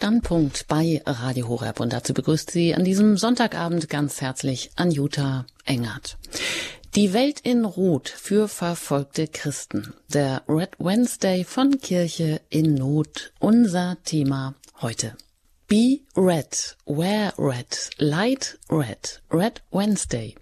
[0.00, 6.18] Standpunkt bei Radio Horeb und dazu begrüßt Sie an diesem Sonntagabend ganz herzlich Anjuta Engert.
[6.94, 9.94] Die Welt in Rot für verfolgte Christen.
[10.14, 13.32] Der Red Wednesday von Kirche in Not.
[13.40, 15.16] Unser Thema heute.
[15.66, 20.36] Be Red, Wear Red, Light Red, Red Wednesday.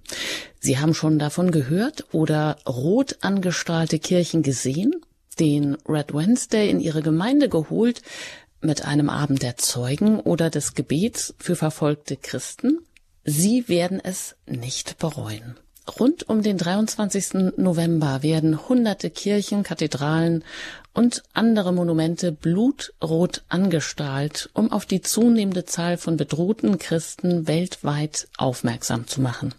[0.61, 5.01] Sie haben schon davon gehört oder rot angestrahlte Kirchen gesehen?
[5.41, 8.03] Den Red Wednesday in ihre Gemeinde geholt,
[8.61, 12.81] mit einem Abend der Zeugen oder des Gebets für verfolgte Christen?
[13.25, 15.57] Sie werden es nicht bereuen.
[16.01, 17.57] Rund um den 23.
[17.57, 20.43] November werden hunderte Kirchen, Kathedralen
[20.95, 29.07] und andere Monumente blutrot angestrahlt, um auf die zunehmende Zahl von bedrohten Christen weltweit aufmerksam
[29.07, 29.55] zu machen.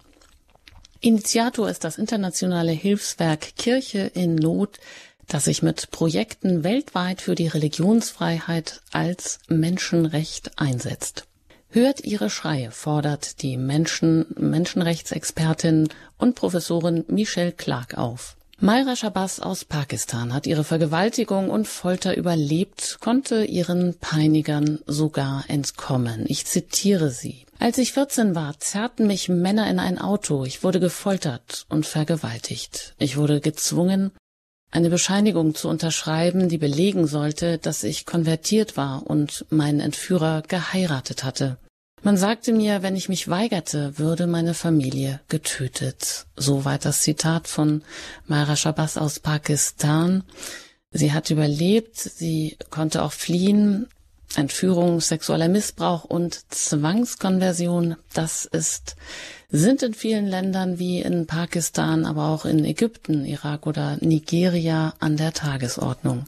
[0.99, 4.79] Initiator ist das internationale Hilfswerk Kirche in Not,
[5.27, 11.25] das sich mit Projekten weltweit für die Religionsfreiheit als Menschenrecht einsetzt.
[11.69, 18.37] Hört ihre Schreie, fordert die Menschen, Menschenrechtsexpertin und Professorin Michelle Clark auf.
[18.59, 26.25] Mayra Shabazz aus Pakistan hat ihre Vergewaltigung und Folter überlebt, konnte ihren Peinigern sogar entkommen.
[26.27, 27.45] Ich zitiere sie.
[27.59, 30.43] Als ich 14 war, zerrten mich Männer in ein Auto.
[30.43, 32.95] Ich wurde gefoltert und vergewaltigt.
[32.97, 34.11] Ich wurde gezwungen,
[34.71, 41.23] eine Bescheinigung zu unterschreiben, die belegen sollte, dass ich konvertiert war und meinen Entführer geheiratet
[41.23, 41.57] hatte.
[42.03, 46.27] Man sagte mir, wenn ich mich weigerte, würde meine Familie getötet.
[46.35, 47.81] Soweit das Zitat von
[48.27, 50.23] Mara Shabazz aus Pakistan.
[50.91, 53.87] Sie hat überlebt, sie konnte auch fliehen.
[54.35, 58.95] Entführung, sexueller Missbrauch und Zwangskonversion, das ist
[59.49, 65.17] sind in vielen Ländern wie in Pakistan, aber auch in Ägypten, Irak oder Nigeria an
[65.17, 66.25] der Tagesordnung.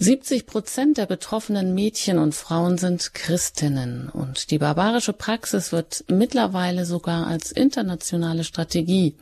[0.00, 6.84] 70 Prozent der betroffenen Mädchen und Frauen sind Christinnen und die barbarische Praxis wird mittlerweile
[6.84, 9.16] sogar als internationale Strategie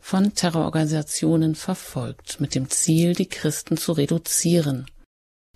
[0.00, 4.86] von Terrororganisationen verfolgt, mit dem Ziel, die Christen zu reduzieren.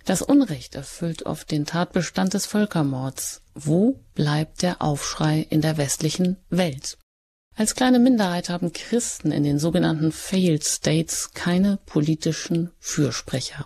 [0.03, 3.41] Das Unrecht erfüllt oft den Tatbestand des Völkermords.
[3.53, 6.97] Wo bleibt der Aufschrei in der westlichen Welt?
[7.57, 13.65] Als kleine Minderheit haben Christen in den sogenannten Failed States keine politischen Fürsprecher.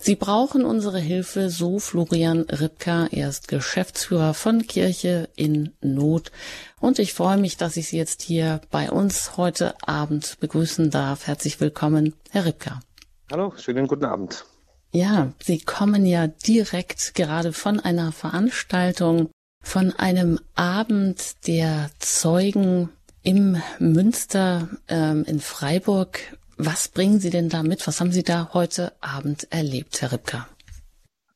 [0.00, 3.06] Sie brauchen unsere Hilfe, so Florian Ripka.
[3.12, 6.32] Er ist Geschäftsführer von Kirche in Not.
[6.80, 11.28] Und ich freue mich, dass ich Sie jetzt hier bei uns heute Abend begrüßen darf.
[11.28, 12.80] Herzlich willkommen, Herr Ripka.
[13.30, 14.46] Hallo, schönen guten Abend.
[14.90, 19.30] Ja, Sie kommen ja direkt gerade von einer Veranstaltung,
[19.62, 22.90] von einem Abend der Zeugen
[23.22, 26.18] im Münster ähm, in Freiburg.
[26.56, 27.86] Was bringen Sie denn da mit?
[27.86, 30.46] Was haben Sie da heute Abend erlebt, Herr Ripka?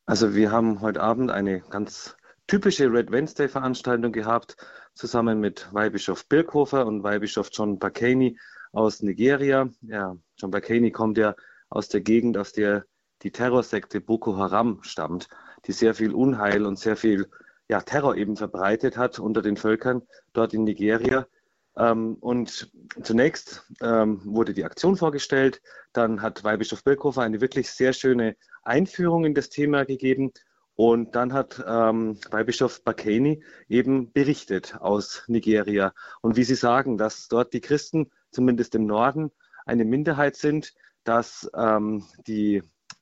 [0.05, 2.15] Also wir haben heute Abend eine ganz
[2.47, 4.55] typische Red Wednesday Veranstaltung gehabt,
[4.93, 8.37] zusammen mit Weihbischof Birkhofer und Weihbischof John Bakani
[8.71, 9.69] aus Nigeria.
[9.81, 11.35] Ja, John Bakani kommt ja
[11.69, 12.85] aus der Gegend, aus der
[13.23, 15.27] die Terrorsekte Boko Haram stammt,
[15.65, 17.27] die sehr viel Unheil und sehr viel
[17.69, 21.27] ja, Terror eben verbreitet hat unter den Völkern dort in Nigeria.
[21.77, 22.71] Ähm, und
[23.03, 25.61] zunächst ähm, wurde die Aktion vorgestellt,
[25.93, 30.31] dann hat Weihbischof Birkhofer eine wirklich sehr schöne Einführung in das Thema gegeben
[30.77, 35.93] und dann hat ähm, Weihbischof Bakeni eben berichtet aus Nigeria.
[36.21, 39.31] Und wie Sie sagen, dass dort die Christen, zumindest im Norden,
[39.65, 42.61] eine Minderheit sind, dass ähm, die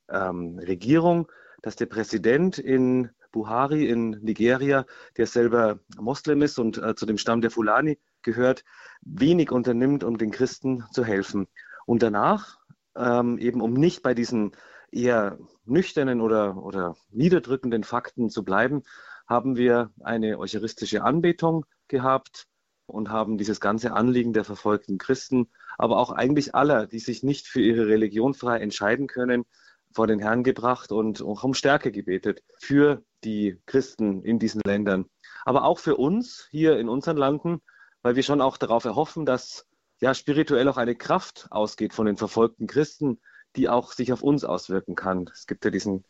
[0.09, 1.29] ähm, Regierung,
[1.61, 4.85] dass der Präsident in Buhari in Nigeria,
[5.17, 8.65] der selber Moslem ist und äh, zu dem Stamm der Fulani gehört,
[9.01, 11.47] wenig unternimmt, um den Christen zu helfen.
[11.85, 12.59] Und danach,
[12.97, 14.51] ähm, eben um nicht bei diesen
[14.91, 18.83] eher nüchternen oder, oder niederdrückenden Fakten zu bleiben,
[19.27, 22.47] haben wir eine eucharistische Anbetung gehabt
[22.87, 25.47] und haben dieses ganze Anliegen der verfolgten Christen,
[25.77, 29.45] aber auch eigentlich aller, die sich nicht für ihre Religion frei entscheiden können,
[29.91, 35.05] vor den Herrn gebracht und auch um Stärke gebetet für die Christen in diesen Ländern.
[35.45, 37.61] Aber auch für uns hier in unseren Landen,
[38.05, 39.65] weil wir schon auch darauf erhoffen, dass
[39.99, 43.19] ja spirituell auch eine Kraft ausgeht von den verfolgten Christen,
[43.55, 45.27] die auch sich auf uns auswirken kann.
[45.33, 46.05] Es gibt ja diesen,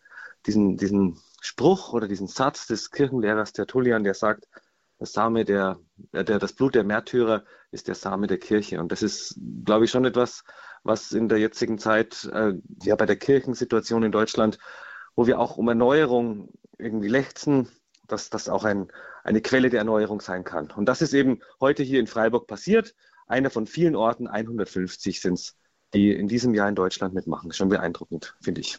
[0.45, 4.49] diesen, diesen Spruch oder diesen Satz des Kirchenlehrers Tertullian, der sagt,
[4.99, 5.79] das Same der,
[6.11, 8.81] der, das Blut der Märtyrer ist der Same der Kirche.
[8.81, 10.43] Und das ist, glaube ich, schon etwas,
[10.83, 14.57] was in der jetzigen Zeit, äh, ja, bei der Kirchensituation in Deutschland,
[15.15, 17.69] wo wir auch um Erneuerung irgendwie lechzen,
[18.05, 18.91] dass das auch ein,
[19.25, 20.71] eine Quelle der Erneuerung sein kann.
[20.71, 22.95] Und das ist eben heute hier in Freiburg passiert.
[23.27, 25.57] Einer von vielen Orten, 150 sind es,
[25.93, 27.51] die in diesem Jahr in Deutschland mitmachen.
[27.51, 28.77] Schon beeindruckend, finde ich.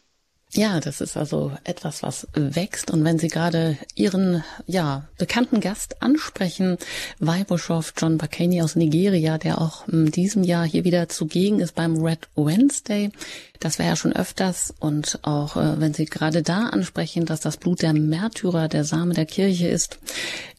[0.53, 2.89] Ja, das ist also etwas, was wächst.
[2.89, 6.77] Und wenn Sie gerade Ihren, ja, bekannten Gast ansprechen,
[7.19, 12.01] Weihbischof John Bakani aus Nigeria, der auch in diesem Jahr hier wieder zugegen ist beim
[12.01, 13.11] Red Wednesday.
[13.59, 14.73] Das wäre ja schon öfters.
[14.79, 19.13] Und auch äh, wenn Sie gerade da ansprechen, dass das Blut der Märtyrer der Same
[19.13, 19.99] der Kirche ist,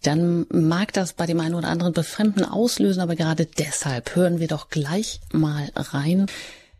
[0.02, 3.00] dann mag das bei dem einen oder anderen Befremden auslösen.
[3.00, 6.26] Aber gerade deshalb hören wir doch gleich mal rein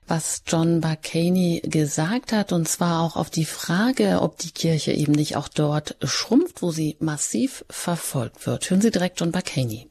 [0.09, 5.13] was John Barcaney gesagt hat, und zwar auch auf die Frage, ob die Kirche eben
[5.13, 8.69] nicht auch dort schrumpft, wo sie massiv verfolgt wird.
[8.71, 9.89] Hören Sie direkt John Barcaney.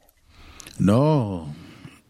[0.79, 1.47] No,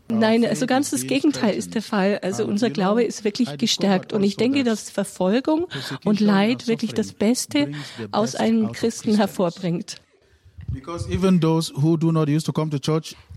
[0.09, 2.19] Nein, also ganz das Gegenteil ist der Fall.
[2.21, 4.13] Also unser Glaube ist wirklich gestärkt.
[4.13, 5.67] Und ich denke, dass Verfolgung
[6.05, 7.71] und Leid wirklich das Beste
[8.11, 9.97] aus einem Christen hervorbringt.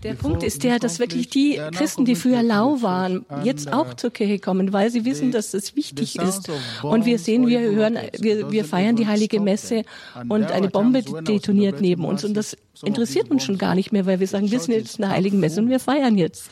[0.03, 3.95] Der Punkt ist der, dass wirklich die Christen, die früher lau waren, jetzt auch uh,
[3.95, 6.51] zur Kirche kommen, weil sie wissen, dass es wichtig ist.
[6.81, 9.83] Und wir sehen, wir hören, wir, wir feiern die heilige Messe
[10.27, 12.23] und eine Bombe detoniert neben uns.
[12.23, 15.03] Und das interessiert uns schon gar nicht mehr, weil wir sagen, wir sind jetzt in
[15.03, 16.49] der heiligen Messe und wir feiern jetzt.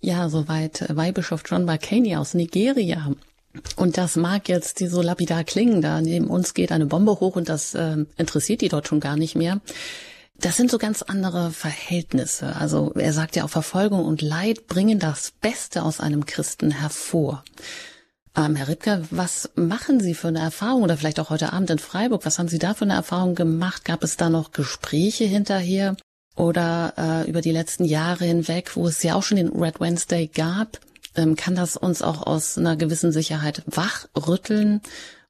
[0.00, 3.12] Ja, soweit Weihbischof John Barkaney aus Nigeria.
[3.76, 7.36] Und das mag jetzt die so lapidar klingen, da neben uns geht eine Bombe hoch
[7.36, 9.60] und das äh, interessiert die dort schon gar nicht mehr.
[10.40, 12.54] Das sind so ganz andere Verhältnisse.
[12.54, 17.44] Also er sagt ja auch, Verfolgung und Leid bringen das Beste aus einem Christen hervor.
[18.36, 21.80] Ähm, Herr Ripke, was machen Sie für eine Erfahrung oder vielleicht auch heute Abend in
[21.80, 22.24] Freiburg?
[22.24, 23.84] Was haben Sie da für eine Erfahrung gemacht?
[23.84, 25.96] Gab es da noch Gespräche hinterher
[26.36, 30.28] oder äh, über die letzten Jahre hinweg, wo es ja auch schon den Red Wednesday
[30.28, 30.78] gab?
[31.16, 34.82] Ähm, kann das uns auch aus einer gewissen Sicherheit wachrütteln?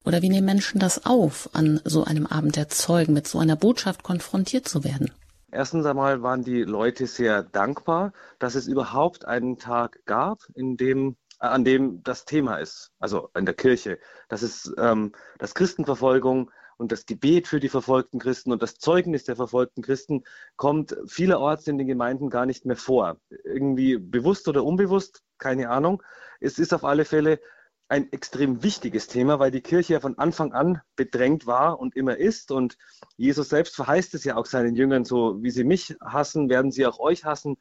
[0.09, 3.57] Oder wie nehmen Menschen das auf, an so einem Abend der Zeugen mit so einer
[3.57, 5.11] Botschaft konfrontiert zu werden?
[5.53, 11.17] Erstens einmal waren die Leute sehr dankbar, dass es überhaupt einen Tag gab, in dem,
[11.41, 13.99] äh, an dem das Thema ist, also in der Kirche.
[14.31, 19.25] Das ist ähm, das Christenverfolgung und das Gebet für die verfolgten Christen und das Zeugnis
[19.25, 20.25] der verfolgten Christen
[20.57, 23.19] kommt vielerorts in den Gemeinden gar nicht mehr vor.
[23.45, 26.03] Irgendwie bewusst oder unbewusst, keine Ahnung.
[26.41, 27.41] Es ist auf alle Fälle
[27.89, 32.17] ein extrem wichtiges Thema, weil die Kirche ja von Anfang an bedrängt war und immer
[32.17, 32.51] ist.
[32.51, 32.77] Und
[33.17, 36.87] Jesus selbst verheißt es ja auch seinen Jüngern, so wie sie mich hassen, werden sie
[36.87, 37.57] auch euch hassen.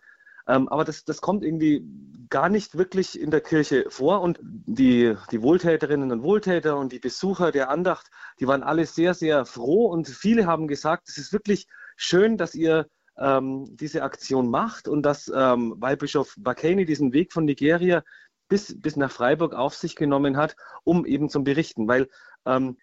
[0.47, 1.85] Ähm, aber das, das kommt irgendwie
[2.29, 4.21] gar nicht wirklich in der Kirche vor.
[4.21, 8.07] Und die, die Wohltäterinnen und Wohltäter und die Besucher der Andacht,
[8.39, 9.87] die waren alle sehr, sehr froh.
[9.87, 12.87] Und viele haben gesagt, es ist wirklich schön, dass ihr
[13.17, 18.03] ähm, diese Aktion macht und dass ähm, Weihbischof Bakani diesen Weg von Nigeria
[18.47, 21.87] bis, bis nach Freiburg auf sich genommen hat, um eben zum Berichten.
[21.87, 22.07] Weil
[22.45, 22.77] ähm,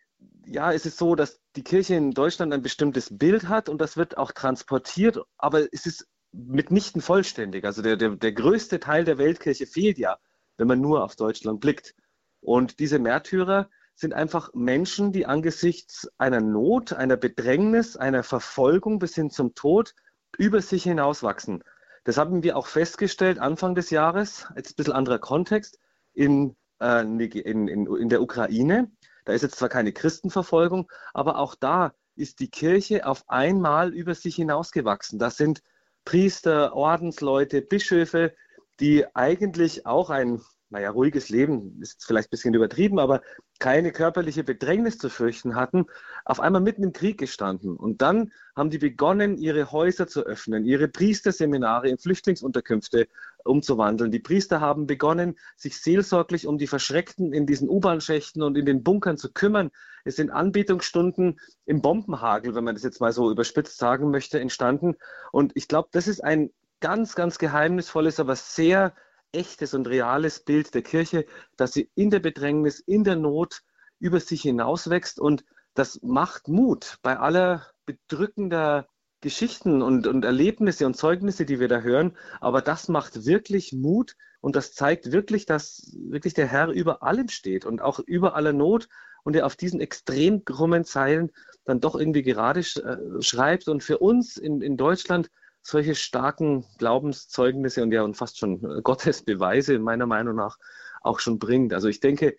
[0.47, 3.97] ja, es ist so, dass die Kirche in Deutschland ein bestimmtes Bild hat und das
[3.97, 7.65] wird auch transportiert, aber es ist mitnichten vollständig.
[7.65, 10.19] Also der, der, der größte Teil der Weltkirche fehlt ja,
[10.57, 11.95] wenn man nur auf Deutschland blickt.
[12.41, 19.15] Und diese Märtyrer sind einfach Menschen, die angesichts einer Not, einer Bedrängnis, einer Verfolgung bis
[19.15, 19.95] hin zum Tod
[20.37, 21.63] über sich hinauswachsen.
[22.05, 25.79] Das haben wir auch festgestellt Anfang des Jahres, jetzt ein bisschen anderer Kontext,
[26.13, 28.91] in, äh, in, in, in der Ukraine.
[29.25, 34.15] Da ist jetzt zwar keine Christenverfolgung, aber auch da ist die Kirche auf einmal über
[34.15, 35.19] sich hinausgewachsen.
[35.19, 35.63] Das sind
[36.05, 38.35] Priester, Ordensleute, Bischöfe,
[38.81, 40.43] die eigentlich auch ein
[40.75, 43.23] naja, ruhiges Leben ist vielleicht ein bisschen übertrieben, aber
[43.61, 45.87] keine körperliche Bedrängnis zu fürchten hatten,
[46.25, 47.77] auf einmal mitten im Krieg gestanden.
[47.77, 53.07] Und dann haben die begonnen, ihre Häuser zu öffnen, ihre Priesterseminare in Flüchtlingsunterkünfte
[53.45, 54.11] umzuwandeln.
[54.11, 58.83] Die Priester haben begonnen, sich seelsorglich um die Verschreckten in diesen U-Bahn-Schächten und in den
[58.83, 59.71] Bunkern zu kümmern.
[60.03, 64.97] Es sind Anbetungsstunden im Bombenhagel, wenn man das jetzt mal so überspitzt sagen möchte, entstanden.
[65.31, 68.93] Und ich glaube, das ist ein ganz, ganz geheimnisvolles, aber sehr
[69.35, 71.27] echtes und reales Bild der Kirche,
[71.57, 73.63] dass sie in der Bedrängnis, in der Not
[73.99, 78.89] über sich hinauswächst und das macht Mut bei aller bedrückender
[79.21, 82.17] Geschichten und, und Erlebnisse und Zeugnisse, die wir da hören.
[82.41, 87.29] Aber das macht wirklich Mut und das zeigt wirklich, dass wirklich der Herr über allem
[87.29, 88.89] steht und auch über aller Not
[89.25, 91.31] und er auf diesen extrem krummen Zeilen
[91.65, 93.69] dann doch irgendwie gerade äh, schreibt.
[93.69, 95.31] Und für uns in, in Deutschland
[95.65, 100.59] solche starken Glaubenszeugnisse und ja und fast schon äh, Gottesbeweise meiner Meinung nach
[101.01, 101.73] auch schon bringt.
[101.73, 102.37] Also ich denke,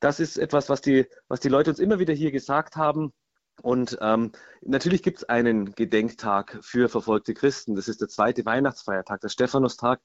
[0.00, 3.12] das ist etwas, was die, was die Leute uns immer wieder hier gesagt haben.
[3.62, 7.76] Und ähm, natürlich gibt es einen Gedenktag für verfolgte Christen.
[7.76, 10.00] Das ist der zweite Weihnachtsfeiertag, der Stephanustag.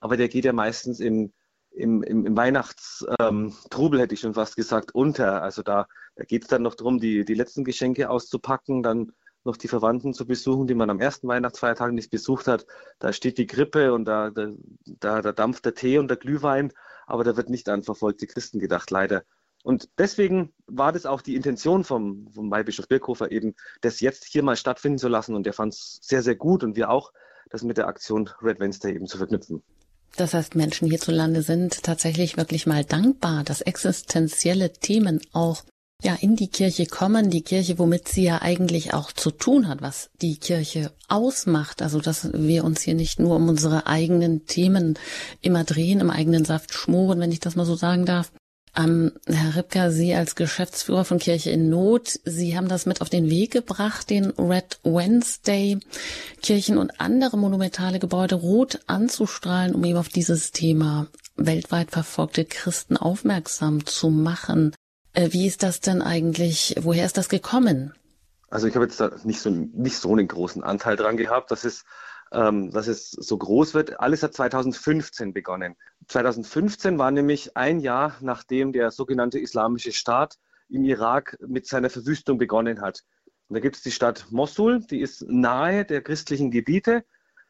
[0.00, 1.32] Aber der geht ja meistens im,
[1.70, 5.42] im, im, im Weihnachtstrubel, ähm, hätte ich schon fast gesagt, unter.
[5.42, 5.86] Also da,
[6.16, 8.82] da geht es dann noch darum, die, die letzten Geschenke auszupacken.
[8.82, 9.12] Dann
[9.44, 12.66] noch die Verwandten zu besuchen, die man am ersten Weihnachtsfeiertag nicht besucht hat.
[12.98, 14.52] Da steht die Krippe und da, da,
[15.22, 16.72] da, dampft der Tee und der Glühwein,
[17.06, 19.22] aber da wird nicht an verfolgte Christen gedacht, leider.
[19.62, 24.42] Und deswegen war das auch die Intention vom, vom Weihbischof Birkhofer eben, das jetzt hier
[24.42, 25.34] mal stattfinden zu lassen.
[25.34, 27.12] Und der fand es sehr, sehr gut und wir auch,
[27.50, 29.62] das mit der Aktion Red Wednesday eben zu verknüpfen.
[30.16, 35.62] Das heißt, Menschen hierzulande sind tatsächlich wirklich mal dankbar, dass existenzielle Themen auch
[36.02, 39.82] ja in die Kirche kommen, die Kirche, womit sie ja eigentlich auch zu tun hat,
[39.82, 44.98] was die Kirche ausmacht, also dass wir uns hier nicht nur um unsere eigenen Themen
[45.40, 48.32] immer drehen, im eigenen Saft schmoren, wenn ich das mal so sagen darf.
[48.76, 53.10] Ähm, Herr Ripka, Sie als Geschäftsführer von Kirche in Not, Sie haben das mit auf
[53.10, 55.78] den Weg gebracht, den Red Wednesday,
[56.40, 62.96] Kirchen und andere monumentale Gebäude rot anzustrahlen, um eben auf dieses Thema weltweit verfolgte Christen
[62.96, 64.72] aufmerksam zu machen.
[65.20, 66.74] Äh, wie ist das denn eigentlich?
[66.80, 67.92] Woher ist das gekommen?
[68.48, 71.64] Also ich habe jetzt da nicht so, nicht so einen großen Anteil dran gehabt, dass
[71.64, 71.84] es,
[72.32, 74.00] ähm, dass es so groß wird.
[74.00, 75.76] Alles hat 2015 begonnen.
[76.08, 80.36] 2015 war nämlich ein Jahr, nachdem der sogenannte Islamische Staat
[80.68, 83.02] im Irak mit seiner Verwüstung begonnen hat.
[83.48, 87.04] Und da gibt es die Stadt Mosul, die ist nahe der christlichen Gebiete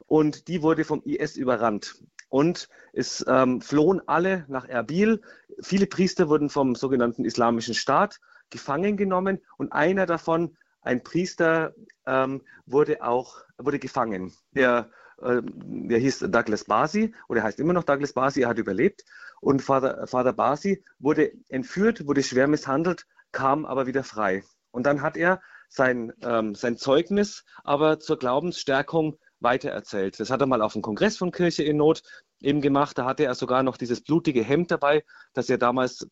[0.07, 2.03] und die wurde vom IS überrannt.
[2.29, 5.21] Und es ähm, flohen alle nach Erbil.
[5.61, 11.75] Viele Priester wurden vom sogenannten Islamischen Staat gefangen genommen und einer davon, ein Priester,
[12.07, 14.33] ähm, wurde auch wurde gefangen.
[14.53, 14.91] Der,
[15.21, 18.43] äh, der hieß Douglas Basi oder heißt immer noch Douglas Basi.
[18.43, 19.05] Er hat überlebt
[19.41, 24.43] und Vater, Vater Basi wurde entführt, wurde schwer misshandelt, kam aber wieder frei.
[24.71, 30.21] Und dann hat er sein, ähm, sein Zeugnis aber zur Glaubensstärkung weitererzählt.
[30.21, 32.03] Das hat er mal auf dem Kongress von Kirche in Not
[32.41, 32.97] eben gemacht.
[32.99, 35.05] Da hatte er sogar noch dieses blutige Hemd dabei,
[35.35, 36.07] das er damals,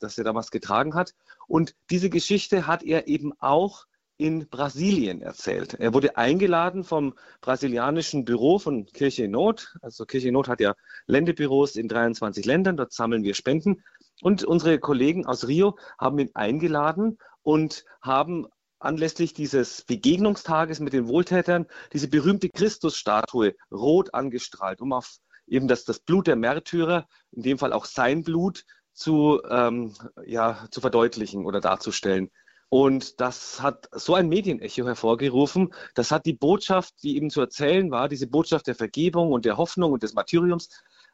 [0.00, 1.14] das er damals getragen hat.
[1.46, 3.86] Und diese Geschichte hat er eben auch
[4.18, 5.74] in Brasilien erzählt.
[5.74, 9.74] Er wurde eingeladen vom brasilianischen Büro von Kirche in Not.
[9.82, 10.74] Also Kirche in Not hat ja
[11.06, 13.82] Ländebüros in 23 Ländern, dort sammeln wir Spenden.
[14.20, 18.46] Und unsere Kollegen aus Rio haben ihn eingeladen und haben
[18.84, 25.84] anlässlich dieses Begegnungstages mit den Wohltätern diese berühmte Christusstatue rot angestrahlt, um auf eben das,
[25.84, 29.94] das Blut der Märtyrer, in dem Fall auch sein Blut, zu, ähm,
[30.26, 32.30] ja, zu verdeutlichen oder darzustellen.
[32.68, 35.74] Und das hat so ein Medienecho hervorgerufen.
[35.94, 39.58] Das hat die Botschaft, die eben zu erzählen war, diese Botschaft der Vergebung und der
[39.58, 40.68] Hoffnung und des Martyriums,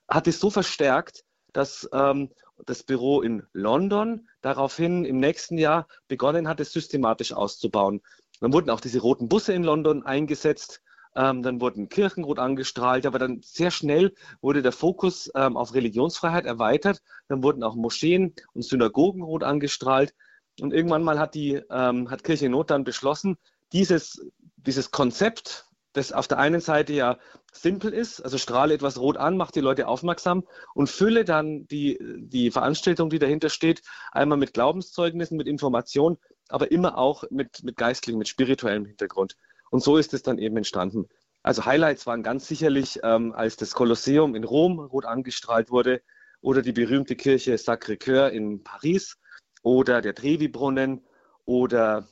[0.09, 2.31] hat es so verstärkt, dass ähm,
[2.67, 8.03] das Büro in London daraufhin im nächsten Jahr begonnen hat, es systematisch auszubauen.
[8.41, 10.83] Dann wurden auch diese roten Busse in London eingesetzt.
[11.17, 15.75] Ähm, dann wurden Kirchen rot angestrahlt, aber dann sehr schnell wurde der Fokus ähm, auf
[15.75, 17.03] Religionsfreiheit erweitert.
[17.29, 20.15] Dann wurden auch Moscheen und Synagogen rot angestrahlt.
[20.61, 23.37] Und irgendwann mal hat die ähm, hat Kirche Not dann beschlossen,
[23.73, 24.25] dieses,
[24.57, 25.68] dieses Konzept
[25.99, 27.19] das auf der einen Seite ja
[27.53, 31.99] simpel ist, also strahle etwas rot an, mache die Leute aufmerksam und fülle dann die,
[32.01, 37.77] die Veranstaltung, die dahinter steht, einmal mit Glaubenszeugnissen, mit Information, aber immer auch mit, mit
[37.77, 39.37] geistlichem, mit spirituellem Hintergrund.
[39.71, 41.09] Und so ist es dann eben entstanden.
[41.43, 46.01] Also Highlights waren ganz sicherlich, ähm, als das Kolosseum in Rom rot angestrahlt wurde
[46.41, 49.19] oder die berühmte Kirche Sacré-Cœur in Paris
[49.63, 51.05] oder der Trevi-Brunnen
[51.45, 52.07] oder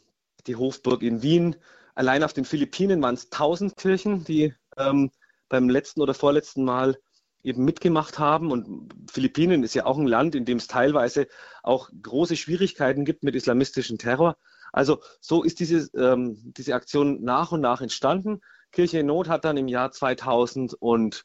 [0.47, 1.57] die Hofburg in Wien
[1.97, 5.11] Allein auf den Philippinen waren es 1000 Kirchen, die ähm,
[5.49, 6.99] beim letzten oder vorletzten Mal
[7.43, 8.53] eben mitgemacht haben.
[8.53, 11.27] Und Philippinen ist ja auch ein Land, in dem es teilweise
[11.63, 14.37] auch große Schwierigkeiten gibt mit islamistischem Terror.
[14.73, 18.43] Also so ist diese, ähm, diese Aktion nach und nach entstanden.
[18.73, 21.25] Kirche in Not hat dann im Jahr 2018,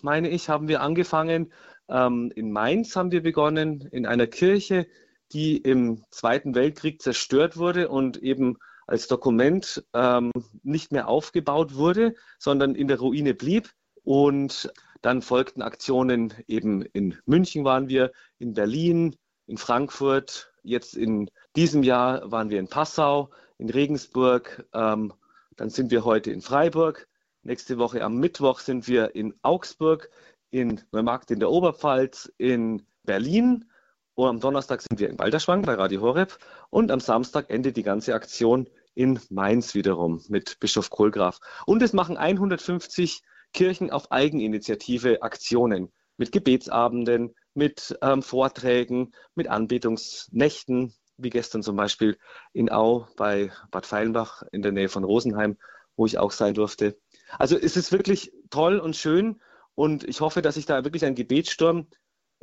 [0.00, 1.52] meine ich, haben wir angefangen.
[1.88, 4.86] Ähm, in Mainz haben wir begonnen, in einer Kirche,
[5.32, 10.30] die im Zweiten Weltkrieg zerstört wurde und eben als Dokument ähm,
[10.62, 13.70] nicht mehr aufgebaut wurde, sondern in der Ruine blieb.
[14.02, 14.72] Und
[15.02, 20.52] dann folgten Aktionen eben in München waren wir, in Berlin, in Frankfurt.
[20.62, 24.66] Jetzt in diesem Jahr waren wir in Passau, in Regensburg.
[24.72, 25.12] Ähm,
[25.56, 27.08] dann sind wir heute in Freiburg.
[27.42, 30.10] Nächste Woche am Mittwoch sind wir in Augsburg,
[30.50, 33.66] in Neumarkt in der Oberpfalz, in Berlin
[34.14, 36.38] und am Donnerstag sind wir in Balderschwang bei Radio Horeb
[36.70, 41.40] und am Samstag endet die ganze Aktion in Mainz wiederum mit Bischof Kohlgraf.
[41.66, 50.94] Und es machen 150 Kirchen auf Eigeninitiative Aktionen mit Gebetsabenden, mit ähm, Vorträgen, mit Anbetungsnächten,
[51.16, 52.16] wie gestern zum Beispiel
[52.52, 55.56] in Au bei Bad Feilenbach in der Nähe von Rosenheim,
[55.96, 56.96] wo ich auch sein durfte.
[57.38, 59.40] Also es ist wirklich toll und schön
[59.74, 61.88] und ich hoffe, dass sich da wirklich ein Gebetssturm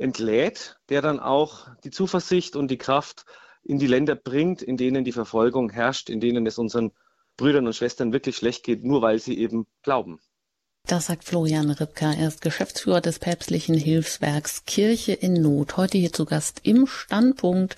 [0.02, 3.24] entlädt, der dann auch die Zuversicht und die Kraft
[3.64, 6.92] in die Länder bringt, in denen die Verfolgung herrscht, in denen es unseren
[7.36, 10.20] Brüdern und Schwestern wirklich schlecht geht, nur weil sie eben glauben.
[10.86, 12.12] Das sagt Florian Ripka.
[12.12, 15.76] Er ist Geschäftsführer des päpstlichen Hilfswerks Kirche in Not.
[15.76, 17.76] Heute hier zu Gast im Standpunkt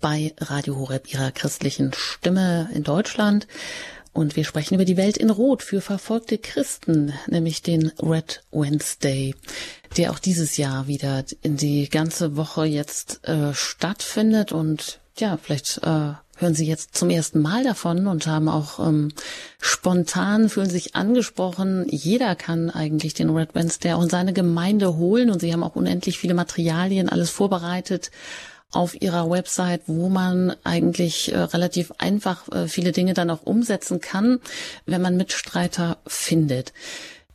[0.00, 3.48] bei Radio Horeb, ihrer christlichen Stimme in Deutschland.
[4.14, 9.34] Und wir sprechen über die Welt in Rot für verfolgte Christen, nämlich den Red Wednesday,
[9.96, 14.52] der auch dieses Jahr wieder in die ganze Woche jetzt äh, stattfindet.
[14.52, 19.12] Und ja, vielleicht äh, hören Sie jetzt zum ersten Mal davon und haben auch ähm,
[19.60, 21.84] spontan, fühlen sich angesprochen.
[21.88, 25.74] Jeder kann eigentlich den Red Wednesday auch in seine Gemeinde holen und Sie haben auch
[25.74, 28.12] unendlich viele Materialien, alles vorbereitet
[28.74, 34.00] auf ihrer Website, wo man eigentlich äh, relativ einfach äh, viele Dinge dann auch umsetzen
[34.00, 34.40] kann,
[34.86, 36.72] wenn man Mitstreiter findet.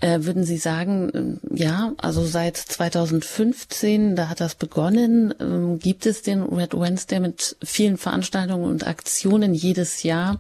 [0.02, 6.06] Äh, würden Sie sagen, äh, ja, also seit 2015, da hat das begonnen, ähm, gibt
[6.06, 10.40] es den Red Wednesday mit vielen Veranstaltungen und Aktionen jedes Jahr.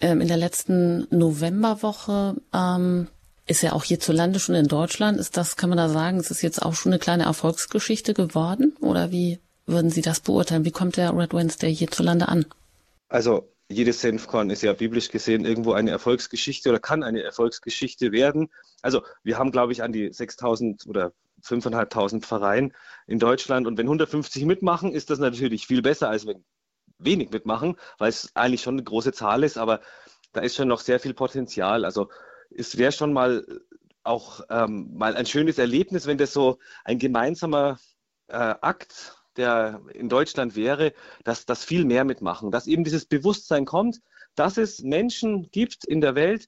[0.00, 3.06] Ähm, in der letzten Novemberwoche ähm,
[3.46, 5.18] ist ja auch hierzulande schon in Deutschland.
[5.18, 8.74] Ist das, kann man da sagen, es ist jetzt auch schon eine kleine Erfolgsgeschichte geworden?
[8.80, 10.64] Oder wie würden Sie das beurteilen?
[10.64, 12.46] Wie kommt der Red Wednesday hierzulande an?
[13.08, 18.50] Also jedes Senfkorn ist ja biblisch gesehen irgendwo eine Erfolgsgeschichte oder kann eine Erfolgsgeschichte werden.
[18.82, 21.12] Also wir haben, glaube ich, an die 6.000 oder
[21.44, 22.72] 5.500 Vereine
[23.06, 26.44] in Deutschland und wenn 150 mitmachen, ist das natürlich viel besser, als wenn
[26.98, 29.80] wenig mitmachen, weil es eigentlich schon eine große Zahl ist, aber
[30.32, 31.84] da ist schon noch sehr viel Potenzial.
[31.84, 32.10] Also
[32.50, 33.46] es wäre schon mal
[34.02, 37.78] auch ähm, mal ein schönes Erlebnis, wenn das so ein gemeinsamer
[38.28, 40.92] äh, Akt der in Deutschland wäre,
[41.24, 44.00] dass das viel mehr mitmachen, dass eben dieses Bewusstsein kommt,
[44.34, 46.46] dass es Menschen gibt in der Welt,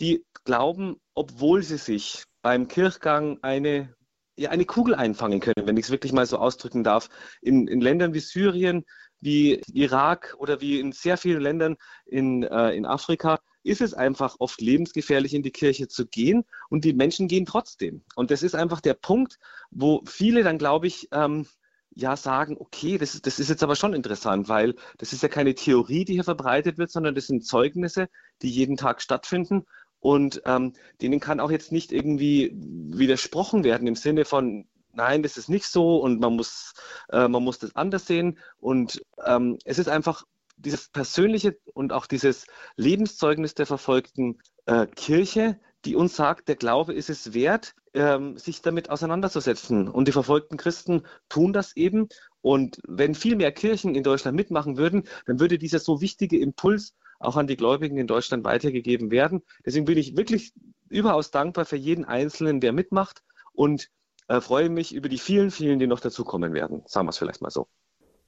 [0.00, 3.94] die glauben, obwohl sie sich beim Kirchgang eine,
[4.36, 7.08] ja, eine Kugel einfangen können, wenn ich es wirklich mal so ausdrücken darf,
[7.40, 8.84] in, in Ländern wie Syrien,
[9.20, 14.36] wie Irak oder wie in sehr vielen Ländern in, äh, in Afrika, ist es einfach
[14.40, 18.02] oft lebensgefährlich, in die Kirche zu gehen und die Menschen gehen trotzdem.
[18.16, 19.38] Und das ist einfach der Punkt,
[19.70, 21.46] wo viele dann, glaube ich, ähm,
[21.94, 25.28] ja sagen, okay, das ist, das ist jetzt aber schon interessant, weil das ist ja
[25.28, 28.08] keine Theorie, die hier verbreitet wird, sondern das sind Zeugnisse,
[28.42, 29.64] die jeden Tag stattfinden
[30.02, 35.36] und ähm, denen kann auch jetzt nicht irgendwie widersprochen werden im Sinne von, nein, das
[35.36, 36.74] ist nicht so und man muss,
[37.10, 38.40] äh, man muss das anders sehen.
[38.58, 40.24] Und ähm, es ist einfach
[40.56, 46.92] dieses persönliche und auch dieses Lebenszeugnis der verfolgten äh, Kirche, die uns sagt, der Glaube
[46.92, 49.88] ist es wert, ähm, sich damit auseinanderzusetzen.
[49.88, 52.08] Und die verfolgten Christen tun das eben.
[52.40, 56.94] Und wenn viel mehr Kirchen in Deutschland mitmachen würden, dann würde dieser so wichtige Impuls
[57.18, 59.42] auch an die Gläubigen in Deutschland weitergegeben werden.
[59.64, 60.52] Deswegen bin ich wirklich
[60.88, 63.88] überaus dankbar für jeden Einzelnen, der mitmacht und
[64.28, 66.82] äh, freue mich über die vielen, vielen, die noch dazukommen werden.
[66.86, 67.68] Sagen wir es vielleicht mal so.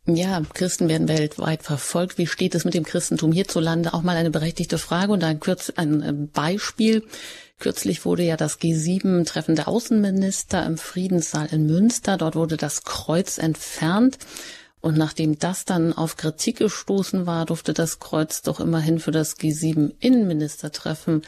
[0.07, 2.19] Ja, Christen werden weltweit verfolgt.
[2.19, 3.95] Wie steht es mit dem Christentum hierzulande?
[3.95, 7.05] Auch mal eine berechtigte Frage und ein, kurz, ein äh, Beispiel.
[7.59, 12.19] Kürzlich wurde ja das G7-Treffen der Außenminister im Friedenssaal in Münster.
[12.19, 14.19] Dort wurde das Kreuz entfernt.
[14.83, 19.39] Und nachdem das dann auf Kritik gestoßen war, durfte das Kreuz doch immerhin für das
[19.39, 21.23] G7-Innenministertreffen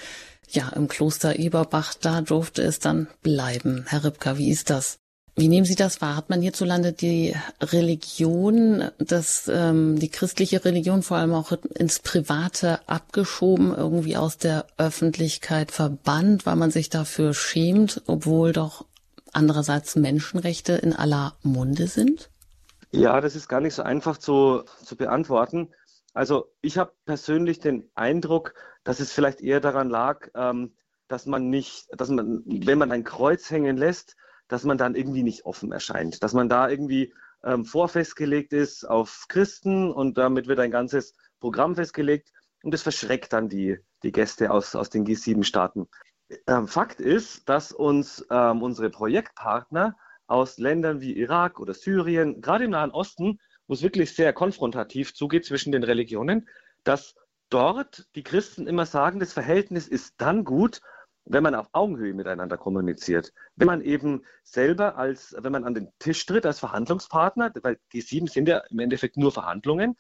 [0.51, 3.87] ja im Kloster Eberbach, da durfte es dann bleiben.
[3.89, 4.99] Herr Ripka, wie ist das?
[5.39, 6.17] Wie nehmen Sie das wahr?
[6.17, 12.81] Hat man hierzulande die Religion, das, ähm, die christliche Religion vor allem auch ins Private
[12.89, 18.87] abgeschoben, irgendwie aus der Öffentlichkeit verbannt, weil man sich dafür schämt, obwohl doch
[19.35, 22.31] andererseits Menschenrechte in aller Munde sind?
[22.91, 25.69] Ja, das ist gar nicht so einfach zu, zu beantworten.
[26.15, 30.73] Also ich habe persönlich den Eindruck, dass es vielleicht eher daran lag, ähm,
[31.09, 34.17] dass man nicht, dass man, wenn man ein Kreuz hängen lässt,
[34.49, 37.13] dass man dann irgendwie nicht offen erscheint, dass man da irgendwie
[37.45, 42.33] ähm, vorfestgelegt ist auf Christen und damit wird ein ganzes Programm festgelegt
[42.63, 45.89] und das verschreckt dann die, die Gäste aus, aus den G7-Staaten.
[46.47, 52.65] Ähm, Fakt ist, dass uns ähm, unsere Projektpartner aus Ländern wie Irak oder Syrien, gerade
[52.65, 56.49] im Nahen Osten, wo es wirklich sehr konfrontativ zugeht zwischen den Religionen,
[56.83, 57.15] dass
[57.51, 60.81] dort die Christen immer sagen, das Verhältnis ist dann gut,
[61.27, 65.89] wenn man auf Augenhöhe miteinander kommuniziert, wenn man eben selber als, wenn man an den
[65.99, 69.97] Tisch tritt als Verhandlungspartner, weil die sieben sind ja im Endeffekt nur Verhandlungen,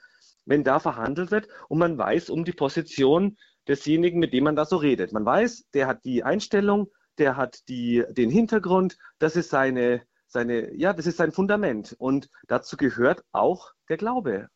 [0.46, 3.36] wenn da verhandelt wird und man weiß um die Position
[3.68, 5.12] desjenigen, mit dem man da so redet.
[5.12, 10.72] Man weiß, der hat die Einstellung, der hat die, den Hintergrund, das ist seine, seine,
[10.74, 11.96] ja, das ist sein Fundament.
[11.98, 14.48] Und dazu gehört auch der Glaube.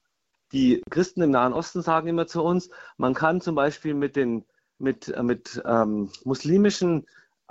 [0.52, 4.46] Die Christen im Nahen Osten sagen immer zu uns, man kann zum Beispiel mit den
[4.80, 7.06] mit, äh, mit ähm, muslimischen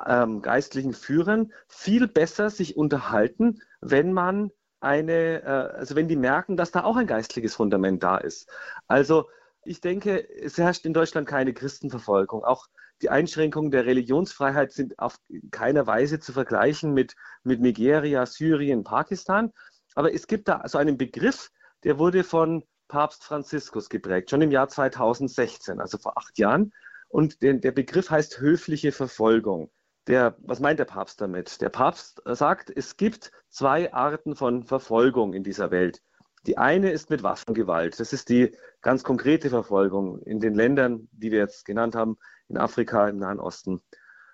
[0.06, 6.58] ähm, geistlichen Führern viel besser sich unterhalten, wenn man eine, äh, also wenn die merken,
[6.58, 8.50] dass da auch ein geistliches Fundament da ist.
[8.88, 9.30] Also
[9.63, 12.44] ich denke, es herrscht in Deutschland keine Christenverfolgung.
[12.44, 12.68] Auch
[13.02, 15.18] die Einschränkungen der Religionsfreiheit sind auf
[15.52, 19.52] keiner Weise zu vergleichen mit, mit Nigeria, Syrien, Pakistan.
[19.96, 21.52] Aber es gibt da so einen Begriff,
[21.84, 26.74] der wurde von Papst Franziskus geprägt, schon im Jahr 2016, also vor acht Jahren.
[27.10, 29.72] Und der, der Begriff heißt höfliche Verfolgung.
[30.08, 31.60] Der, was meint der Papst damit?
[31.62, 36.02] Der Papst sagt, es gibt zwei Arten von Verfolgung in dieser Welt.
[36.45, 38.00] Die eine ist mit Waffengewalt.
[38.00, 42.17] Das ist die ganz konkrete Verfolgung in den Ländern, die wir jetzt genannt haben,
[42.48, 43.82] in Afrika, im Nahen Osten,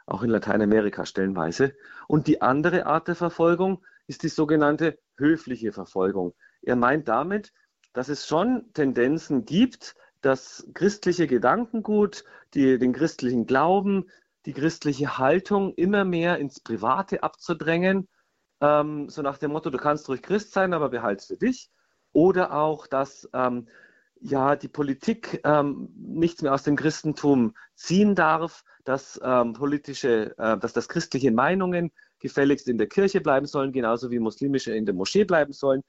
[0.05, 1.73] auch in Lateinamerika stellenweise.
[2.07, 6.35] Und die andere Art der Verfolgung ist die sogenannte höfliche Verfolgung.
[6.61, 7.51] Er meint damit,
[7.93, 12.23] dass es schon Tendenzen gibt, das christliche Gedankengut,
[12.55, 14.09] die, den christlichen Glauben,
[14.45, 18.07] die christliche Haltung immer mehr ins Private abzudrängen.
[18.59, 21.69] Ähm, so nach dem Motto, du kannst ruhig Christ sein, aber behalte für dich.
[22.11, 23.67] Oder auch, dass ähm,
[24.19, 30.57] ja die Politik ähm, nichts mehr aus dem Christentum ziehen darf, dass ähm, politische, äh,
[30.57, 34.95] dass das christliche Meinungen gefälligst in der Kirche bleiben sollen, genauso wie muslimische in der
[34.95, 35.83] Moschee bleiben sollen.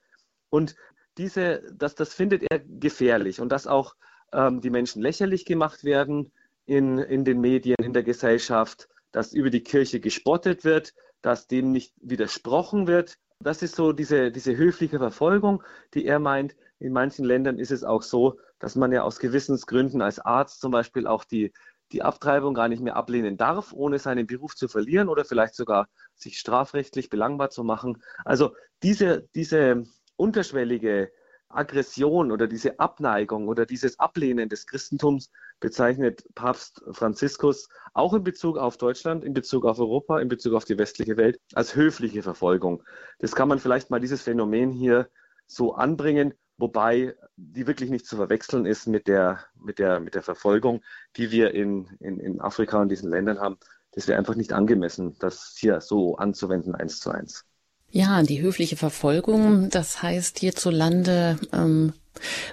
[0.49, 0.75] Und
[1.17, 3.95] diese, das, das findet er gefährlich und dass auch
[4.33, 6.31] ähm, die Menschen lächerlich gemacht werden
[6.65, 11.71] in, in den Medien, in der Gesellschaft, dass über die Kirche gespottet wird, dass dem
[11.71, 15.63] nicht widersprochen wird, das ist so diese, diese höfliche Verfolgung,
[15.93, 16.55] die er meint.
[16.79, 20.71] In manchen Ländern ist es auch so, dass man ja aus Gewissensgründen als Arzt zum
[20.71, 21.53] Beispiel auch die,
[21.91, 25.87] die Abtreibung gar nicht mehr ablehnen darf, ohne seinen Beruf zu verlieren oder vielleicht sogar
[26.15, 28.01] sich strafrechtlich belangbar zu machen.
[28.25, 29.83] Also diese, diese
[30.15, 31.11] unterschwellige
[31.49, 38.57] Aggression oder diese Abneigung oder dieses Ablehnen des Christentums bezeichnet Papst Franziskus auch in Bezug
[38.57, 42.83] auf Deutschland, in Bezug auf Europa, in Bezug auf die westliche Welt als höfliche Verfolgung.
[43.19, 45.09] Das kann man vielleicht mal dieses Phänomen hier
[45.47, 50.23] so anbringen, wobei die wirklich nicht zu verwechseln ist mit der, mit der, mit der
[50.23, 50.81] Verfolgung,
[51.15, 53.57] die wir in, in, in Afrika und diesen Ländern haben.
[53.91, 57.46] Das wäre einfach nicht angemessen, das hier so anzuwenden, eins zu eins.
[57.91, 61.93] Ja, die höfliche Verfolgung, das heißt hierzulande ähm,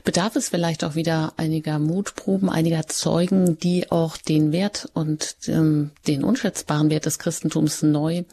[0.05, 5.91] bedarf es vielleicht auch wieder einiger Mutproben, einiger Zeugen, die auch den Wert und ähm,
[6.07, 8.25] den unschätzbaren Wert des Christentums neu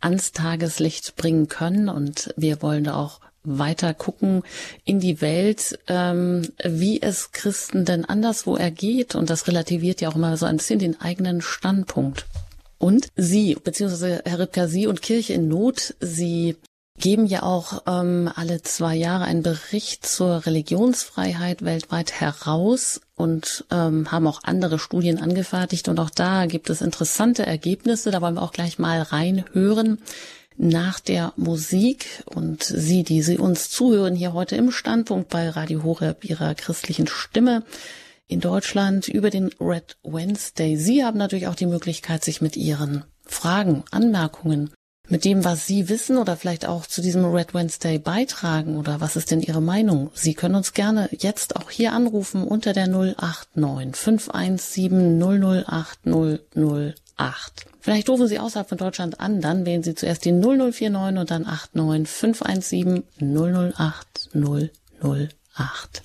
[0.00, 1.88] ans Tageslicht bringen können.
[1.88, 4.42] Und wir wollen da auch weiter gucken
[4.84, 9.14] in die Welt, ähm, wie es Christen denn anderswo ergeht.
[9.14, 12.26] Und das relativiert ja auch immer so ein bisschen den eigenen Standpunkt.
[12.78, 16.56] Und Sie, beziehungsweise Herr Ripka, Sie und Kirche in Not, Sie
[16.98, 24.12] geben ja auch ähm, alle zwei Jahre einen Bericht zur Religionsfreiheit weltweit heraus und ähm,
[24.12, 25.88] haben auch andere Studien angefertigt.
[25.88, 28.10] Und auch da gibt es interessante Ergebnisse.
[28.10, 29.98] Da wollen wir auch gleich mal reinhören
[30.56, 35.82] nach der Musik und Sie, die Sie uns zuhören hier heute im Standpunkt bei Radio
[35.82, 37.64] Horeb Ihrer christlichen Stimme
[38.28, 40.76] in Deutschland über den Red Wednesday.
[40.76, 44.70] Sie haben natürlich auch die Möglichkeit, sich mit Ihren Fragen, Anmerkungen,
[45.08, 49.16] mit dem, was Sie wissen oder vielleicht auch zu diesem Red Wednesday beitragen oder was
[49.16, 50.10] ist denn Ihre Meinung?
[50.14, 57.66] Sie können uns gerne jetzt auch hier anrufen unter der 089 517 008 008.
[57.80, 61.46] Vielleicht rufen Sie außerhalb von Deutschland an, dann wählen Sie zuerst die 0049 und dann
[61.74, 66.02] 89 517 008 008.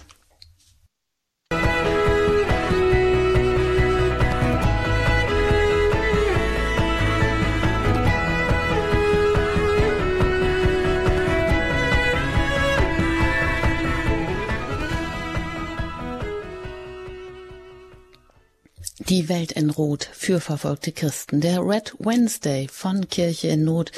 [19.07, 21.39] Die Welt in Rot für verfolgte Christen.
[21.39, 23.93] Der Red Wednesday von Kirche in Not.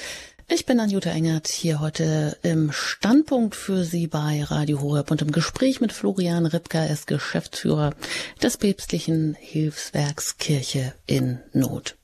[0.48, 5.32] Ich bin Anjuta Engert, hier heute im Standpunkt für Sie bei Radio Horeb und im
[5.32, 7.96] Gespräch mit Florian Ripka, er ist Geschäftsführer
[8.44, 11.96] des päpstlichen Hilfswerks Kirche in Not.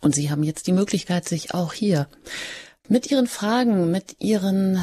[0.00, 2.08] Und Sie haben jetzt die Möglichkeit, sich auch hier
[2.88, 4.82] mit Ihren Fragen, mit Ihren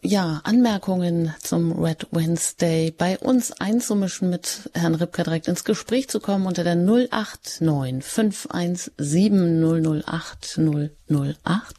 [0.00, 6.20] ja, Anmerkungen zum Red Wednesday bei uns einzumischen, mit Herrn Ripka direkt ins Gespräch zu
[6.20, 10.60] kommen unter der 089 517 008
[11.10, 11.76] 008.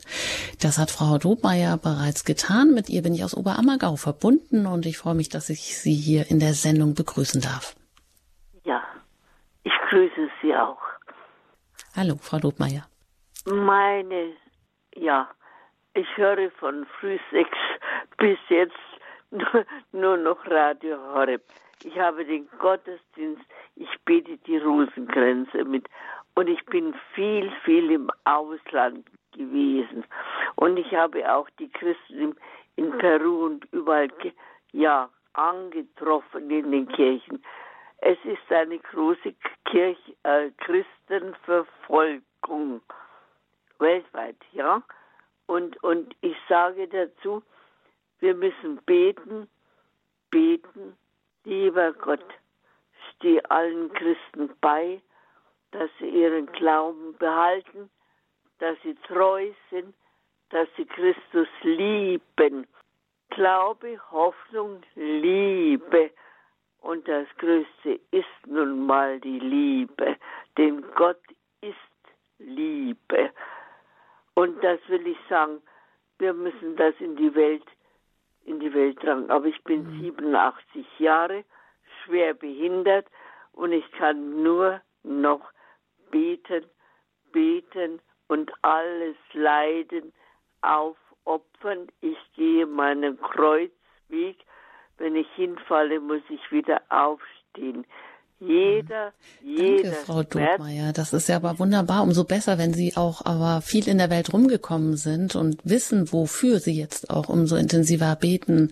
[0.61, 2.73] Das hat Frau Dobmeier bereits getan.
[2.73, 6.29] Mit ihr bin ich aus Oberammergau verbunden und ich freue mich, dass ich Sie hier
[6.29, 7.75] in der Sendung begrüßen darf.
[8.65, 8.83] Ja,
[9.63, 10.81] ich grüße Sie auch.
[11.95, 12.87] Hallo, Frau Dobmeier.
[13.45, 14.33] Meine,
[14.95, 15.29] ja,
[15.99, 17.57] ich höre von früh sechs
[18.17, 18.77] bis jetzt
[19.91, 21.43] nur, noch Radio Horeb.
[21.83, 23.43] Ich habe den Gottesdienst,
[23.75, 25.89] ich bete die Rosengrenze mit
[26.35, 30.05] und ich bin viel, viel im Ausland gewesen.
[30.55, 32.37] Und ich habe auch die Christen
[32.77, 34.07] in Peru und überall
[34.71, 37.43] ja, angetroffen in den Kirchen.
[37.97, 39.35] Es ist eine große
[39.65, 42.81] Kirch, äh, Christenverfolgung
[43.79, 44.81] weltweit, ja.
[45.49, 47.41] Und, und ich sage dazu,
[48.19, 49.49] wir müssen beten,
[50.29, 50.95] beten,
[51.43, 52.23] lieber Gott,
[53.15, 55.01] steh allen Christen bei,
[55.71, 57.89] dass sie ihren Glauben behalten,
[58.59, 59.95] dass sie treu sind,
[60.51, 62.67] dass sie Christus lieben.
[63.31, 66.11] Glaube, Hoffnung, Liebe.
[66.81, 70.15] Und das Größte ist nun mal die Liebe,
[70.59, 71.23] denn Gott
[71.61, 71.75] ist
[72.37, 73.31] Liebe.
[74.39, 75.61] Und das will ich sagen,
[76.17, 77.65] wir müssen das in die Welt,
[78.45, 79.29] in die Welt tragen.
[79.29, 79.99] Aber ich bin mhm.
[79.99, 81.43] 87 Jahre,
[82.05, 83.05] schwer behindert
[83.51, 85.41] und ich kann nur noch
[86.09, 86.63] beten,
[87.33, 87.99] beten
[88.29, 90.13] und alles Leiden
[90.61, 91.89] aufopfern.
[91.99, 94.37] Ich gehe meinen Kreuzweg.
[94.99, 97.85] Wenn ich hinfalle, muss ich wieder aufstehen.
[98.39, 99.11] Jeder,
[99.43, 99.81] jeder.
[99.81, 100.93] Danke, Frau Dobmeier.
[100.93, 102.03] Das ist ja aber wunderbar.
[102.03, 106.59] Umso besser, wenn Sie auch aber viel in der Welt rumgekommen sind und wissen, wofür
[106.59, 108.71] Sie jetzt auch umso intensiver beten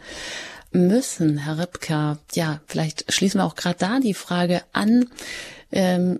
[0.71, 2.19] müssen, Herr Ripka.
[2.33, 5.09] Ja, vielleicht schließen wir auch gerade da die Frage an.
[5.71, 6.19] Ähm,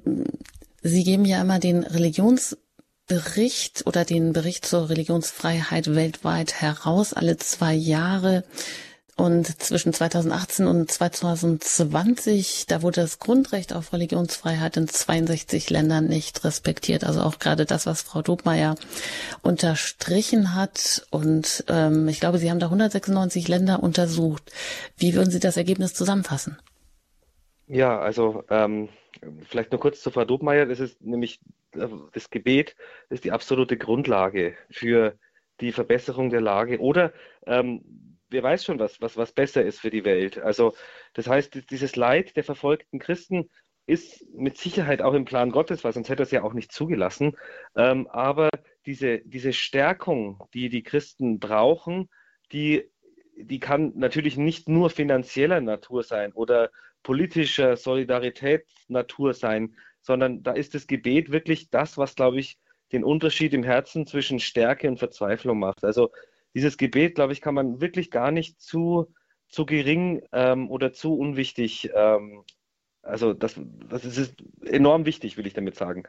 [0.81, 7.73] Sie geben ja immer den Religionsbericht oder den Bericht zur Religionsfreiheit weltweit heraus, alle zwei
[7.73, 8.43] Jahre.
[9.17, 16.43] Und zwischen 2018 und 2020, da wurde das Grundrecht auf Religionsfreiheit in 62 Ländern nicht
[16.43, 17.03] respektiert.
[17.03, 18.75] Also auch gerade das, was Frau Dobmeier
[19.41, 21.07] unterstrichen hat.
[21.09, 24.51] Und ähm, ich glaube, Sie haben da 196 Länder untersucht.
[24.97, 26.59] Wie würden Sie das Ergebnis zusammenfassen?
[27.65, 28.89] Ja, also ähm,
[29.49, 30.67] vielleicht nur kurz zu Frau Dobmeier.
[30.67, 31.39] Das ist nämlich
[31.73, 32.75] äh, das Gebet
[33.09, 35.17] ist die absolute Grundlage für
[35.59, 36.79] die Verbesserung der Lage.
[36.79, 37.13] Oder
[37.47, 37.81] ähm,
[38.29, 40.37] wer weiß schon, was, was, was besser ist für die Welt.
[40.37, 40.73] Also
[41.13, 43.49] das heißt, dieses Leid der verfolgten Christen
[43.85, 46.71] ist mit Sicherheit auch im Plan Gottes, weil sonst hätte er es ja auch nicht
[46.73, 47.37] zugelassen.
[47.75, 48.49] Ähm, aber
[48.85, 52.09] diese, diese Stärkung, die die Christen brauchen,
[52.51, 52.89] die,
[53.37, 56.69] die kann natürlich nicht nur finanzieller Natur sein oder
[57.01, 62.57] politischer Solidaritätsnatur sein, sondern da ist das Gebet wirklich das, was, glaube ich,
[62.91, 65.83] den Unterschied im Herzen zwischen Stärke und Verzweiflung macht.
[65.83, 66.11] Also
[66.57, 69.13] dieses Gebet, glaube ich, kann man wirklich gar nicht zu,
[69.47, 72.43] zu gering ähm, oder zu unwichtig, ähm,
[73.03, 76.03] also das, das ist enorm wichtig, will ich damit sagen.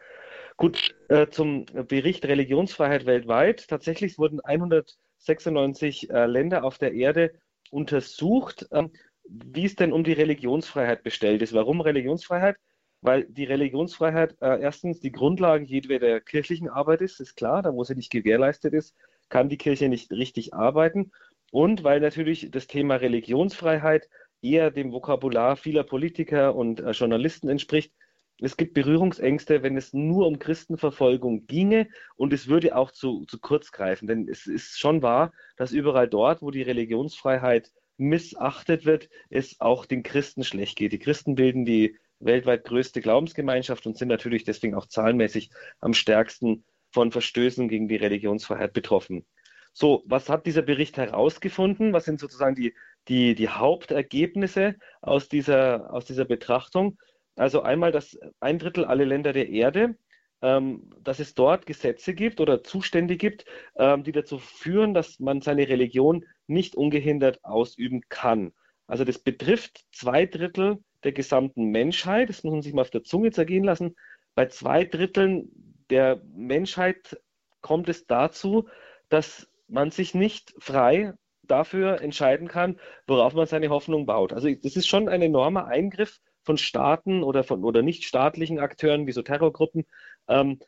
[0.57, 3.69] Gut, äh, zum Bericht Religionsfreiheit weltweit.
[3.69, 7.35] Tatsächlich wurden 196 äh, Länder auf der Erde
[7.71, 8.91] untersucht, ähm,
[9.25, 11.53] wie es denn um die Religionsfreiheit bestellt ist.
[11.53, 12.57] Warum Religionsfreiheit?
[13.03, 17.85] Weil die Religionsfreiheit äh, erstens die Grundlage jedweder kirchlichen Arbeit ist, ist klar, da wo
[17.85, 18.97] sie nicht gewährleistet ist,
[19.29, 21.13] kann die Kirche nicht richtig arbeiten.
[21.51, 24.09] Und weil natürlich das Thema Religionsfreiheit
[24.43, 27.93] eher dem Vokabular vieler Politiker und äh, Journalisten entspricht.
[28.41, 33.41] Es gibt Berührungsängste, wenn es nur um Christenverfolgung ginge und es würde auch zu, zu
[33.41, 34.07] kurz greifen.
[34.07, 39.87] Denn es ist schon wahr, dass überall dort, wo die Religionsfreiheit missachtet wird, es auch
[39.87, 40.93] den Christen schlecht geht.
[40.93, 46.65] Die Christen bilden die weltweit größte Glaubensgemeinschaft und sind natürlich deswegen auch zahlenmäßig am stärksten
[46.91, 49.27] von Verstößen gegen die Religionsfreiheit betroffen.
[49.73, 51.93] So, was hat dieser Bericht herausgefunden?
[51.93, 52.75] Was sind sozusagen die,
[53.07, 56.99] die, die Hauptergebnisse aus dieser, aus dieser Betrachtung?
[57.37, 59.97] Also einmal, dass ein Drittel aller Länder der Erde,
[60.43, 63.45] ähm, dass es dort Gesetze gibt oder Zustände gibt,
[63.77, 68.53] ähm, die dazu führen, dass man seine Religion nicht ungehindert ausüben kann.
[68.87, 72.29] Also das betrifft zwei Drittel der gesamten Menschheit.
[72.29, 73.95] Das muss man sich mal auf der Zunge zergehen lassen.
[74.35, 77.21] Bei zwei Dritteln der Menschheit
[77.61, 78.69] kommt es dazu,
[79.09, 84.33] dass man sich nicht frei dafür entscheiden kann, worauf man seine Hoffnung baut.
[84.33, 89.07] Also das ist schon ein enormer Eingriff von Staaten oder von oder nicht staatlichen Akteuren
[89.07, 89.87] wie so Terrorgruppen,
[90.29, 90.61] ähm,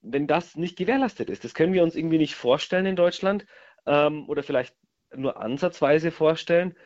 [0.00, 1.44] wenn das nicht gewährleistet ist.
[1.44, 3.46] Das können wir uns irgendwie nicht vorstellen in Deutschland
[3.86, 4.74] ähm, oder vielleicht
[5.14, 6.76] nur ansatzweise vorstellen.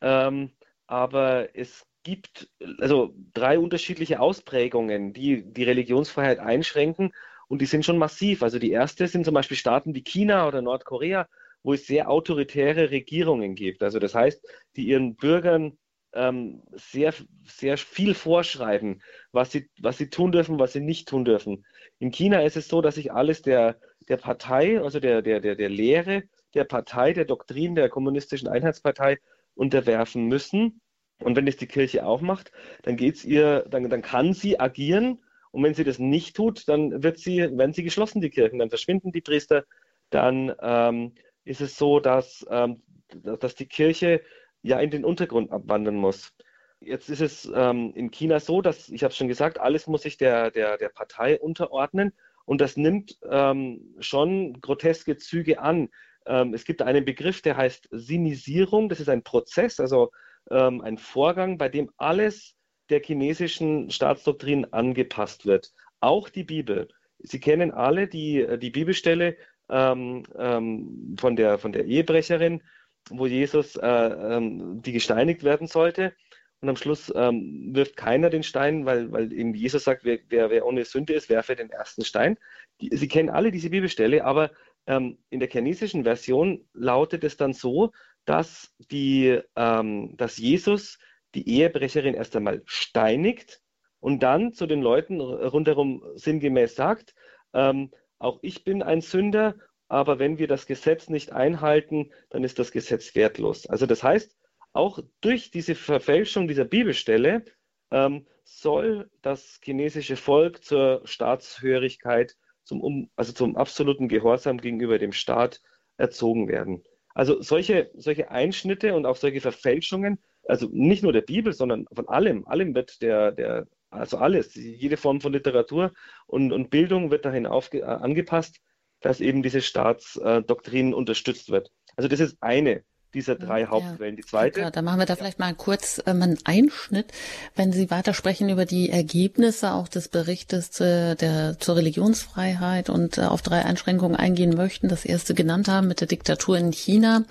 [0.00, 0.52] Ähm,
[0.86, 7.12] aber es gibt also drei unterschiedliche Ausprägungen, die die Religionsfreiheit einschränken
[7.48, 8.44] und die sind schon massiv.
[8.44, 11.26] Also die erste sind zum Beispiel Staaten wie China oder Nordkorea,
[11.64, 13.82] wo es sehr autoritäre Regierungen gibt.
[13.82, 14.40] Also das heißt,
[14.76, 15.78] die ihren Bürgern
[16.12, 21.24] ähm, sehr, sehr viel vorschreiben, was sie, was sie tun dürfen, was sie nicht tun
[21.24, 21.66] dürfen.
[21.98, 25.56] In China ist es so, dass sich alles der, der Partei, also der, der, der,
[25.56, 26.22] der Lehre
[26.54, 29.18] der Partei, der Doktrin der kommunistischen Einheitspartei
[29.56, 30.80] unterwerfen müssen.
[31.20, 32.52] Und wenn es die Kirche auch macht,
[32.82, 35.22] dann geht's ihr, dann, dann kann sie agieren.
[35.50, 38.68] Und wenn sie das nicht tut, dann wird sie, werden sie geschlossen, die Kirchen, dann
[38.68, 39.64] verschwinden die Priester.
[40.10, 42.82] Dann ähm, ist es so, dass, ähm,
[43.22, 44.20] dass die Kirche
[44.62, 46.32] ja in den Untergrund abwandern muss.
[46.80, 50.02] Jetzt ist es ähm, in China so, dass, ich habe es schon gesagt, alles muss
[50.02, 52.12] sich der, der, der Partei unterordnen
[52.44, 55.88] und das nimmt ähm, schon groteske Züge an.
[56.26, 58.88] Ähm, es gibt einen Begriff, der heißt Sinisierung.
[58.88, 60.10] Das ist ein Prozess, also
[60.50, 62.54] ähm, ein Vorgang, bei dem alles
[62.90, 65.72] der chinesischen Staatsdoktrin angepasst wird.
[66.00, 66.88] Auch die Bibel.
[67.18, 69.36] Sie kennen alle die, die Bibelstelle
[69.68, 72.62] ähm, ähm, von, der, von der Ehebrecherin,
[73.10, 76.14] wo Jesus äh, ähm, die gesteinigt werden sollte.
[76.60, 80.50] Und am Schluss ähm, wirft keiner den Stein, weil, weil eben Jesus sagt, wer, wer,
[80.50, 82.38] wer ohne Sünde ist, werfe den ersten Stein.
[82.80, 84.50] Die, Sie kennen alle diese Bibelstelle, aber
[84.86, 87.92] ähm, in der chinesischen Version lautet es dann so,
[88.26, 90.98] dass, die, ähm, dass Jesus
[91.34, 93.62] die Ehebrecherin erst einmal steinigt
[94.00, 97.14] und dann zu den Leuten rundherum sinngemäß sagt,
[97.54, 99.56] ähm, auch ich bin ein Sünder,
[99.88, 103.66] aber wenn wir das Gesetz nicht einhalten, dann ist das Gesetz wertlos.
[103.66, 104.36] Also das heißt,
[104.72, 107.44] auch durch diese Verfälschung dieser Bibelstelle
[107.90, 115.62] ähm, soll das chinesische Volk zur Staatshörigkeit, zum, also zum absoluten Gehorsam gegenüber dem Staat
[115.96, 116.84] erzogen werden.
[117.16, 122.06] Also solche, solche Einschnitte und auch solche Verfälschungen, also nicht nur der Bibel, sondern von
[122.10, 125.94] allem, allem wird der, der also alles, jede Form von Literatur
[126.26, 128.60] und, und Bildung wird dahin aufge, äh, angepasst,
[129.00, 131.72] dass eben diese Staatsdoktrin unterstützt wird.
[131.96, 134.16] Also das ist eine dieser drei ja, Hauptquellen.
[134.16, 134.60] Die zweite.
[134.60, 137.12] Ja, da machen wir da vielleicht mal kurz ähm, einen Einschnitt,
[137.54, 143.22] wenn Sie weitersprechen über die Ergebnisse auch des Berichtes äh, der, zur Religionsfreiheit und äh,
[143.22, 144.88] auf drei Einschränkungen eingehen möchten.
[144.88, 147.24] Das erste genannt haben mit der Diktatur in China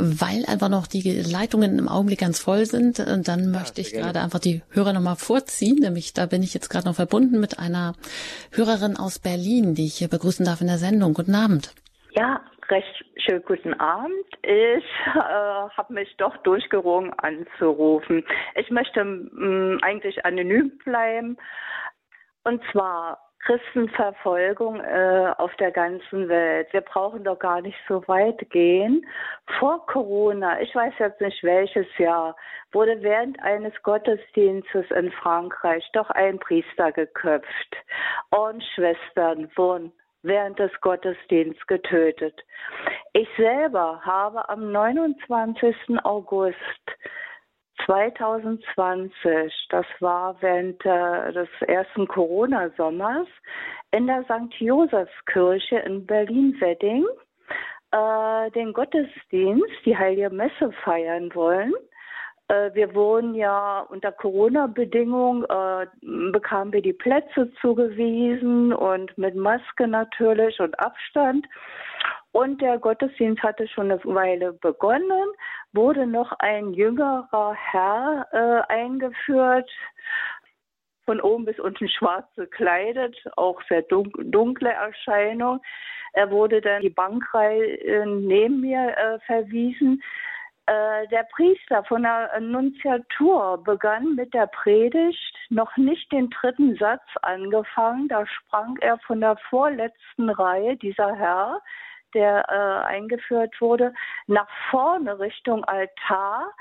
[0.00, 4.20] weil einfach noch die Leitungen im Augenblick ganz voll sind, äh, dann möchte ich gerade
[4.20, 5.78] einfach die Hörer nochmal vorziehen.
[5.80, 7.94] Nämlich, da bin ich jetzt gerade noch verbunden mit einer
[8.52, 11.14] Hörerin aus Berlin, die ich hier begrüßen darf in der Sendung.
[11.14, 11.74] Guten Abend.
[12.14, 12.40] Ja,
[12.70, 14.26] recht schönen guten Abend.
[14.42, 18.24] Ich äh, habe mich doch durchgerungen anzurufen.
[18.54, 21.36] Ich möchte mh, mm, eigentlich anonym bleiben.
[22.44, 26.68] Und zwar Christenverfolgung äh, auf der ganzen Welt.
[26.72, 29.06] Wir brauchen doch gar nicht so weit gehen.
[29.58, 32.36] Vor Corona, ich weiß jetzt nicht welches Jahr,
[32.72, 37.76] wurde während eines Gottesdienstes in Frankreich doch ein Priester geköpft.
[38.30, 42.34] Und Schwestern wurden während des Gottesdienstes getötet.
[43.12, 45.74] Ich selber habe am 29.
[46.04, 46.56] August
[47.86, 53.28] 2020, das war während äh, des ersten Corona-Sommers,
[53.92, 54.54] in der St.
[54.58, 57.06] Josefskirche in Berlin-Wedding
[57.92, 61.72] äh, den Gottesdienst, die Heilige Messe feiern wollen.
[62.48, 65.86] Äh, wir wohnen ja unter Corona-Bedingungen, äh,
[66.32, 71.46] bekamen wir die Plätze zugewiesen und mit Maske natürlich und Abstand.
[72.32, 75.28] Und der Gottesdienst hatte schon eine Weile begonnen,
[75.72, 79.70] wurde noch ein jüngerer Herr äh, eingeführt,
[81.04, 85.60] von oben bis unten schwarz gekleidet, auch sehr dunkle Erscheinung.
[86.12, 90.02] Er wurde dann die Bankreihe neben mir äh, verwiesen.
[90.68, 97.04] Äh, der Priester von der Annunziatur begann mit der Predigt, noch nicht den dritten Satz
[97.22, 98.08] angefangen.
[98.08, 101.62] Da sprang er von der vorletzten Reihe, dieser Herr,
[102.12, 103.94] der äh, eingeführt wurde,
[104.26, 106.52] nach vorne Richtung Altar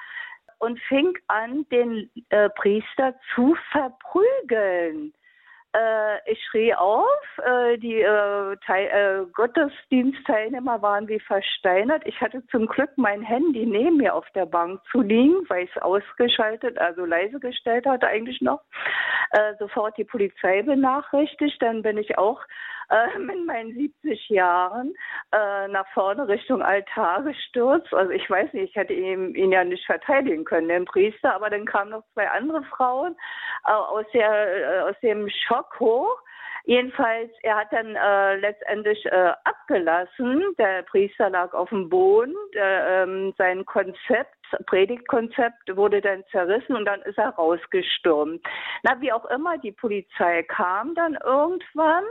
[0.59, 5.13] und fing an, den äh, Priester zu verprügeln.
[5.73, 7.05] Äh, ich schrie auf,
[7.45, 12.03] äh, die äh, Gottesdienstteilnehmer waren wie versteinert.
[12.05, 15.75] Ich hatte zum Glück mein Handy neben mir auf der Bank zu liegen, weil ich
[15.75, 18.61] es ausgeschaltet, also leise gestellt hatte eigentlich noch.
[19.59, 22.41] Sofort die Polizei benachrichtigt, dann bin ich auch
[22.89, 24.93] äh, mit meinen 70 Jahren
[25.31, 27.93] äh, nach vorne Richtung Altar gestürzt.
[27.93, 31.49] Also ich weiß nicht, ich hätte ihn, ihn ja nicht verteidigen können, den Priester, aber
[31.49, 33.15] dann kamen noch zwei andere Frauen
[33.65, 36.17] äh, aus, der, äh, aus dem Schock hoch.
[36.67, 40.53] Jedenfalls, er hat dann äh, letztendlich äh, abgelassen.
[40.57, 42.35] Der Priester lag auf dem Boden.
[42.53, 48.45] Der, ähm, sein Konzept, Predigtkonzept wurde dann zerrissen und dann ist er rausgestürmt.
[48.83, 52.03] Na, wie auch immer, die Polizei kam dann irgendwann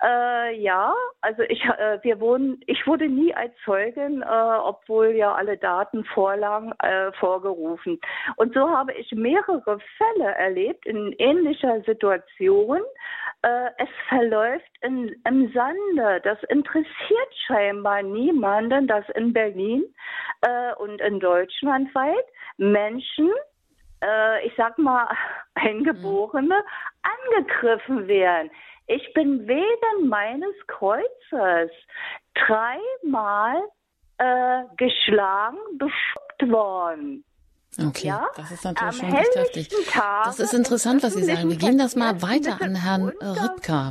[0.00, 5.34] äh, ja, also ich, äh, wir wurden, ich wurde nie als Zeugin, äh, obwohl ja
[5.34, 7.98] alle Daten vorlagen, äh, vorgerufen.
[8.36, 12.80] Und so habe ich mehrere Fälle erlebt in ähnlicher Situation.
[13.42, 16.20] Äh, es verläuft in, im Sande.
[16.22, 19.84] Das interessiert scheinbar niemanden, dass in Berlin
[20.42, 22.26] äh, und in Deutschland weit
[22.56, 23.32] Menschen
[24.44, 25.08] ich sag mal,
[25.54, 26.62] Eingeborene
[27.02, 28.48] angegriffen werden.
[28.88, 31.70] Ich bin wegen meines Kreuzes
[32.34, 33.56] dreimal
[34.16, 37.22] äh, geschlagen, beschuckt worden.
[37.78, 38.26] Okay, ja?
[38.34, 39.68] das ist natürlich schon recht heftig.
[39.90, 41.50] Tage das ist interessant, was Sie sagen.
[41.50, 43.90] Wir gehen das mal weiter an Herrn Ripka.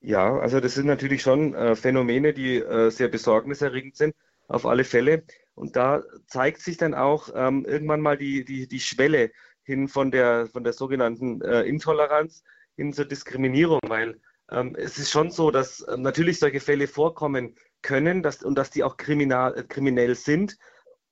[0.00, 4.14] Ja, also das sind natürlich schon äh, Phänomene, die äh, sehr besorgniserregend sind,
[4.48, 5.24] auf alle Fälle.
[5.54, 9.30] Und da zeigt sich dann auch ähm, irgendwann mal die, die, die Schwelle
[9.62, 12.42] hin von der, von der sogenannten äh, Intoleranz
[12.80, 14.18] hin zur Diskriminierung, weil
[14.50, 18.70] ähm, es ist schon so, dass äh, natürlich solche Fälle vorkommen können dass, und dass
[18.70, 20.56] die auch kriminal, äh, kriminell sind.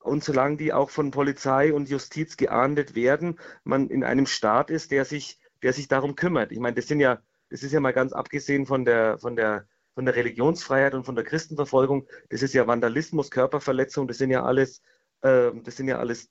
[0.00, 4.90] Und solange die auch von Polizei und Justiz geahndet werden, man in einem Staat ist,
[4.92, 6.52] der sich, der sich darum kümmert.
[6.52, 9.66] Ich meine, das sind ja, das ist ja mal ganz abgesehen von der, von der,
[9.94, 14.44] von der Religionsfreiheit und von der Christenverfolgung, das ist ja Vandalismus, Körperverletzung, das sind ja
[14.44, 14.80] alles,
[15.20, 16.30] äh, das sind ja alles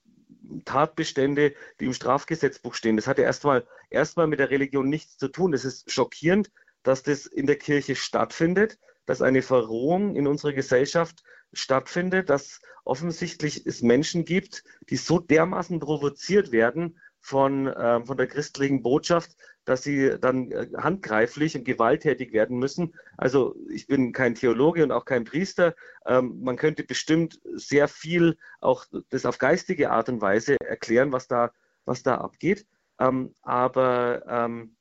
[0.66, 2.98] Tatbestände, die im Strafgesetzbuch stehen.
[2.98, 5.52] Das hat ja erstmal erstmal mit der Religion nichts zu tun.
[5.52, 6.52] Das ist schockierend,
[6.84, 11.24] dass das in der Kirche stattfindet, dass eine Verrohung in unserer Gesellschaft
[11.54, 18.28] stattfindet, dass offensichtlich es Menschen gibt, die so dermaßen provoziert werden von, äh, von der
[18.28, 19.36] christlichen Botschaft,
[19.68, 22.96] dass sie dann äh, handgreiflich und gewalttätig werden müssen.
[23.18, 25.76] Also ich bin kein Theologe und auch kein Priester.
[26.06, 31.28] Ähm, man könnte bestimmt sehr viel auch das auf geistige Art und Weise erklären, was
[31.28, 31.52] da,
[31.84, 32.66] was da abgeht.
[32.98, 34.78] Ähm, aber ähm,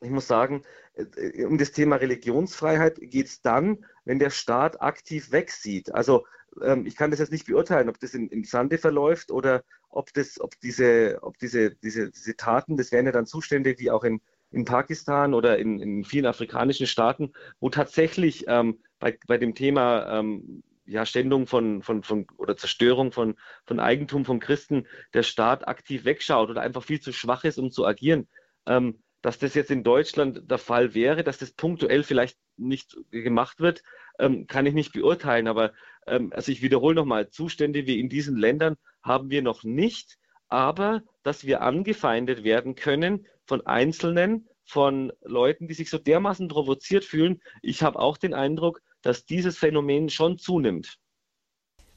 [0.00, 0.62] ich muss sagen,
[0.94, 5.92] äh, um das Thema Religionsfreiheit geht es dann, wenn der Staat aktiv wegsieht.
[5.92, 6.24] Also
[6.62, 10.12] ähm, ich kann das jetzt nicht beurteilen, ob das in, im Sande verläuft oder ob
[10.14, 14.04] das, ob diese, ob diese, diese, diese Taten, das wären ja dann Zustände wie auch
[14.04, 14.20] in,
[14.50, 20.18] in Pakistan oder in, in vielen afrikanischen Staaten, wo tatsächlich ähm, bei, bei dem Thema
[20.18, 25.68] ähm, ja, Ständung von, von, von oder Zerstörung von, von Eigentum von Christen der Staat
[25.68, 28.28] aktiv wegschaut oder einfach viel zu schwach ist, um zu agieren.
[28.66, 33.60] Ähm, dass das jetzt in Deutschland der Fall wäre, dass das punktuell vielleicht nicht gemacht
[33.60, 33.82] wird,
[34.18, 35.48] ähm, kann ich nicht beurteilen.
[35.48, 35.72] Aber
[36.06, 40.18] ähm, also ich wiederhole nochmal, Zustände wie in diesen Ländern haben wir noch nicht,
[40.48, 47.04] aber dass wir angefeindet werden können von Einzelnen, von Leuten, die sich so dermaßen provoziert
[47.04, 47.40] fühlen.
[47.62, 50.98] Ich habe auch den Eindruck, dass dieses Phänomen schon zunimmt.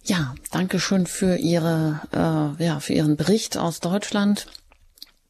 [0.06, 4.48] Ja, danke schön für Ihre, äh, ja, für Ihren Bericht aus Deutschland.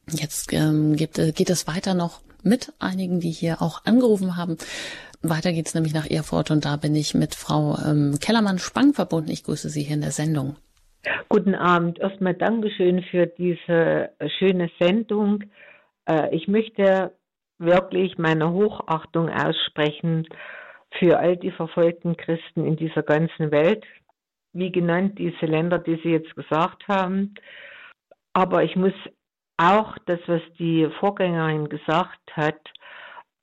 [0.10, 4.58] Jetzt ähm, gibt, äh, geht es weiter noch mit einigen, die hier auch angerufen haben.
[5.22, 9.32] Weiter geht's nämlich nach Erfurt und da bin ich mit Frau ähm, Kellermann-Spang verbunden.
[9.32, 10.58] Ich grüße Sie hier in der Sendung.
[11.30, 12.00] Guten Abend.
[12.00, 15.44] Erstmal Dankeschön für diese äh, schöne Sendung.
[16.06, 17.14] Äh, ich möchte
[17.58, 20.28] wirklich meine Hochachtung aussprechen
[21.00, 23.86] für all die verfolgten Christen in dieser ganzen Welt.
[24.52, 27.34] Wie genannt, diese Länder, die Sie jetzt gesagt haben.
[28.34, 28.94] Aber ich muss
[29.58, 32.60] auch das, was die Vorgängerin gesagt hat,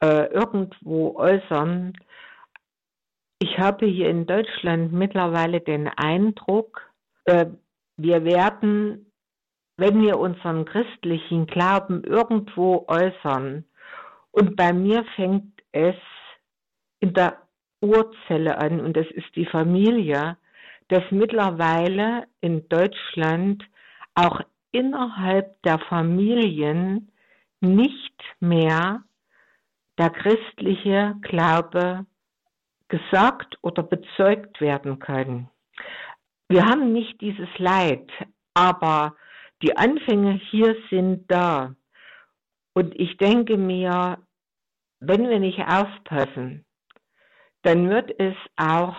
[0.03, 1.93] äh, irgendwo äußern.
[3.39, 6.91] Ich habe hier in Deutschland mittlerweile den Eindruck,
[7.25, 7.47] äh,
[7.97, 9.13] wir werden,
[9.77, 13.65] wenn wir unseren christlichen Glauben irgendwo äußern,
[14.33, 15.97] und bei mir fängt es
[17.01, 17.39] in der
[17.81, 20.37] Urzelle an, und das ist die Familie,
[20.89, 23.65] dass mittlerweile in Deutschland
[24.15, 24.41] auch
[24.73, 27.11] innerhalb der Familien
[27.61, 29.03] nicht mehr
[29.99, 32.07] der christliche Glaube
[32.89, 35.49] gesagt oder bezeugt werden kann.
[36.49, 38.11] Wir haben nicht dieses Leid,
[38.55, 39.15] aber
[39.63, 41.75] die Anfänge hier sind da.
[42.73, 44.19] Und ich denke mir,
[45.01, 46.65] wenn wir nicht aufpassen,
[47.63, 48.97] dann wird es auch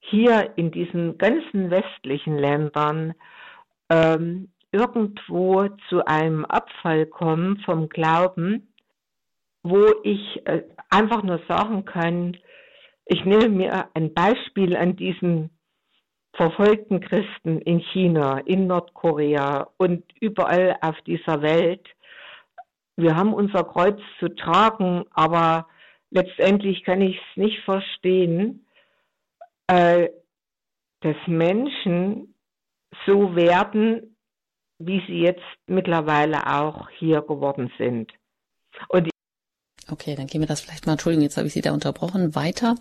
[0.00, 3.14] hier in diesen ganzen westlichen Ländern
[3.88, 8.74] ähm, irgendwo zu einem Abfall kommen vom Glauben,
[9.62, 12.36] wo ich äh, einfach nur sagen kann,
[13.06, 15.50] ich nehme mir ein Beispiel an diesen
[16.32, 21.86] verfolgten Christen in China, in Nordkorea und überall auf dieser Welt.
[22.96, 25.68] Wir haben unser Kreuz zu tragen, aber
[26.10, 28.66] letztendlich kann ich es nicht verstehen,
[29.68, 30.08] äh,
[31.00, 32.34] dass Menschen
[33.06, 34.13] so werden,
[34.86, 38.12] wie sie jetzt mittlerweile auch hier geworden sind.
[38.88, 39.10] Und
[39.90, 42.34] Okay, dann gehen wir das vielleicht mal, Entschuldigung, jetzt habe ich Sie da unterbrochen.
[42.34, 42.74] Weiter.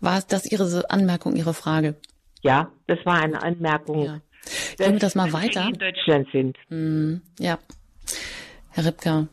[0.00, 1.96] War das Ihre Anmerkung, Ihre Frage?
[2.42, 4.04] Ja, das war eine Anmerkung.
[4.04, 4.20] Ja.
[4.78, 5.66] Gehen wir das mal weiter.
[5.66, 6.56] in Deutschland sind.
[6.68, 7.58] Mm, ja.
[8.70, 9.26] Herr Ripka.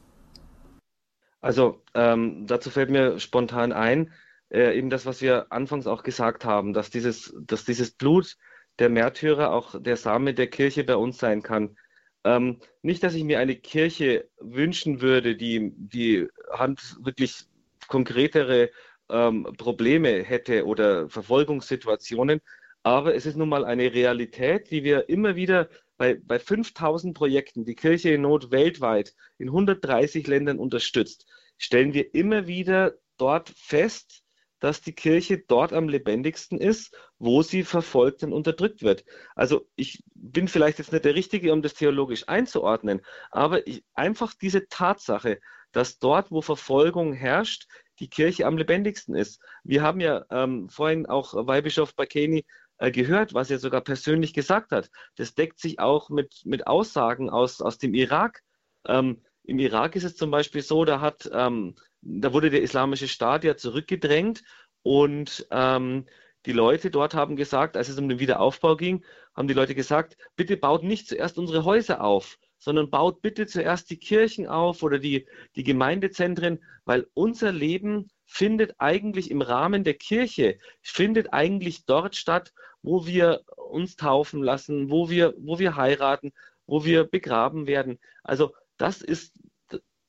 [1.41, 4.11] Also, ähm, dazu fällt mir spontan ein,
[4.49, 8.37] äh, eben das, was wir anfangs auch gesagt haben, dass dieses, dass dieses Blut
[8.79, 11.77] der Märtyrer auch der Same der Kirche bei uns sein kann.
[12.23, 17.45] Ähm, nicht, dass ich mir eine Kirche wünschen würde, die, die Hand wirklich
[17.87, 18.69] konkretere
[19.09, 22.41] ähm, Probleme hätte oder Verfolgungssituationen,
[22.83, 27.65] aber es ist nun mal eine Realität, die wir immer wieder bei, bei 5000 Projekten,
[27.65, 34.20] die Kirche in Not weltweit in 130 Ländern unterstützt, stellen wir immer wieder dort fest,
[34.61, 39.03] dass die Kirche dort am lebendigsten ist, wo sie verfolgt und unterdrückt wird.
[39.35, 43.01] Also ich bin vielleicht jetzt nicht der Richtige, um das theologisch einzuordnen,
[43.31, 45.41] aber ich, einfach diese Tatsache,
[45.73, 47.67] dass dort, wo Verfolgung herrscht,
[47.99, 49.41] die Kirche am lebendigsten ist.
[49.63, 52.45] Wir haben ja ähm, vorhin auch Weihbischof Bakeni
[52.77, 54.89] äh, gehört, was er sogar persönlich gesagt hat.
[55.15, 58.43] Das deckt sich auch mit, mit Aussagen aus, aus dem Irak.
[58.87, 63.07] Ähm, Im Irak ist es zum Beispiel so, da hat, ähm, da wurde der islamische
[63.07, 64.43] Staat ja zurückgedrängt
[64.83, 66.05] und ähm,
[66.45, 70.17] die Leute dort haben gesagt, als es um den Wiederaufbau ging, haben die Leute gesagt,
[70.35, 74.97] bitte baut nicht zuerst unsere Häuser auf, sondern baut bitte zuerst die Kirchen auf oder
[74.97, 82.15] die, die Gemeindezentren, weil unser Leben findet eigentlich im Rahmen der Kirche, findet eigentlich dort
[82.15, 86.31] statt, wo wir uns taufen lassen, wo wir, wo wir heiraten,
[86.65, 87.99] wo wir begraben werden.
[88.23, 89.39] Also das ist,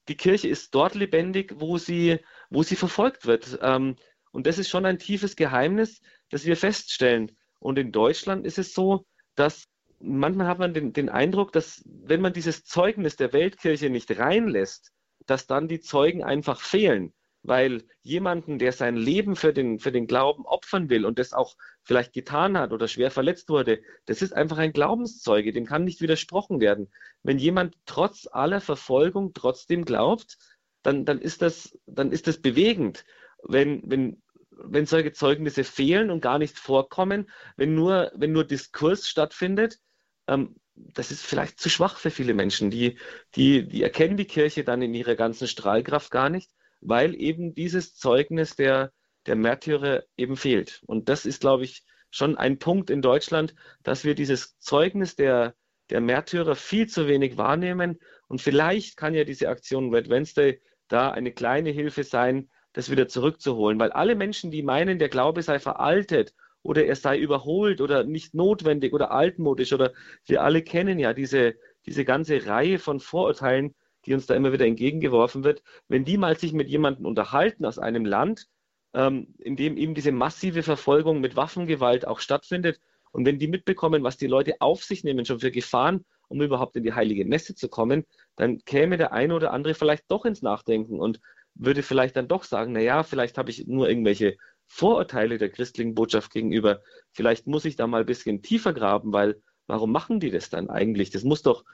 [0.09, 2.19] die Kirche ist dort lebendig, wo sie,
[2.51, 3.59] wo sie verfolgt wird.
[3.63, 3.97] Ähm,
[4.33, 6.01] und das ist schon ein tiefes Geheimnis,
[6.31, 7.37] das wir feststellen.
[7.61, 9.69] Und in Deutschland ist es so, dass
[10.01, 14.91] manchmal hat man den, den Eindruck, dass wenn man dieses Zeugnis der Weltkirche nicht reinlässt,
[15.27, 17.13] dass dann die Zeugen einfach fehlen
[17.43, 21.57] weil jemanden, der sein Leben für den, für den Glauben opfern will und das auch
[21.83, 26.01] vielleicht getan hat oder schwer verletzt wurde, das ist einfach ein Glaubenszeuge, dem kann nicht
[26.01, 26.93] widersprochen werden.
[27.23, 30.39] Wenn jemand trotz aller Verfolgung trotzdem glaubt,
[30.83, 33.05] dann, dann, ist, das, dann ist das bewegend.
[33.43, 39.09] Wenn, wenn, wenn solche Zeugnisse fehlen und gar nicht vorkommen, wenn nur, wenn nur Diskurs
[39.09, 39.81] stattfindet,
[40.29, 42.71] ähm, das ist vielleicht zu schwach für viele Menschen.
[42.71, 42.99] Die,
[43.35, 46.51] die, die erkennen die Kirche dann in ihrer ganzen Strahlkraft gar nicht
[46.83, 48.93] weil eben dieses Zeugnis der,
[49.27, 50.83] der Märtyrer eben fehlt.
[50.87, 55.55] Und das ist, glaube ich, schon ein Punkt in Deutschland, dass wir dieses Zeugnis der,
[55.91, 57.99] der Märtyrer viel zu wenig wahrnehmen.
[58.29, 63.09] Und vielleicht kann ja diese Aktion Red Wednesday da eine kleine Hilfe sein, das wieder
[63.09, 63.79] zurückzuholen.
[63.79, 68.35] Weil alle Menschen, die meinen, der Glaube sei veraltet oder er sei überholt oder nicht
[68.35, 69.93] notwendig oder altmodisch oder
[70.27, 71.55] wir alle kennen ja diese,
[71.87, 73.75] diese ganze Reihe von Vorurteilen,
[74.07, 77.79] die uns da immer wieder entgegengeworfen wird, wenn die mal sich mit jemandem unterhalten aus
[77.79, 78.49] einem Land,
[78.95, 82.81] ähm, in dem eben diese massive Verfolgung mit Waffengewalt auch stattfindet,
[83.13, 86.77] und wenn die mitbekommen, was die Leute auf sich nehmen, schon für Gefahren, um überhaupt
[86.77, 90.43] in die heilige Messe zu kommen, dann käme der eine oder andere vielleicht doch ins
[90.43, 91.21] Nachdenken und
[91.55, 96.33] würde vielleicht dann doch sagen, naja, vielleicht habe ich nur irgendwelche Vorurteile der christlichen Botschaft
[96.33, 96.81] gegenüber.
[97.13, 100.71] Vielleicht muss ich da mal ein bisschen tiefer graben, weil warum machen die das dann
[100.71, 101.11] eigentlich?
[101.11, 101.65] Das muss doch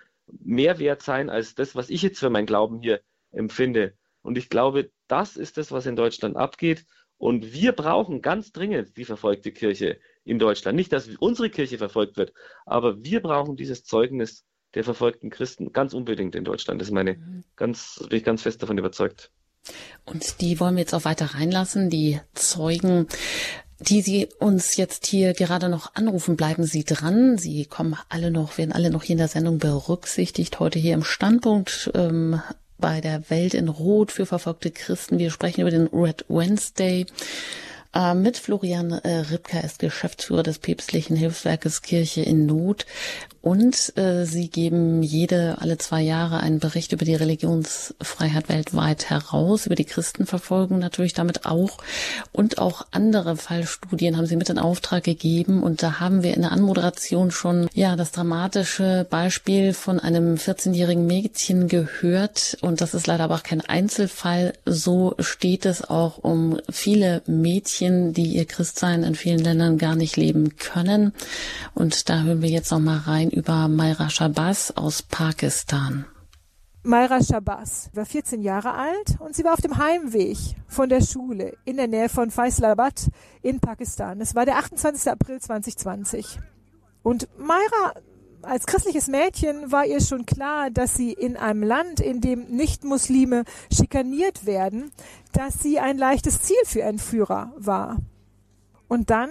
[0.40, 3.00] mehr wert sein als das, was ich jetzt für meinen Glauben hier
[3.30, 3.94] empfinde.
[4.22, 6.84] Und ich glaube, das ist das, was in Deutschland abgeht.
[7.16, 10.76] Und wir brauchen ganz dringend die verfolgte Kirche in Deutschland.
[10.76, 12.32] Nicht, dass unsere Kirche verfolgt wird,
[12.64, 16.80] aber wir brauchen dieses Zeugnis der verfolgten Christen ganz unbedingt in Deutschland.
[16.80, 17.44] Das ist meine mhm.
[17.56, 19.32] ganz, bin ich ganz fest davon überzeugt.
[20.04, 23.06] Und die wollen wir jetzt auch weiter reinlassen, die Zeugen
[23.80, 27.38] die Sie uns jetzt hier gerade noch anrufen, bleiben Sie dran.
[27.38, 30.58] Sie kommen alle noch, werden alle noch hier in der Sendung berücksichtigt.
[30.58, 32.42] Heute hier im Standpunkt ähm,
[32.78, 35.18] bei der Welt in Rot für verfolgte Christen.
[35.18, 37.06] Wir sprechen über den Red Wednesday.
[37.94, 42.84] Äh, mit Florian äh, Ripka ist Geschäftsführer des päpstlichen Hilfswerkes Kirche in Not.
[43.40, 49.64] Und äh, sie geben jede, alle zwei Jahre einen Bericht über die Religionsfreiheit weltweit heraus,
[49.64, 51.78] über die Christenverfolgung natürlich damit auch.
[52.32, 55.62] Und auch andere Fallstudien haben sie mit in Auftrag gegeben.
[55.62, 61.06] Und da haben wir in der Anmoderation schon ja das dramatische Beispiel von einem 14-jährigen
[61.06, 62.58] Mädchen gehört.
[62.60, 64.52] Und das ist leider aber auch kein Einzelfall.
[64.66, 70.16] So steht es auch um viele Mädchen, die ihr Christsein in vielen Ländern gar nicht
[70.16, 71.12] leben können.
[71.74, 76.04] Und da hören wir jetzt noch mal rein über Mayra Shabazz aus Pakistan.
[76.82, 81.56] Mayra Shabazz war 14 Jahre alt und sie war auf dem Heimweg von der Schule
[81.64, 83.10] in der Nähe von Faisalabad
[83.42, 84.20] in Pakistan.
[84.20, 85.10] Es war der 28.
[85.10, 86.38] April 2020.
[87.02, 87.94] Und Mayra
[88.42, 93.44] als christliches Mädchen war ihr schon klar, dass sie in einem Land, in dem Nicht-Muslime
[93.72, 94.90] schikaniert werden,
[95.32, 97.98] dass sie ein leichtes Ziel für Entführer war.
[98.88, 99.30] Und dann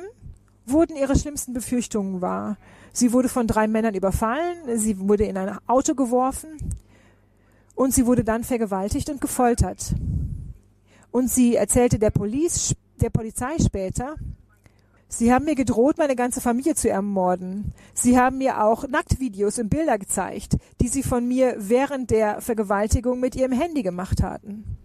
[0.66, 2.58] wurden ihre schlimmsten Befürchtungen wahr.
[2.92, 6.50] Sie wurde von drei Männern überfallen, sie wurde in ein Auto geworfen
[7.76, 9.94] und sie wurde dann vergewaltigt und gefoltert.
[11.12, 14.16] Und sie erzählte der, Police, der Polizei später,
[15.10, 17.74] Sie haben mir gedroht, meine ganze Familie zu ermorden.
[17.94, 23.20] Sie haben mir auch Nacktvideos und Bilder gezeigt, die sie von mir während der Vergewaltigung
[23.20, 24.78] mit ihrem Handy gemacht hatten.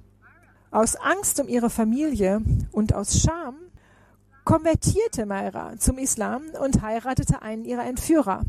[0.70, 3.56] Aus Angst um ihre Familie und aus Scham
[4.44, 8.42] konvertierte Mayra zum Islam und heiratete einen ihrer Entführer.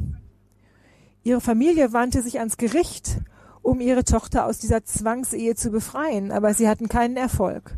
[1.24, 3.18] Ihre Familie wandte sich ans Gericht,
[3.62, 7.76] um ihre Tochter aus dieser Zwangsehe zu befreien, aber sie hatten keinen Erfolg.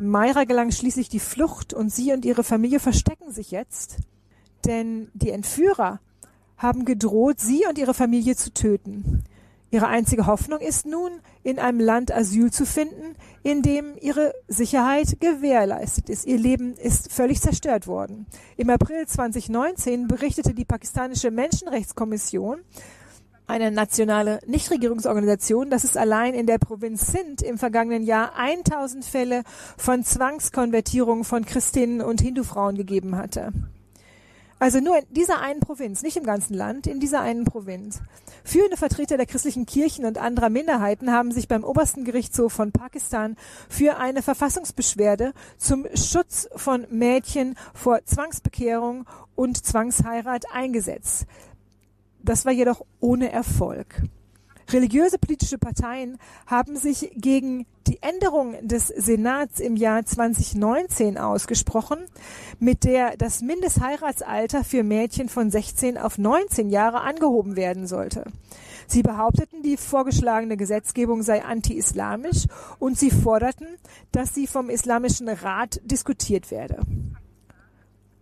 [0.00, 3.98] Mayra gelang schließlich die Flucht und sie und ihre Familie verstecken sich jetzt,
[4.64, 6.00] denn die Entführer
[6.56, 9.24] haben gedroht, sie und ihre Familie zu töten.
[9.70, 11.12] Ihre einzige Hoffnung ist nun,
[11.44, 16.26] in einem Land Asyl zu finden, in dem ihre Sicherheit gewährleistet ist.
[16.26, 18.26] Ihr Leben ist völlig zerstört worden.
[18.56, 22.60] Im April 2019 berichtete die pakistanische Menschenrechtskommission,
[23.50, 29.42] eine nationale Nichtregierungsorganisation, dass es allein in der Provinz Sindh im vergangenen Jahr 1000 Fälle
[29.76, 33.52] von Zwangskonvertierungen von Christinnen und Hindufrauen gegeben hatte.
[34.60, 38.00] Also nur in dieser einen Provinz, nicht im ganzen Land, in dieser einen Provinz.
[38.44, 43.36] Führende Vertreter der christlichen Kirchen und anderer Minderheiten haben sich beim obersten Gerichtshof von Pakistan
[43.70, 51.24] für eine Verfassungsbeschwerde zum Schutz von Mädchen vor Zwangsbekehrung und Zwangsheirat eingesetzt.
[52.22, 54.02] Das war jedoch ohne Erfolg.
[54.72, 61.98] Religiöse politische Parteien haben sich gegen die Änderung des Senats im Jahr 2019 ausgesprochen,
[62.60, 68.24] mit der das Mindestheiratsalter für Mädchen von 16 auf 19 Jahre angehoben werden sollte.
[68.86, 72.46] Sie behaupteten, die vorgeschlagene Gesetzgebung sei anti-islamisch
[72.78, 73.66] und sie forderten,
[74.12, 76.80] dass sie vom Islamischen Rat diskutiert werde.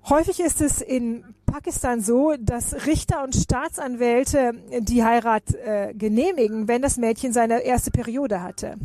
[0.09, 6.81] Häufig ist es in Pakistan so, dass Richter und Staatsanwälte die Heirat äh, genehmigen, wenn
[6.81, 8.77] das Mädchen seine erste Periode hatte.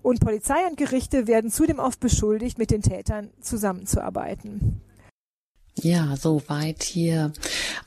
[0.00, 4.80] Und Polizei und Gerichte werden zudem oft beschuldigt, mit den Tätern zusammenzuarbeiten.
[5.74, 7.32] Ja, soweit hier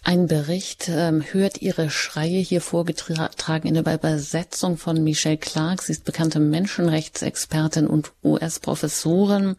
[0.04, 0.90] ein Bericht.
[0.90, 5.82] Ähm, hört Ihre Schreie hier vorgetragen in der Übersetzung von Michelle Clark.
[5.82, 9.56] Sie ist bekannte Menschenrechtsexpertin und US-Professorin.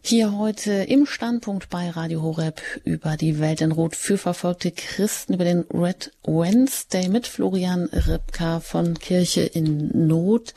[0.00, 5.34] Hier heute im Standpunkt bei Radio Horeb über die Welt in Rot für verfolgte Christen,
[5.34, 10.54] über den Red Wednesday mit Florian Ripka von Kirche in Not.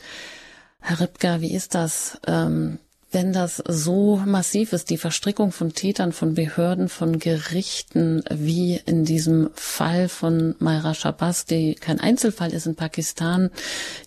[0.80, 2.78] Herr Ripka, wie ist das, ähm,
[3.10, 9.04] wenn das so massiv ist, die Verstrickung von Tätern, von Behörden, von Gerichten, wie in
[9.04, 13.50] diesem Fall von Mayra Shabazz, die kein Einzelfall ist in Pakistan?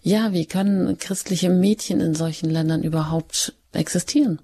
[0.02, 4.40] Ja, wie können christliche Mädchen in solchen Ländern überhaupt existieren?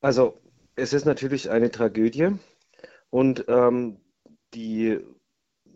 [0.00, 0.40] Also
[0.74, 2.38] es ist natürlich eine Tragödie
[3.10, 4.00] und ähm,
[4.54, 5.00] die,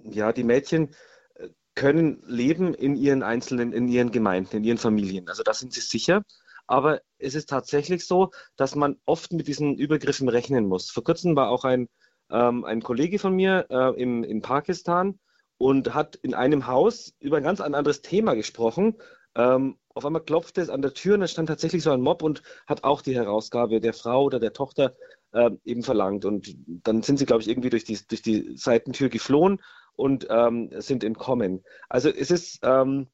[0.04, 0.94] ja, die Mädchen
[1.34, 5.28] äh, können leben in ihren einzelnen, in ihren Gemeinden, in ihren Familien.
[5.28, 6.22] Also da sind sie sicher.
[6.66, 10.88] Aber es ist tatsächlich so, dass man oft mit diesen Übergriffen rechnen muss.
[10.90, 11.88] Vor kurzem war auch ein,
[12.30, 15.18] ähm, ein Kollege von mir äh, im, in Pakistan
[15.58, 18.96] und hat in einem Haus über ein ganz anderes Thema gesprochen.
[19.34, 22.22] Ähm, auf einmal klopfte es an der Tür und da stand tatsächlich so ein Mob
[22.22, 24.94] und hat auch die Herausgabe der Frau oder der Tochter
[25.32, 26.24] äh, eben verlangt.
[26.24, 29.60] Und dann sind sie, glaube ich, irgendwie durch die, durch die Seitentür geflohen
[29.94, 31.64] und ähm, sind entkommen.
[31.88, 33.08] Also es ist, ähm,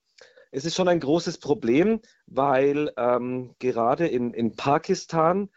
[0.51, 5.51] es ist schon ein großes Problem, weil ähm, gerade in, in Pakistan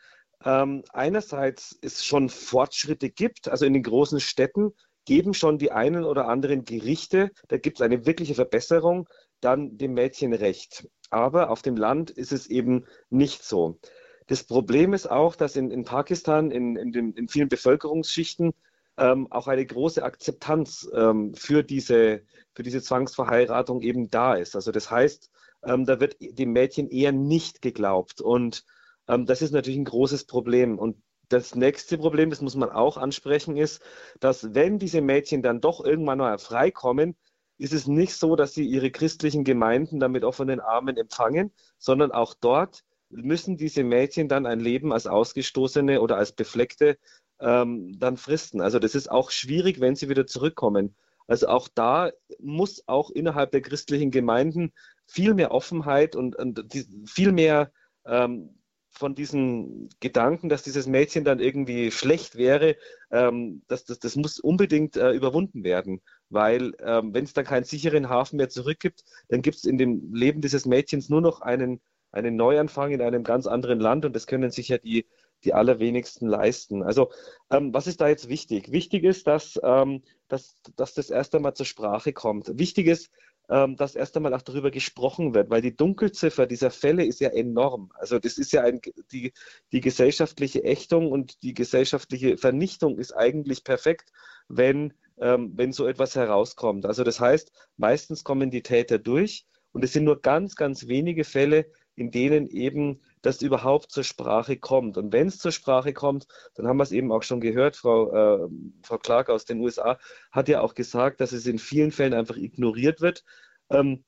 [0.43, 4.73] ähm, einerseits es schon Fortschritte gibt, also in den großen Städten
[5.05, 9.07] geben schon die einen oder anderen Gerichte, da gibt es eine wirkliche Verbesserung,
[9.41, 10.87] dann dem Mädchen recht.
[11.09, 13.79] Aber auf dem Land ist es eben nicht so.
[14.27, 18.53] Das Problem ist auch, dass in, in Pakistan, in, in, den, in vielen Bevölkerungsschichten,
[18.97, 22.21] ähm, auch eine große Akzeptanz ähm, für, diese,
[22.53, 24.55] für diese Zwangsverheiratung eben da ist.
[24.55, 25.31] Also das heißt,
[25.63, 28.21] ähm, da wird dem Mädchen eher nicht geglaubt.
[28.21, 28.65] Und
[29.07, 30.77] ähm, das ist natürlich ein großes Problem.
[30.77, 33.81] Und das nächste Problem, das muss man auch ansprechen, ist,
[34.19, 37.15] dass wenn diese Mädchen dann doch irgendwann mal freikommen,
[37.59, 42.11] ist es nicht so, dass sie ihre christlichen Gemeinden dann mit offenen Armen empfangen, sondern
[42.11, 46.97] auch dort müssen diese Mädchen dann ein Leben als Ausgestoßene oder als Befleckte
[47.39, 48.61] ähm, dann fristen.
[48.61, 50.95] Also das ist auch schwierig, wenn sie wieder zurückkommen.
[51.27, 54.71] Also auch da muss auch innerhalb der christlichen Gemeinden
[55.05, 57.71] viel mehr Offenheit und, und die, viel mehr
[58.05, 62.75] ähm, von diesem Gedanken, dass dieses Mädchen dann irgendwie schlecht wäre,
[63.11, 66.01] ähm, das, das, das muss unbedingt äh, überwunden werden.
[66.29, 70.13] Weil ähm, wenn es dann keinen sicheren Hafen mehr zurückgibt, dann gibt es in dem
[70.13, 74.27] Leben dieses Mädchens nur noch einen, einen Neuanfang in einem ganz anderen Land und das
[74.27, 75.05] können sich ja die,
[75.43, 76.83] die allerwenigsten leisten.
[76.83, 77.11] Also
[77.49, 78.71] ähm, was ist da jetzt wichtig?
[78.71, 82.57] Wichtig ist, dass, ähm, dass, dass das erst einmal zur Sprache kommt.
[82.59, 83.09] Wichtig ist,
[83.49, 87.29] ähm, dass erst einmal auch darüber gesprochen wird, weil die Dunkelziffer dieser Fälle ist ja
[87.29, 87.91] enorm.
[87.95, 88.79] Also das ist ja ein,
[89.11, 89.33] die,
[89.71, 94.11] die gesellschaftliche Ächtung und die gesellschaftliche Vernichtung ist eigentlich perfekt,
[94.47, 96.85] wenn, ähm, wenn so etwas herauskommt.
[96.85, 101.23] Also das heißt, meistens kommen die Täter durch und es sind nur ganz, ganz wenige
[101.23, 104.97] Fälle, in denen eben das überhaupt zur Sprache kommt.
[104.97, 108.45] Und wenn es zur Sprache kommt, dann haben wir es eben auch schon gehört, Frau,
[108.45, 108.49] äh,
[108.83, 109.99] Frau Clark aus den USA
[110.31, 113.25] hat ja auch gesagt, dass es in vielen Fällen einfach ignoriert wird.
[113.69, 114.05] Ähm,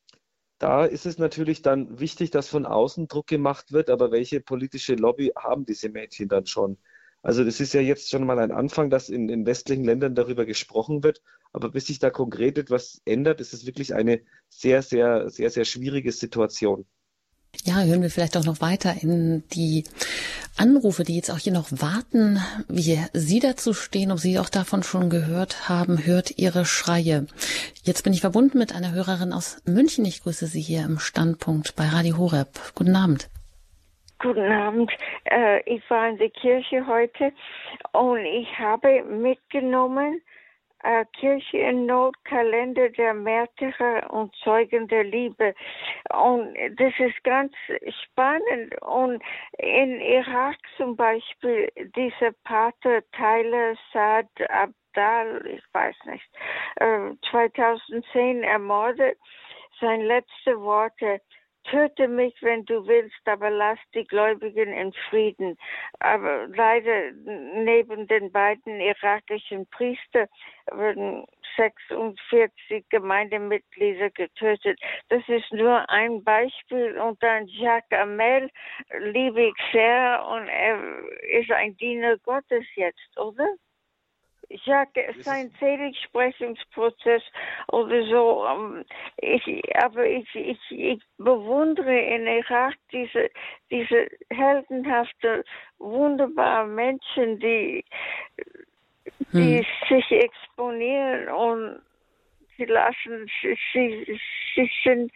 [0.57, 4.95] da ist es natürlich dann wichtig, dass von außen Druck gemacht wird, aber welche politische
[4.95, 6.77] Lobby haben diese Mädchen dann schon?
[7.23, 10.45] Also das ist ja jetzt schon mal ein Anfang, dass in, in westlichen Ländern darüber
[10.45, 11.21] gesprochen wird,
[11.53, 15.65] aber bis sich da konkret etwas ändert, ist es wirklich eine sehr, sehr, sehr, sehr
[15.65, 16.85] schwierige Situation.
[17.63, 19.83] Ja, hören wir vielleicht auch noch weiter in die
[20.57, 24.83] Anrufe, die jetzt auch hier noch warten, wie Sie dazu stehen, ob Sie auch davon
[24.83, 27.27] schon gehört haben, hört Ihre Schreie.
[27.83, 30.05] Jetzt bin ich verbunden mit einer Hörerin aus München.
[30.05, 32.59] Ich grüße Sie hier im Standpunkt bei Radio Horeb.
[32.73, 33.29] Guten Abend.
[34.21, 34.91] Guten Abend.
[35.25, 37.33] Äh, ich war in der Kirche heute
[37.93, 40.21] und ich habe mitgenommen
[40.83, 45.55] äh, Kirche in Not, Kalender der Märtyrer und Zeugen der Liebe.
[46.13, 47.51] Und das ist ganz
[48.03, 48.79] spannend.
[48.83, 49.23] Und
[49.57, 56.29] in Irak zum Beispiel, dieser Pater Tyler Saad Abdal, ich weiß nicht,
[56.75, 59.17] äh, 2010 ermordet,
[59.79, 61.21] sein letzte Worte,
[61.63, 65.57] Töte mich, wenn du willst, aber lass die Gläubigen in Frieden.
[65.99, 70.27] Aber leider neben den beiden irakischen Priestern
[70.71, 74.79] wurden 46 Gemeindemitglieder getötet.
[75.09, 76.97] Das ist nur ein Beispiel.
[76.99, 78.49] Und dann Jacques Amel
[78.99, 80.79] liebe ich sehr und er
[81.39, 83.47] ist ein Diener Gottes jetzt, oder?
[84.65, 84.85] Ja,
[85.21, 87.23] sein Seligsprechungsprozess
[87.67, 88.45] oder so.
[88.45, 88.85] Ähm,
[89.17, 93.29] ich, aber ich, ich, ich bewundere in Irak diese,
[93.69, 95.43] diese heldenhafte,
[95.79, 97.83] wunderbare Menschen, die,
[99.33, 99.65] die hm.
[99.89, 101.81] sich exponieren und
[102.57, 103.29] sie lassen,
[103.73, 104.19] sie,
[104.55, 105.11] sie sind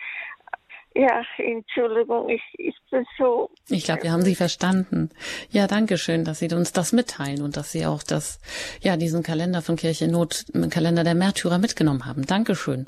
[0.95, 3.49] ja, Entschuldigung, ich, ich bin so.
[3.69, 5.09] Ich glaube, wir haben Sie verstanden.
[5.49, 8.39] Ja, danke schön, dass Sie uns das mitteilen und dass Sie auch das,
[8.81, 12.25] ja, diesen Kalender von Kirche Not, Kalender der Märtyrer mitgenommen haben.
[12.25, 12.85] Dankeschön.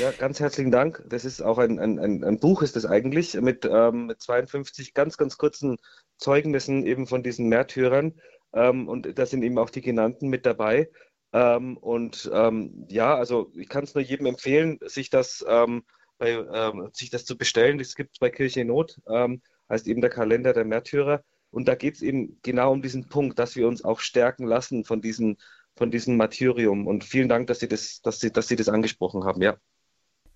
[0.00, 1.02] Ja, ganz herzlichen Dank.
[1.08, 4.92] Das ist auch ein, ein, ein, ein Buch, ist das eigentlich, mit, ähm, mit 52
[4.92, 5.78] ganz, ganz kurzen
[6.18, 8.20] Zeugnissen eben von diesen Märtyrern.
[8.52, 10.90] Ähm, und da sind eben auch die genannten mit dabei.
[11.32, 15.84] Ähm, und ähm, ja, also ich kann es nur jedem empfehlen, sich das ähm,
[16.22, 17.78] bei, ähm, sich das zu bestellen.
[17.78, 21.22] Das gibt es bei Kirche in Not, ähm, heißt eben der Kalender der Märtyrer.
[21.50, 24.84] Und da geht es eben genau um diesen Punkt, dass wir uns auch stärken lassen
[24.84, 25.36] von diesem,
[25.74, 26.86] von diesem Martyrium.
[26.86, 29.56] Und vielen Dank, dass Sie das, dass Sie, dass Sie das angesprochen haben, ja.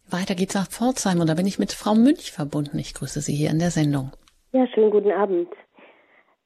[0.09, 2.79] Weiter geht's nach Pforzheim und da bin ich mit Frau Münch verbunden.
[2.79, 4.13] Ich grüße Sie hier in der Sendung.
[4.53, 5.49] Ja, schönen guten Abend.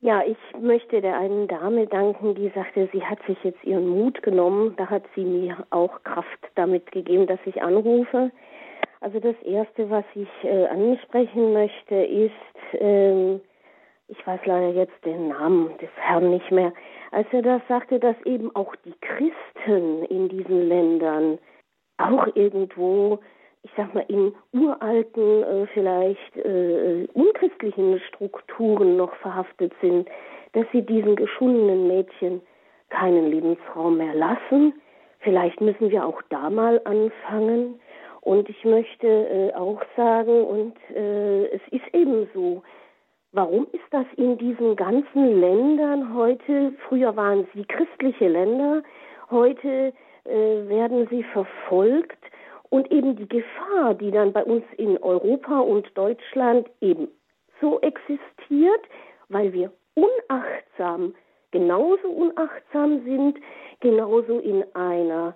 [0.02, 4.22] Ja, ich möchte der einen Dame danken, die sagte, sie hat sich jetzt ihren Mut
[4.22, 4.74] genommen.
[4.78, 8.30] Da hat sie mir auch Kraft damit gegeben, dass ich anrufe.
[9.00, 12.32] Also das Erste, was ich äh, ansprechen möchte, ist,
[12.74, 13.40] ähm,
[14.08, 16.72] ich weiß leider jetzt den Namen des Herrn nicht mehr,
[17.10, 21.38] als er das sagte, dass eben auch die Christen in diesen Ländern
[21.96, 23.20] auch irgendwo,
[23.62, 30.08] ich sag mal, in uralten, äh, vielleicht äh, unchristlichen Strukturen noch verhaftet sind,
[30.52, 32.42] dass sie diesen geschundenen Mädchen
[32.90, 34.74] keinen Lebensraum mehr lassen.
[35.20, 37.80] Vielleicht müssen wir auch da mal anfangen.
[38.22, 42.62] Und ich möchte äh, auch sagen, und äh, es ist eben so,
[43.32, 48.82] warum ist das in diesen ganzen Ländern heute, früher waren sie christliche Länder,
[49.30, 49.92] heute
[50.24, 52.18] äh, werden sie verfolgt
[52.68, 57.08] und eben die Gefahr, die dann bei uns in Europa und Deutschland eben
[57.60, 58.80] so existiert,
[59.28, 61.14] weil wir unachtsam,
[61.50, 63.38] genauso unachtsam sind,
[63.80, 65.34] genauso in einer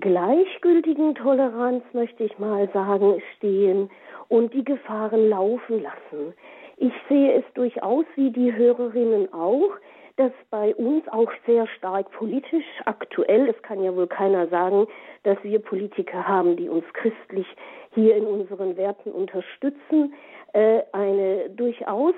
[0.00, 3.90] gleichgültigen Toleranz, möchte ich mal sagen, stehen
[4.28, 6.34] und die Gefahren laufen lassen.
[6.76, 9.70] Ich sehe es durchaus wie die Hörerinnen auch,
[10.16, 14.86] dass bei uns auch sehr stark politisch aktuell, es kann ja wohl keiner sagen,
[15.24, 17.46] dass wir Politiker haben, die uns christlich
[17.94, 20.14] hier in unseren Werten unterstützen,
[20.52, 22.14] äh, eine durchaus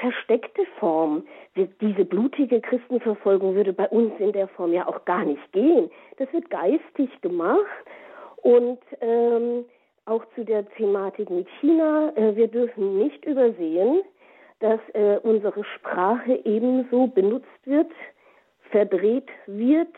[0.00, 1.24] versteckte Form.
[1.56, 5.90] Diese blutige Christenverfolgung würde bei uns in der Form ja auch gar nicht gehen.
[6.18, 7.60] Das wird geistig gemacht
[8.42, 9.64] und ähm,
[10.06, 12.12] auch zu der Thematik mit China.
[12.16, 14.02] Äh, wir dürfen nicht übersehen,
[14.60, 17.90] dass äh, unsere Sprache ebenso benutzt wird,
[18.70, 19.94] verdreht wird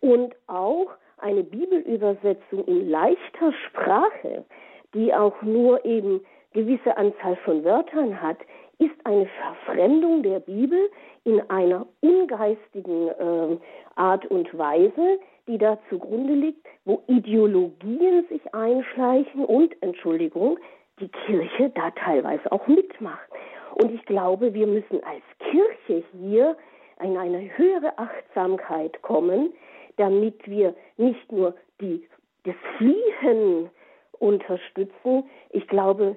[0.00, 4.44] und auch eine Bibelübersetzung in leichter Sprache,
[4.92, 6.20] die auch nur eben
[6.52, 8.38] gewisse Anzahl von Wörtern hat,
[8.78, 10.90] ist eine Verfremdung der Bibel
[11.24, 13.56] in einer ungeistigen äh,
[13.96, 20.58] Art und Weise, die da zugrunde liegt, wo Ideologien sich einschleichen und, Entschuldigung,
[21.00, 23.28] die Kirche da teilweise auch mitmacht.
[23.74, 26.56] Und ich glaube, wir müssen als Kirche hier
[27.02, 29.52] in eine höhere Achtsamkeit kommen,
[29.96, 32.06] damit wir nicht nur die,
[32.44, 33.70] das Fliehen
[34.18, 35.24] unterstützen.
[35.50, 36.16] Ich glaube,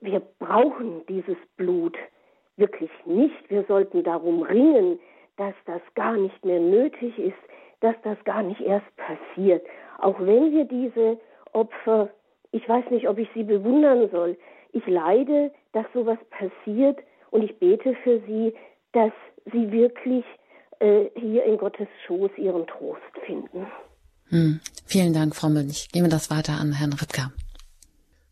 [0.00, 1.96] wir brauchen dieses Blut
[2.56, 3.48] wirklich nicht.
[3.48, 4.98] Wir sollten darum ringen,
[5.36, 7.38] dass das gar nicht mehr nötig ist,
[7.80, 9.64] dass das gar nicht erst passiert.
[9.98, 11.18] Auch wenn wir diese
[11.52, 12.10] Opfer,
[12.50, 14.36] ich weiß nicht, ob ich sie bewundern soll.
[14.72, 16.98] Ich leide, dass sowas passiert
[17.30, 18.54] und ich bete für sie,
[18.92, 19.12] dass
[19.52, 20.24] sie wirklich
[20.80, 23.66] äh, hier in Gottes Schoß ihren Trost finden.
[24.28, 24.60] Hm.
[24.86, 25.88] Vielen Dank, Frau Münch.
[25.92, 27.30] Gehen wir das weiter an Herrn Ripka.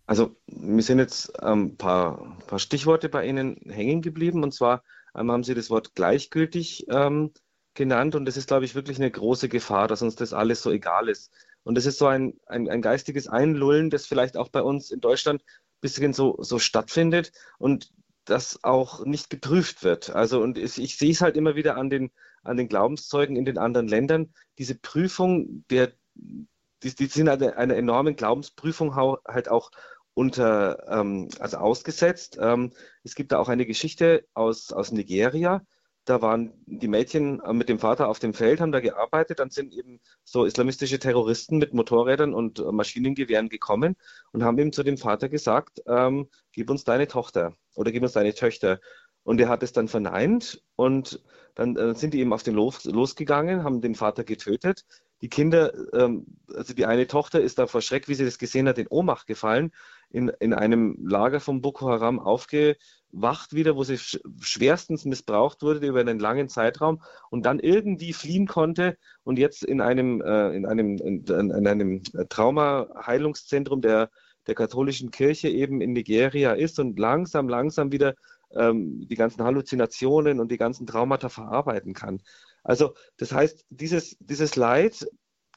[0.07, 4.43] Also, mir sind jetzt ein ähm, paar, paar Stichworte bei Ihnen hängen geblieben.
[4.43, 4.83] Und zwar
[5.13, 7.33] einmal haben Sie das Wort gleichgültig ähm,
[7.75, 8.15] genannt.
[8.15, 11.09] Und das ist, glaube ich, wirklich eine große Gefahr, dass uns das alles so egal
[11.09, 11.33] ist.
[11.65, 15.01] Und das ist so ein, ein, ein geistiges Einlullen, das vielleicht auch bei uns in
[15.01, 17.33] Deutschland ein bisschen so, so stattfindet.
[17.59, 17.91] Und
[18.27, 20.11] das auch nicht geprüft wird.
[20.11, 22.11] Also und ich, ich sehe es halt immer wieder an den,
[22.43, 24.35] an den Glaubenszeugen in den anderen Ländern.
[24.59, 29.71] Diese Prüfung, der, die, die sind eine, einer enormen Glaubensprüfung halt auch
[30.17, 32.39] unter, ähm, also ausgesetzt.
[32.41, 32.73] Ähm,
[33.05, 35.63] es gibt da auch eine Geschichte aus, aus Nigeria.
[36.07, 39.41] Da waren die Mädchen äh, mit dem Vater auf dem Feld, haben da gearbeitet.
[39.41, 43.95] Dann sind eben so islamistische Terroristen mit Motorrädern und äh, Maschinengewehren gekommen
[44.33, 48.13] und haben ihm zu dem Vater gesagt, ähm, gib uns deine Tochter oder gib uns
[48.13, 48.81] deine Töchter.
[49.23, 51.23] Und er hat es dann verneint und
[51.55, 54.87] dann äh, sind die eben auf den Los, losgegangen, haben den Vater getötet.
[55.23, 58.69] Die Kinder, ähm, also die eine Tochter ist da vor Schreck, wie sie das gesehen
[58.69, 59.73] hat, in Ohnmacht gefallen,
[60.11, 65.87] in, in einem Lager von Boko Haram aufgewacht wieder, wo sie sch schwerstens missbraucht wurde
[65.87, 70.67] über einen langen Zeitraum und dann irgendwie fliehen konnte und jetzt in einem, äh, in
[70.67, 74.11] einem, in, in einem Trauma-Heilungszentrum der
[74.47, 78.15] der katholischen Kirche eben in Nigeria ist und langsam, langsam wieder
[78.55, 82.23] ähm, die ganzen Halluzinationen und die ganzen Traumata verarbeiten kann.
[82.67, 85.07] Also das heißt, dieses, dieses Leid,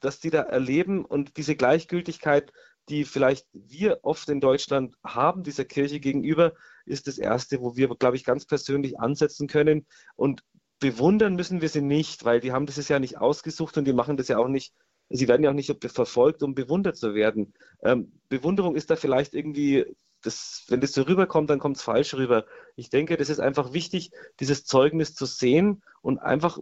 [0.01, 2.51] das die da erleben und diese Gleichgültigkeit,
[2.87, 6.53] die vielleicht wir oft in Deutschland haben, dieser Kirche gegenüber,
[6.85, 9.85] ist das Erste, wo wir, glaube ich, ganz persönlich ansetzen können.
[10.15, 10.43] Und
[10.79, 14.17] bewundern müssen wir sie nicht, weil die haben das ja nicht ausgesucht und die machen
[14.17, 14.73] das ja auch nicht
[15.09, 17.53] sie werden ja auch nicht verfolgt, um bewundert zu werden.
[17.81, 19.85] Ähm, Bewunderung ist da vielleicht irgendwie,
[20.21, 22.45] das, wenn das so rüberkommt, dann kommt es falsch rüber.
[22.75, 26.59] Ich denke, das ist einfach wichtig, dieses Zeugnis zu sehen und einfach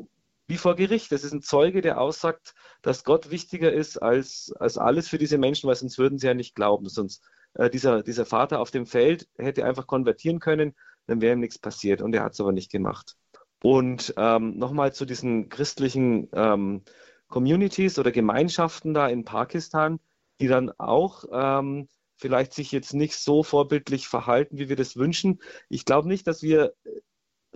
[0.47, 1.11] wie vor Gericht.
[1.11, 5.37] Das ist ein Zeuge, der aussagt, dass Gott wichtiger ist als, als alles für diese
[5.37, 6.87] Menschen, weil sonst würden sie ja nicht glauben.
[6.89, 7.23] Sonst
[7.53, 10.75] äh, dieser, dieser Vater auf dem Feld hätte einfach konvertieren können,
[11.05, 13.15] dann wäre ihm nichts passiert und er hat es aber nicht gemacht.
[13.61, 16.83] Und ähm, nochmal zu diesen christlichen ähm,
[17.27, 19.99] Communities oder Gemeinschaften da in Pakistan,
[20.39, 21.87] die dann auch ähm,
[22.17, 25.39] vielleicht sich jetzt nicht so vorbildlich verhalten, wie wir das wünschen.
[25.69, 26.73] Ich glaube nicht, dass wir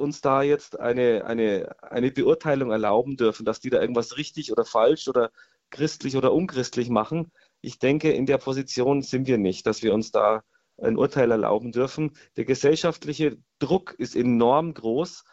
[0.02, 4.66] uns da jetzt eine, eine, eine Beurteilung erlauben dürfen, dass die da irgendwas richtig oder
[4.66, 5.32] falsch oder
[5.70, 7.32] christlich oder unchristlich machen.
[7.62, 10.44] Ich denke, in der Position sind wir nicht, dass wir uns da
[10.82, 12.18] ein Urteil erlauben dürfen.
[12.36, 15.24] Der gesellschaftliche Druck ist enorm groß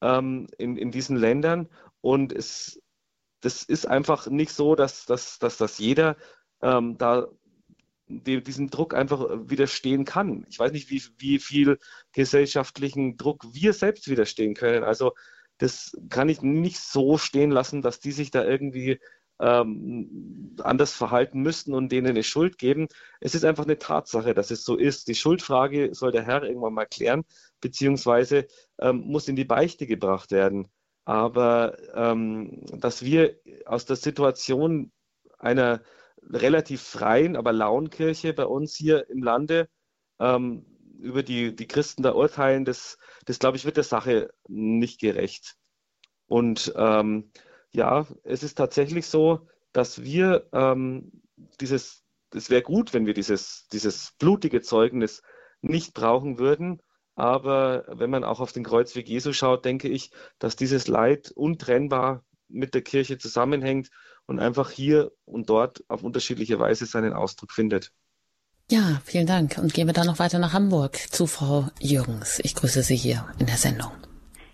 [0.00, 1.68] ähm, in, in diesen Ländern
[2.00, 2.80] und es
[3.44, 6.16] das ist einfach nicht so, dass, dass, dass, dass jeder
[6.62, 7.28] ähm, da
[8.06, 10.46] dem, diesem Druck einfach widerstehen kann.
[10.48, 11.78] Ich weiß nicht, wie, wie viel
[12.12, 14.84] gesellschaftlichen Druck wir selbst widerstehen können.
[14.84, 15.12] Also
[15.58, 19.00] das kann ich nicht so stehen lassen, dass die sich da irgendwie
[19.40, 22.88] ähm, anders verhalten müssten und denen eine Schuld geben.
[23.20, 25.08] Es ist einfach eine Tatsache, dass es so ist.
[25.08, 27.24] Die Schuldfrage soll der Herr irgendwann mal klären,
[27.60, 28.46] beziehungsweise
[28.78, 30.68] ähm, muss in die Beichte gebracht werden
[31.04, 34.92] aber ähm, dass wir aus der Situation
[35.38, 35.82] einer
[36.30, 39.68] relativ freien, aber lauen Kirche bei uns hier im Lande
[40.18, 40.64] ähm,
[40.98, 45.56] über die, die Christen da urteilen, das, das glaube ich, wird der Sache nicht gerecht.
[46.26, 47.30] Und ähm,
[47.70, 51.12] ja, es ist tatsächlich so, dass wir ähm,
[51.60, 55.22] dieses, es wäre gut, wenn wir dieses, dieses blutige Zeugnis
[55.60, 56.80] nicht brauchen würden,
[57.16, 62.24] aber wenn man auch auf den Kreuzweg Jesu schaut, denke ich, dass dieses Leid untrennbar
[62.48, 63.90] mit der Kirche zusammenhängt
[64.26, 67.92] und einfach hier und dort auf unterschiedliche Weise seinen Ausdruck findet.
[68.70, 69.58] Ja, vielen Dank.
[69.58, 72.40] Und gehen wir dann noch weiter nach Hamburg zu Frau Jürgens.
[72.42, 73.92] Ich grüße Sie hier in der Sendung.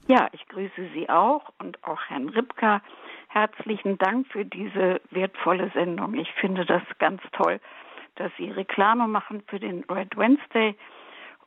[0.08, 2.82] Ja, ich grüße Sie auch und auch Herrn Ripka.
[3.28, 6.14] Herzlichen Dank für diese wertvolle Sendung.
[6.14, 7.60] Ich finde das ganz toll,
[8.16, 10.74] dass Sie Reklame machen für den Red Wednesday.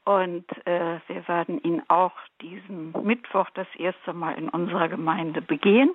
[0.06, 5.92] Und äh, wir werden ihn auch diesen Mittwoch das erste Mal in unserer Gemeinde begehen.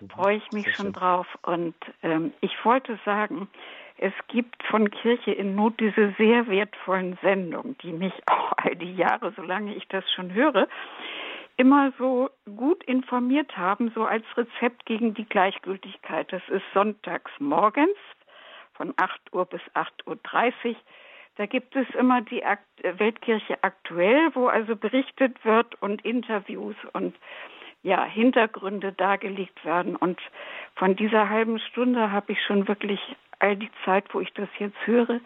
[0.00, 0.10] Mhm.
[0.10, 1.26] Freue ich mich schon drauf.
[1.42, 3.48] Und ähm, ich wollte sagen,
[3.98, 8.94] es gibt von Kirche in Not diese sehr wertvollen Sendungen, die mich auch all die
[8.94, 10.68] Jahre, solange ich das schon höre,
[11.56, 16.30] immer so gut informiert haben, so als Rezept gegen die Gleichgültigkeit.
[16.32, 17.96] Das ist sonntags morgens
[18.74, 20.76] von 8 Uhr bis 8.30 Uhr.
[21.36, 22.42] Da gibt es immer die
[22.82, 27.14] Weltkirche aktuell, wo also berichtet wird und Interviews und
[27.86, 29.94] ja, Hintergründe dargelegt werden.
[29.94, 30.20] Und
[30.74, 33.00] von dieser halben Stunde habe ich schon wirklich
[33.38, 35.20] all die Zeit, wo ich das jetzt höre,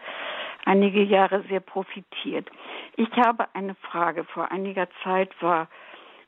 [0.65, 2.47] einige Jahre sehr profitiert.
[2.97, 4.25] Ich habe eine Frage.
[4.25, 5.69] Vor einiger Zeit war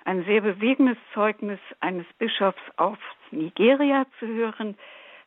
[0.05, 2.97] ein sehr bewegendes Zeugnis eines Bischofs aus
[3.29, 4.75] Nigeria zu hören.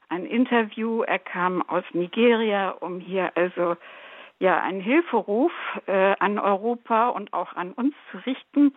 [0.08, 1.02] Ein Interview.
[1.02, 3.76] Er kam aus Nigeria, um hier also
[4.40, 5.52] ja einen Hilferuf
[5.86, 8.74] äh, an Europa und auch an uns zu richten.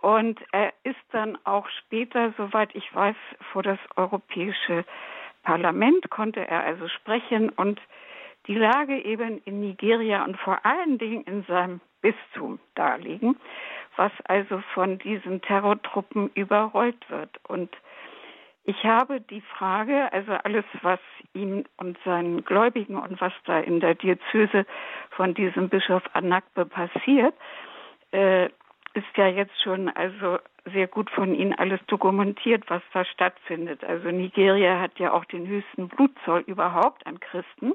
[0.00, 3.16] Und er ist dann auch später, soweit ich weiß,
[3.52, 4.84] vor das Europäische
[5.42, 7.80] Parlament konnte er also sprechen und
[8.46, 13.36] die Lage eben in Nigeria und vor allen Dingen in seinem Bistum darlegen,
[13.96, 17.30] was also von diesen Terrortruppen überrollt wird.
[17.46, 17.70] Und
[18.64, 21.00] ich habe die Frage, also alles, was
[21.34, 24.64] ihm und seinen Gläubigen und was da in der Diözese
[25.10, 27.34] von diesem Bischof Anakbe passiert,
[28.12, 28.48] äh,
[28.94, 30.38] ist ja jetzt schon also
[30.72, 33.84] sehr gut von Ihnen alles dokumentiert, was da stattfindet.
[33.84, 37.74] Also Nigeria hat ja auch den höchsten Blutzoll überhaupt an Christen.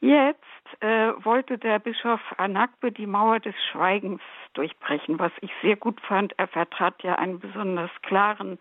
[0.00, 0.40] Jetzt
[0.80, 4.22] äh, wollte der Bischof Anakbe die Mauer des Schweigens
[4.54, 6.32] durchbrechen, was ich sehr gut fand.
[6.38, 8.58] Er vertrat ja einen besonders klaren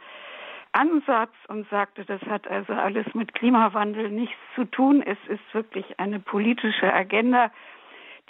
[0.74, 5.02] Ansatz und sagte, das hat also alles mit Klimawandel nichts zu tun.
[5.02, 7.52] Es ist wirklich eine politische Agenda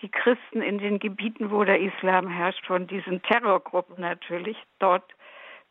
[0.02, 5.04] die Christen in den Gebieten, wo der Islam herrscht, von diesen Terrorgruppen natürlich dort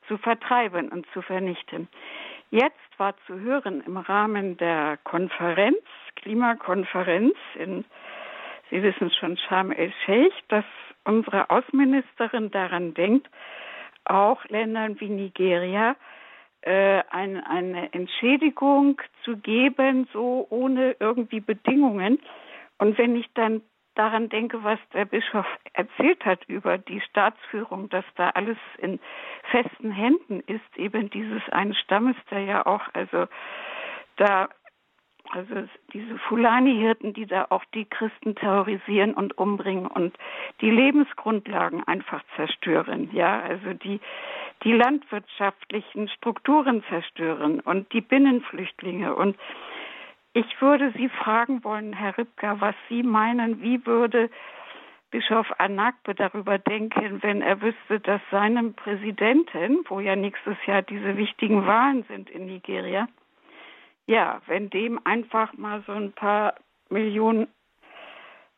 [0.06, 1.88] zu vertreiben und zu vernichten.
[2.50, 5.78] Jetzt war zu hören im Rahmen der Konferenz,
[6.16, 7.84] Klimakonferenz in,
[8.70, 10.64] Sie wissen schon, Sharm el-Sheikh, dass
[11.04, 13.28] unsere Außenministerin daran denkt,
[14.04, 15.96] auch Ländern wie Nigeria
[16.62, 22.18] äh, ein, eine Entschädigung zu geben, so ohne irgendwie Bedingungen.
[22.78, 23.62] Und wenn ich dann
[23.98, 29.00] daran denke, was der Bischof erzählt hat über die Staatsführung, dass da alles in
[29.50, 33.26] festen Händen ist, eben dieses einen Stammes, der ja auch, also
[34.16, 34.48] da,
[35.30, 35.54] also
[35.92, 40.16] diese Fulani-Hirten, die da auch die Christen terrorisieren und umbringen und
[40.60, 44.00] die Lebensgrundlagen einfach zerstören, ja, also die,
[44.62, 49.36] die landwirtschaftlichen Strukturen zerstören und die Binnenflüchtlinge und
[50.38, 54.30] ich würde Sie fragen wollen, Herr Ripka, was Sie meinen, wie würde
[55.10, 61.16] Bischof Anakbe darüber denken, wenn er wüsste, dass seinem Präsidenten, wo ja nächstes Jahr diese
[61.16, 63.08] wichtigen Wahlen sind in Nigeria,
[64.06, 66.54] ja, wenn dem einfach mal so ein paar
[66.88, 67.48] Millionen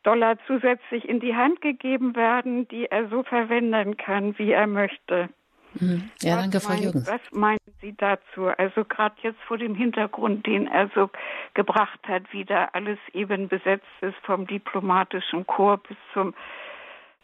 [0.02, 5.30] Dollar zusätzlich in die Hand gegeben werden, die er so verwenden kann, wie er möchte.
[5.74, 6.10] Mhm.
[6.20, 7.06] Ja, was danke, Frau meinen, Jürgens.
[7.06, 8.46] Was meinen Sie dazu?
[8.46, 11.10] Also gerade jetzt vor dem Hintergrund, den er so
[11.54, 16.34] gebracht hat, wie da alles eben besetzt ist, vom diplomatischen Korps bis zum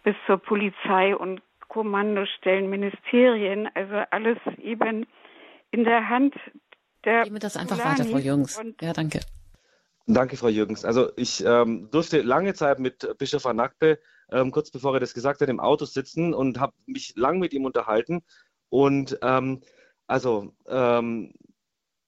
[0.04, 5.04] bis zur Polizei und Kommandostellen, Ministerien, also alles eben
[5.72, 6.34] in der Hand
[7.04, 7.24] der.
[7.24, 8.60] Geben wir das einfach weiter, Frau Jürgens.
[8.80, 9.20] Ja, danke.
[10.06, 10.84] Danke, Frau Jürgens.
[10.84, 13.98] Also ich ähm, durfte lange Zeit mit Bischof Anakbe
[14.30, 17.52] ähm, kurz bevor er das gesagt hat, im Auto sitzen und habe mich lang mit
[17.52, 18.22] ihm unterhalten.
[18.68, 19.62] Und ähm,
[20.06, 21.32] also ähm,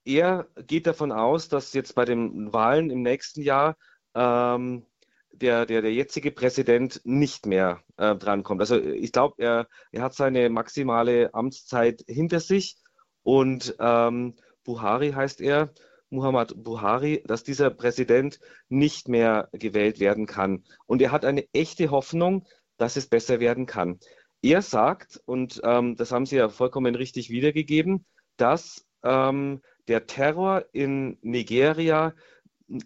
[0.05, 3.77] er geht davon aus, dass jetzt bei den Wahlen im nächsten Jahr
[4.15, 4.85] ähm,
[5.31, 8.61] der, der, der jetzige Präsident nicht mehr äh, drankommt.
[8.61, 12.77] Also ich glaube, er, er hat seine maximale Amtszeit hinter sich
[13.23, 15.71] und ähm, Buhari heißt er,
[16.09, 20.63] Muhammad Buhari, dass dieser Präsident nicht mehr gewählt werden kann.
[20.85, 22.45] Und er hat eine echte Hoffnung,
[22.77, 23.99] dass es besser werden kann.
[24.41, 28.05] Er sagt, und ähm, das haben Sie ja vollkommen richtig wiedergegeben,
[28.37, 32.13] dass ähm, der Terror in Nigeria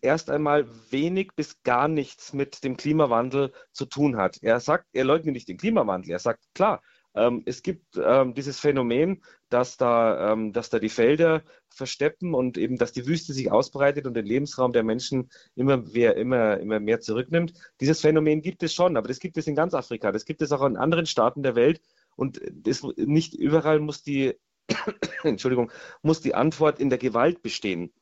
[0.02, 4.42] erst einmal wenig bis gar nichts mit dem Klimawandel zu tun hat.
[4.42, 6.12] Er sagt, er leugnet nicht den Klimawandel.
[6.12, 6.82] Er sagt, klar,
[7.16, 9.24] ähm, es gibt ähm, dieses Phänomen,
[9.54, 14.08] dass da, ähm, dass da die Felder versteppen und eben, dass die Wüste sich ausbreitet
[14.08, 17.54] und den Lebensraum der Menschen immer mehr, immer, immer mehr zurücknimmt.
[17.80, 20.52] Dieses Phänomen gibt es schon, aber das gibt es in ganz Afrika, das gibt es
[20.52, 21.82] auch in anderen Staaten der Welt
[22.16, 24.34] und das, nicht überall muss die,
[25.24, 27.94] Entschuldigung, muss die Antwort in der Gewalt bestehen.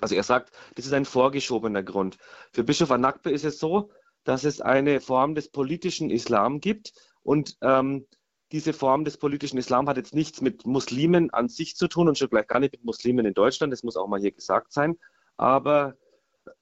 [0.00, 2.18] Also er sagt, das ist ein vorgeschobener Grund.
[2.52, 3.90] Für Bischof Anakbe ist es so,
[4.24, 8.06] dass es eine Form des politischen Islam gibt und ähm,
[8.54, 12.16] diese Form des politischen Islam hat jetzt nichts mit Muslimen an sich zu tun und
[12.16, 13.72] schon gleich gar nicht mit Muslimen in Deutschland.
[13.72, 14.96] Das muss auch mal hier gesagt sein.
[15.36, 15.96] Aber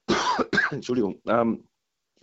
[0.71, 1.21] Entschuldigung.
[1.27, 1.69] Ähm,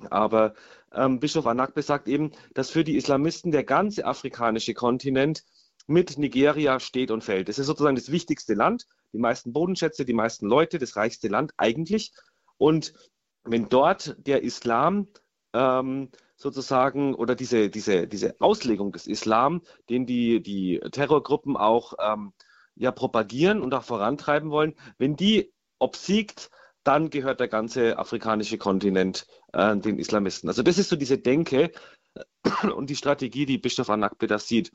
[0.10, 0.56] aber
[0.92, 5.44] ähm, Bischof Anakbe sagt eben, dass für die Islamisten der ganze afrikanische Kontinent
[5.86, 7.48] mit Nigeria steht und fällt.
[7.48, 11.54] Es ist sozusagen das wichtigste Land, die meisten Bodenschätze, die meisten Leute, das reichste Land
[11.58, 12.12] eigentlich.
[12.58, 12.96] Und
[13.44, 15.10] wenn dort der Islam
[15.54, 16.10] ähm,
[16.40, 22.34] sozusagen oder diese, diese, diese Auslegung des Islam, den die, die Terrorgruppen auch ähm,
[22.76, 26.50] ja, propagieren und auch vorantreiben wollen, wenn die obsiegt,
[26.84, 30.48] dann gehört der ganze afrikanische Kontinent äh, den Islamisten.
[30.48, 31.72] Also das ist so diese Denke
[32.16, 34.72] äh, und die Strategie, die Bischof Anakbe da sieht.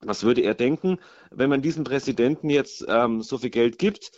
[0.00, 0.98] Was würde er denken,
[1.30, 4.12] wenn man diesem Präsidenten jetzt ähm, so viel Geld gibt?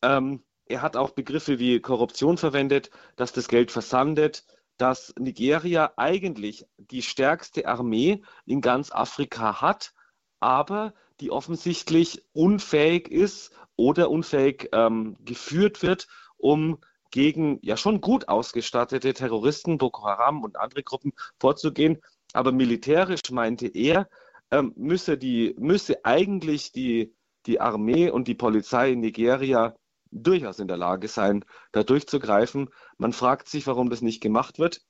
[0.00, 4.44] Ähm, er hat auch Begriffe wie Korruption verwendet, dass das Geld versandet,
[4.76, 9.94] dass Nigeria eigentlich die stärkste Armee in ganz Afrika hat,
[10.40, 16.78] aber die offensichtlich unfähig ist oder unfähig ähm, geführt wird, um
[17.10, 22.00] gegen ja schon gut ausgestattete Terroristen, Boko Haram und andere Gruppen vorzugehen.
[22.32, 24.08] Aber militärisch meinte er,
[24.50, 27.14] ähm, müsse, die, müsse eigentlich die,
[27.46, 29.76] die Armee und die Polizei in Nigeria
[30.12, 32.70] durchaus in der Lage sein, da durchzugreifen.
[32.98, 34.82] Man fragt sich, warum das nicht gemacht wird.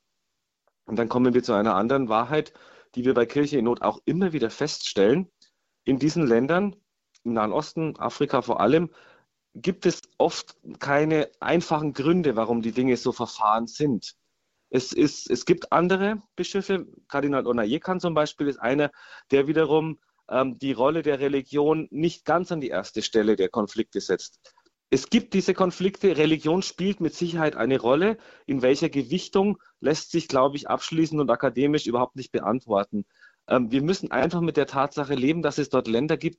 [0.85, 2.53] Und dann kommen wir zu einer anderen Wahrheit,
[2.95, 5.31] die wir bei Kirche in Not auch immer wieder feststellen.
[5.85, 6.75] In diesen Ländern,
[7.23, 8.91] im Nahen Osten, Afrika vor allem,
[9.55, 14.15] gibt es oft keine einfachen Gründe, warum die Dinge so verfahren sind.
[14.69, 18.91] Es, ist, es gibt andere Bischöfe, Kardinal Onayekan zum Beispiel ist einer,
[19.29, 19.99] der wiederum
[20.29, 24.39] ähm, die Rolle der Religion nicht ganz an die erste Stelle der Konflikte setzt.
[24.93, 28.15] Es gibt diese Konflikte, Religion spielt mit Sicherheit eine Rolle.
[28.45, 33.03] In welcher Gewichtung lässt sich, glaube ich, abschließend und akademisch überhaupt nicht beantworten.
[33.47, 36.37] Ähm, wir müssen einfach mit der Tatsache leben, dass es dort Länder gibt,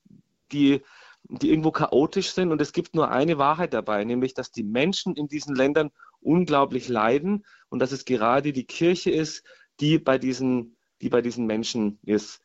[0.53, 0.83] die,
[1.25, 2.53] die irgendwo chaotisch sind.
[2.53, 5.91] Und es gibt nur eine Wahrheit dabei, nämlich, dass die Menschen in diesen Ländern
[6.21, 9.43] unglaublich leiden und dass es gerade die Kirche ist,
[9.81, 12.41] die bei diesen, die bei diesen Menschen ist.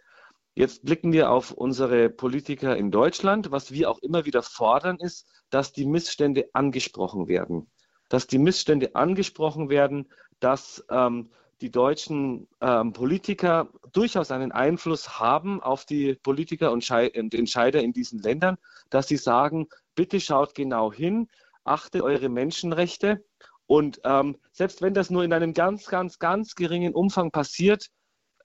[0.59, 3.49] Jetzt blicken wir auf unsere Politiker in Deutschland.
[3.49, 7.71] Was wir auch immer wieder fordern, ist, dass die Missstände angesprochen werden.
[8.09, 10.09] Dass die Missstände angesprochen werden,
[10.41, 11.29] dass ähm,
[11.61, 17.93] die deutschen ähm, Politiker durchaus einen Einfluss haben auf die Politiker und, und Entscheider in
[17.93, 18.57] diesen Ländern,
[18.89, 21.29] dass sie sagen, bitte schaut genau hin,
[21.63, 23.23] achtet eure Menschenrechte.
[23.65, 27.91] Und ähm, selbst wenn das nur in einem ganz, ganz, ganz geringen Umfang passiert,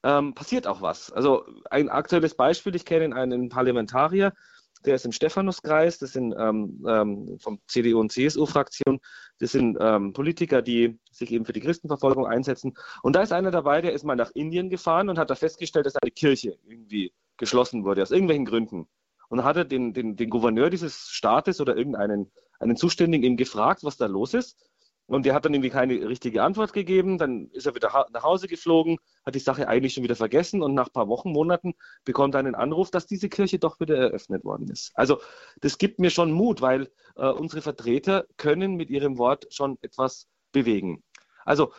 [0.04, 1.10] ähm, passiert auch was.
[1.10, 4.32] Also ein aktuelles Beispiel, ich kenne einen Parlamentarier,
[4.84, 9.00] der ist im Stephanuskreis, das sind ähm, ähm, vom CDU und CSU-Fraktion,
[9.38, 12.74] das sind ähm, Politiker, die sich eben für die Christenverfolgung einsetzen.
[13.02, 15.86] Und da ist einer dabei, der ist mal nach Indien gefahren und hat da festgestellt,
[15.86, 18.86] dass eine Kirche irgendwie geschlossen wurde, aus irgendwelchen Gründen.
[19.28, 22.30] Und hat er den, den, den Gouverneur dieses Staates oder irgendeinen
[22.60, 24.58] einen Zuständigen eben gefragt, was da los ist.
[25.06, 27.18] Und der hat dann irgendwie keine richtige Antwort gegeben.
[27.18, 30.74] Dann ist er wieder nach Hause geflogen, hat die Sache eigentlich schon wieder vergessen und
[30.74, 31.74] nach ein paar Wochen, Monaten
[32.04, 34.92] bekommt er einen Anruf, dass diese Kirche doch wieder eröffnet worden ist.
[34.94, 35.20] Also
[35.60, 40.26] das gibt mir schon Mut, weil äh, unsere Vertreter können mit ihrem Wort schon etwas
[40.52, 41.02] bewegen.
[41.44, 41.72] Also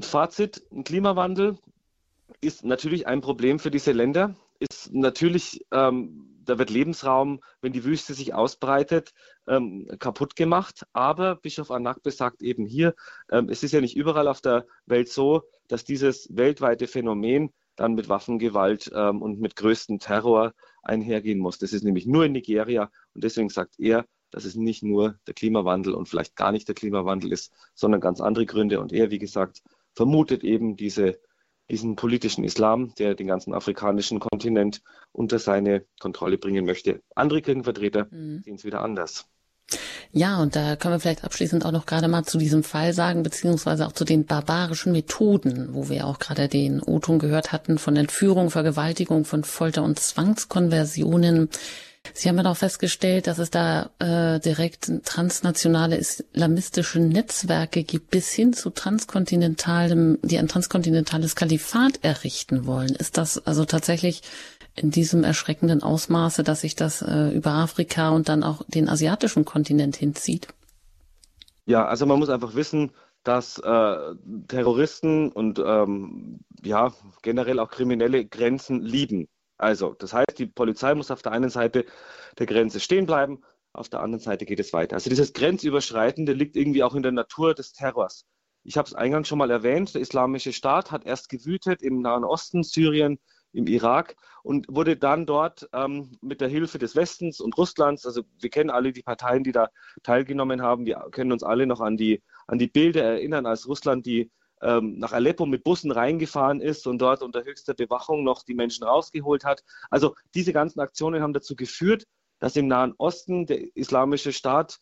[0.00, 1.58] Fazit, Klimawandel
[2.42, 7.84] ist natürlich ein Problem für diese Länder, ist natürlich ähm, da wird Lebensraum, wenn die
[7.84, 9.12] Wüste sich ausbreitet,
[9.46, 10.86] ähm, kaputt gemacht.
[10.92, 12.94] Aber Bischof Anakbe sagt eben hier,
[13.30, 17.94] ähm, es ist ja nicht überall auf der Welt so, dass dieses weltweite Phänomen dann
[17.94, 21.58] mit Waffengewalt ähm, und mit größtem Terror einhergehen muss.
[21.58, 25.34] Das ist nämlich nur in Nigeria und deswegen sagt er, dass es nicht nur der
[25.34, 28.80] Klimawandel und vielleicht gar nicht der Klimawandel ist, sondern ganz andere Gründe.
[28.80, 29.62] Und er, wie gesagt,
[29.94, 31.18] vermutet eben diese
[31.70, 34.82] diesen politischen Islam, der den ganzen afrikanischen Kontinent
[35.12, 37.02] unter seine Kontrolle bringen möchte.
[37.14, 38.42] Andere Kirchenvertreter mhm.
[38.44, 39.26] sehen es wieder anders.
[40.10, 43.22] Ja, und da können wir vielleicht abschließend auch noch gerade mal zu diesem Fall sagen,
[43.22, 47.96] beziehungsweise auch zu den barbarischen Methoden, wo wir auch gerade den O-Ton gehört hatten von
[47.96, 51.48] Entführung, Vergewaltigung, von Folter und Zwangskonversionen.
[52.14, 58.32] Sie haben ja auch festgestellt, dass es da äh, direkt transnationale islamistische Netzwerke gibt, bis
[58.32, 62.94] hin zu transkontinentalem, die ein transkontinentales Kalifat errichten wollen.
[62.94, 64.22] Ist das also tatsächlich
[64.74, 69.44] in diesem erschreckenden Ausmaße, dass sich das äh, über Afrika und dann auch den asiatischen
[69.44, 70.48] Kontinent hinzieht?
[71.66, 72.90] Ja, also man muss einfach wissen,
[73.22, 73.96] dass äh,
[74.48, 76.92] Terroristen und ähm, ja
[77.22, 79.28] generell auch Kriminelle Grenzen lieben.
[79.58, 81.86] Also, das heißt, die Polizei muss auf der einen Seite
[82.38, 83.42] der Grenze stehen bleiben,
[83.72, 84.96] auf der anderen Seite geht es weiter.
[84.96, 88.26] Also dieses Grenzüberschreitende liegt irgendwie auch in der Natur des Terrors.
[88.64, 92.24] Ich habe es eingangs schon mal erwähnt, der Islamische Staat hat erst gewütet im Nahen
[92.24, 93.18] Osten, Syrien,
[93.52, 98.22] im Irak und wurde dann dort ähm, mit der Hilfe des Westens und Russlands, also
[98.40, 99.68] wir kennen alle die Parteien, die da
[100.02, 104.06] teilgenommen haben, wir können uns alle noch an die an die Bilder erinnern, als Russland
[104.06, 104.30] die
[104.62, 108.84] ähm, nach Aleppo mit Bussen reingefahren ist und dort unter höchster Bewachung noch die Menschen
[108.84, 109.62] rausgeholt hat.
[109.90, 112.04] Also diese ganzen Aktionen haben dazu geführt,
[112.38, 114.80] dass im Nahen Osten der islamische Staat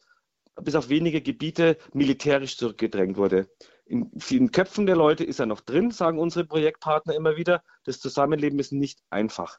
[0.61, 3.49] bis auf wenige Gebiete militärisch zurückgedrängt wurde.
[3.85, 7.63] In vielen Köpfen der Leute ist er noch drin, sagen unsere Projektpartner immer wieder.
[7.85, 9.59] Das Zusammenleben ist nicht einfach.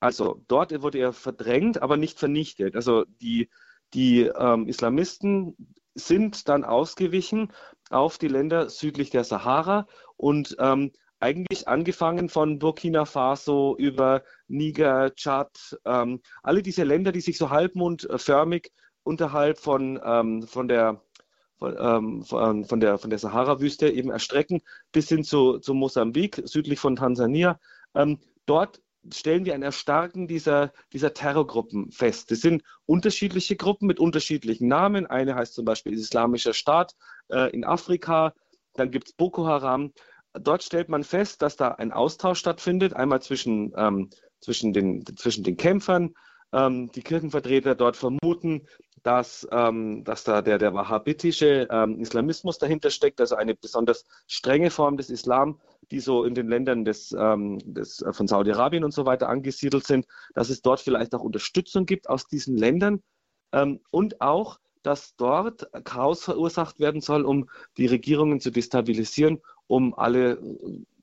[0.00, 2.76] Also dort wurde er verdrängt, aber nicht vernichtet.
[2.76, 3.50] Also die,
[3.94, 5.56] die ähm, Islamisten
[5.94, 7.52] sind dann ausgewichen
[7.90, 9.86] auf die Länder südlich der Sahara
[10.16, 17.20] und ähm, eigentlich angefangen von Burkina Faso über Niger, Tschad, ähm, alle diese Länder, die
[17.20, 18.70] sich so halbmondförmig
[19.02, 21.00] unterhalb von, ähm, von der
[21.58, 24.60] von, ähm, von, von, der, von der Sahara-Wüste eben erstrecken
[24.92, 27.58] bis hin zu, zu Mosambik, südlich von Tansania.
[27.94, 28.82] Ähm, dort
[29.12, 32.30] stellen wir ein Erstarken dieser, dieser Terrorgruppen fest.
[32.30, 35.06] Das sind unterschiedliche Gruppen mit unterschiedlichen Namen.
[35.06, 36.94] Eine heißt zum Beispiel Islamischer Staat
[37.30, 38.32] äh, in Afrika,
[38.74, 39.92] dann gibt es Boko Haram.
[40.34, 45.44] Dort stellt man fest, dass da ein Austausch stattfindet, einmal zwischen, ähm, zwischen, den, zwischen
[45.44, 46.14] den Kämpfern.
[46.52, 48.66] Ähm, die Kirchenvertreter dort vermuten,
[49.02, 54.70] dass, ähm, dass da der, der wahhabitische ähm, Islamismus dahinter steckt, also eine besonders strenge
[54.70, 58.92] Form des Islam, die so in den Ländern des, ähm, des, äh, von Saudi-Arabien und
[58.92, 63.02] so weiter angesiedelt sind, dass es dort vielleicht auch Unterstützung gibt aus diesen Ländern
[63.52, 69.94] ähm, und auch, dass dort Chaos verursacht werden soll, um die Regierungen zu destabilisieren, um
[69.98, 70.38] alle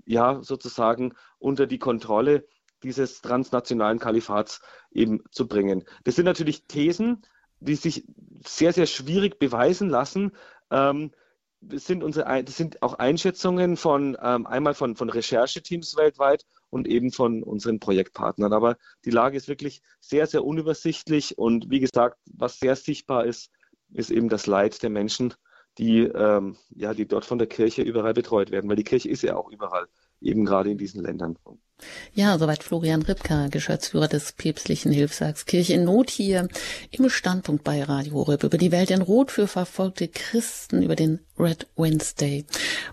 [0.05, 2.47] ja sozusagen unter die Kontrolle
[2.81, 4.61] dieses transnationalen Kalifats
[4.91, 5.83] eben zu bringen.
[6.05, 7.23] Das sind natürlich Thesen,
[7.59, 8.05] die sich
[8.45, 10.31] sehr, sehr schwierig beweisen lassen.
[10.71, 11.11] Ähm,
[11.59, 16.87] das, sind unsere, das sind auch Einschätzungen von ähm, einmal von, von Rechercheteams weltweit und
[16.87, 18.53] eben von unseren Projektpartnern.
[18.53, 23.49] Aber die Lage ist wirklich sehr, sehr unübersichtlich und wie gesagt, was sehr sichtbar ist,
[23.93, 25.33] ist eben das Leid der Menschen,
[25.77, 29.23] die, ähm, ja, die dort von der Kirche überall betreut werden, weil die Kirche ist
[29.23, 29.87] ja auch überall,
[30.21, 31.37] eben gerade in diesen Ländern.
[32.13, 36.47] Ja, soweit Florian Ripka, Geschäftsführer des päpstlichen Hilfswerks Kirche in Not hier
[36.91, 41.19] im Standpunkt bei Radio Horeb über die Welt in Rot für verfolgte Christen, über den
[41.37, 42.45] Red Wednesday.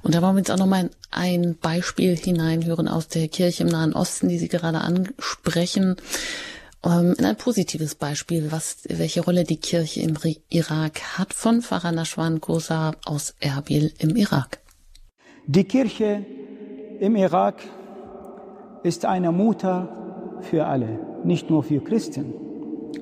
[0.02, 3.92] Und da wollen wir uns auch nochmal ein Beispiel hineinhören aus der Kirche im Nahen
[3.92, 5.96] Osten, die Sie gerade ansprechen.
[6.82, 10.16] Ähm, in ein positives Beispiel, was, welche Rolle die Kirche im
[10.48, 14.60] Irak hat, von Pfarrer Nashwan Kosa aus Erbil im Irak.
[15.46, 16.24] Die Kirche
[17.00, 17.56] im Irak
[18.82, 19.88] ist eine Mutter
[20.40, 22.32] für alle, nicht nur für Christen,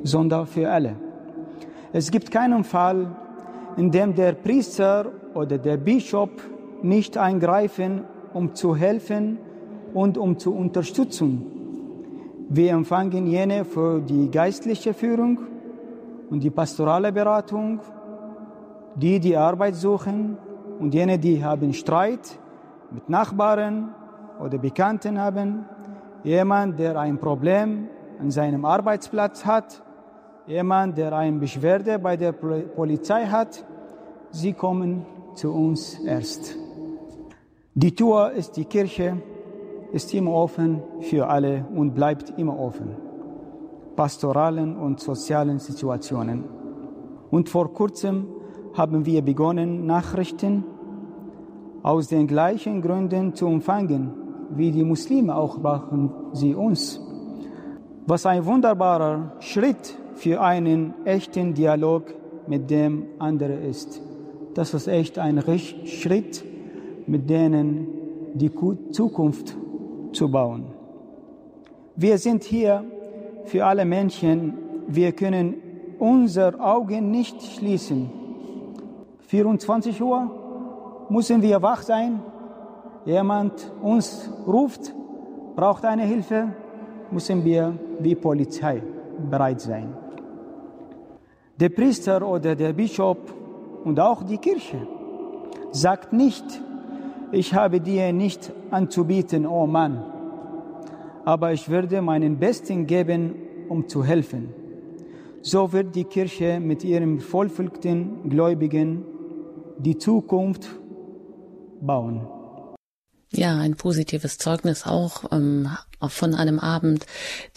[0.02, 0.96] sondern für alle.
[1.92, 3.14] Es gibt keinen Fall,
[3.76, 6.30] in dem der Priester oder der Bischof
[6.82, 9.38] nicht eingreifen, um zu helfen
[9.94, 11.57] und um zu unterstützen.
[12.50, 15.38] Wir empfangen jene für die geistliche Führung
[16.30, 17.80] und die pastorale Beratung,
[18.94, 20.38] die die Arbeit suchen
[20.78, 22.38] und jene, die haben Streit
[22.90, 23.94] mit Nachbarn
[24.40, 25.66] oder Bekannten haben,
[26.24, 27.88] jemand, der ein Problem
[28.18, 29.82] an seinem Arbeitsplatz hat,
[30.46, 33.62] jemand, der eine Beschwerde bei der Polizei hat,
[34.30, 35.04] sie kommen
[35.34, 36.56] zu uns erst.
[37.74, 39.18] Die Tür ist die Kirche,
[39.92, 42.96] ist immer offen für alle und bleibt immer offen.
[43.96, 46.44] Pastoralen und sozialen Situationen.
[47.30, 48.26] Und vor kurzem
[48.74, 50.64] haben wir begonnen, Nachrichten
[51.82, 54.12] aus den gleichen Gründen zu empfangen,
[54.50, 57.00] wie die Muslime auch brauchen sie uns.
[58.06, 62.14] Was ein wunderbarer Schritt für einen echten Dialog
[62.46, 64.00] mit dem anderen ist.
[64.54, 65.42] Das ist echt ein
[65.84, 66.44] Schritt,
[67.06, 67.86] mit denen
[68.34, 68.50] die
[68.90, 69.56] Zukunft
[70.12, 70.66] zu bauen.
[71.96, 72.84] Wir sind hier
[73.44, 74.54] für alle Menschen.
[74.86, 75.54] Wir können
[75.98, 78.10] unsere Augen nicht schließen.
[79.26, 82.20] 24 Uhr müssen wir wach sein
[83.08, 84.92] jemand uns ruft,
[85.56, 86.52] braucht eine Hilfe,
[87.10, 88.82] müssen wir wie Polizei
[89.30, 89.96] bereit sein.
[91.58, 93.16] Der Priester oder der Bischof
[93.84, 94.86] und auch die Kirche
[95.72, 96.44] sagt nicht,
[97.32, 100.04] ich habe dir nicht anzubieten, oh Mann,
[101.24, 103.34] aber ich würde meinen Besten geben,
[103.68, 104.54] um zu helfen.
[105.42, 109.04] So wird die Kirche mit ihren vollfüllten Gläubigen
[109.78, 110.68] die Zukunft
[111.80, 112.26] bauen.
[113.30, 115.68] Ja, ein positives Zeugnis auch, ähm,
[116.06, 117.04] von einem Abend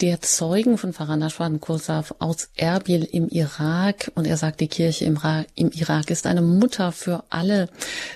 [0.01, 4.11] der Zeugen von Pfarrer Nashwan Kursav aus Erbil im Irak.
[4.15, 5.19] Und er sagt, die Kirche im,
[5.55, 7.69] im, Irak ist eine Mutter für alle.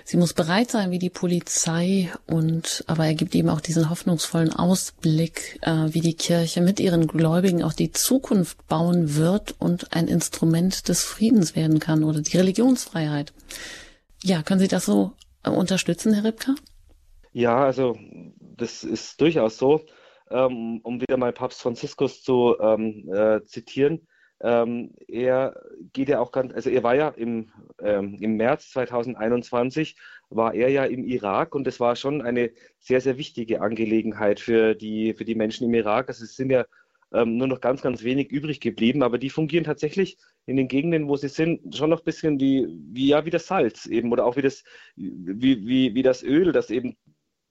[0.03, 2.11] Sie muss bereit sein wie die Polizei.
[2.25, 7.07] Und aber er gibt eben auch diesen hoffnungsvollen Ausblick, äh, wie die Kirche mit ihren
[7.07, 12.37] Gläubigen auch die Zukunft bauen wird und ein Instrument des Friedens werden kann oder die
[12.37, 13.31] Religionsfreiheit.
[14.23, 15.13] Ja, können Sie das so
[15.43, 16.55] äh, unterstützen, Herr Ripka?
[17.35, 17.97] Ja, also
[18.39, 19.81] das ist durchaus so.
[20.31, 24.07] Ähm, um wieder mal Papst Franziskus zu ähm, äh, zitieren.
[24.41, 27.51] Ähm, er geht ja auch ganz, also er war ja im,
[27.81, 29.97] ähm, im März 2021
[30.29, 34.73] war er ja im Irak und es war schon eine sehr, sehr wichtige Angelegenheit für
[34.75, 36.07] die, für die Menschen im Irak.
[36.07, 36.65] Also es sind ja
[37.13, 41.07] ähm, nur noch ganz, ganz wenig übrig geblieben, aber die fungieren tatsächlich in den Gegenden,
[41.09, 44.25] wo sie sind, schon noch ein bisschen wie, wie, ja, wie das Salz eben oder
[44.25, 44.63] auch wie das,
[44.95, 46.95] wie, wie, wie das Öl, das eben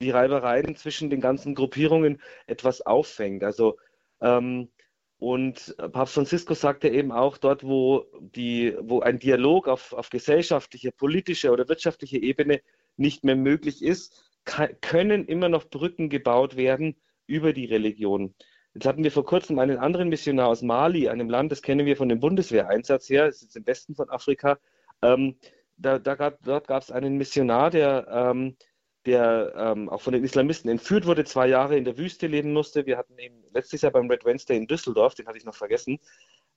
[0.00, 3.44] die Reibereien zwischen den ganzen Gruppierungen etwas auffängt.
[3.44, 3.76] Also
[4.20, 4.68] ähm,
[5.18, 10.90] und Papst Franziskus sagte eben auch, dort, wo, die, wo ein Dialog auf, auf gesellschaftlicher,
[10.90, 12.60] politischer oder wirtschaftlicher Ebene
[12.96, 16.96] nicht mehr möglich ist, können immer noch Brücken gebaut werden
[17.26, 18.34] über die Religion.
[18.74, 21.96] Jetzt hatten wir vor kurzem einen anderen Missionar aus Mali, einem Land, das kennen wir
[21.96, 24.58] von dem Bundeswehreinsatz her, das ist im Westen von Afrika.
[25.00, 25.38] Ähm,
[25.76, 28.56] da, da gab, dort gab es einen Missionar, der ähm,
[29.06, 32.86] der ähm, auch von den Islamisten entführt wurde, zwei Jahre in der Wüste leben musste.
[32.86, 35.98] Wir hatten ihn letztes Jahr beim Red Wednesday in Düsseldorf, den hatte ich noch vergessen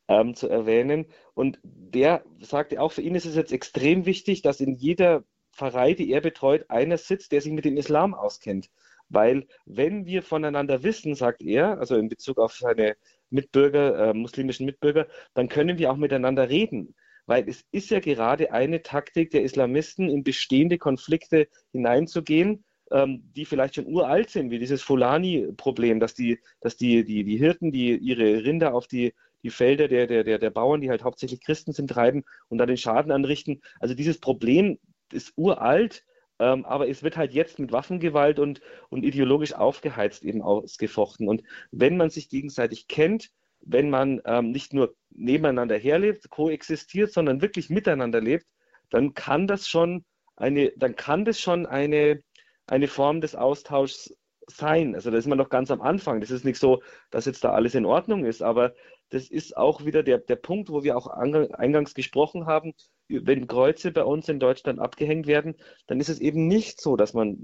[0.07, 1.06] ähm, zu erwähnen.
[1.34, 5.94] Und der sagte auch, für ihn ist es jetzt extrem wichtig, dass in jeder Pfarrei,
[5.94, 8.69] die er betreut, einer sitzt, der sich mit dem Islam auskennt.
[9.10, 12.95] Weil wenn wir voneinander wissen, sagt er, also in Bezug auf seine
[13.30, 16.95] Mitbürger, äh, muslimischen Mitbürger, dann können wir auch miteinander reden
[17.27, 23.45] weil es ist ja gerade eine Taktik der Islamisten, in bestehende Konflikte hineinzugehen, ähm, die
[23.45, 27.95] vielleicht schon uralt sind, wie dieses Fulani-Problem, dass die, dass die, die, die Hirten, die
[27.95, 29.13] ihre Rinder auf die,
[29.43, 32.67] die Felder der, der, der, der Bauern, die halt hauptsächlich Christen sind, treiben und dann
[32.67, 33.61] den Schaden anrichten.
[33.79, 34.79] Also dieses Problem
[35.11, 36.05] ist uralt,
[36.39, 41.27] ähm, aber es wird halt jetzt mit Waffengewalt und, und ideologisch aufgeheizt eben ausgefochten.
[41.27, 43.31] Und wenn man sich gegenseitig kennt,
[43.68, 48.45] wenn man ähm, nicht nur nebeneinander herlebt, koexistiert, sondern wirklich miteinander lebt,
[48.89, 52.22] dann kann das schon eine, dann kann das schon eine,
[52.68, 54.15] eine Form des Austauschs
[54.48, 54.95] sein.
[54.95, 56.22] Also da ist man noch ganz am Anfang.
[56.22, 56.81] Das ist nicht so,
[57.11, 58.73] dass jetzt da alles in Ordnung ist, aber
[59.10, 62.73] das ist auch wieder der, der Punkt, wo wir auch eingangs gesprochen haben.
[63.10, 65.56] Wenn Kreuze bei uns in Deutschland abgehängt werden,
[65.88, 67.38] dann ist es eben nicht so, dass man,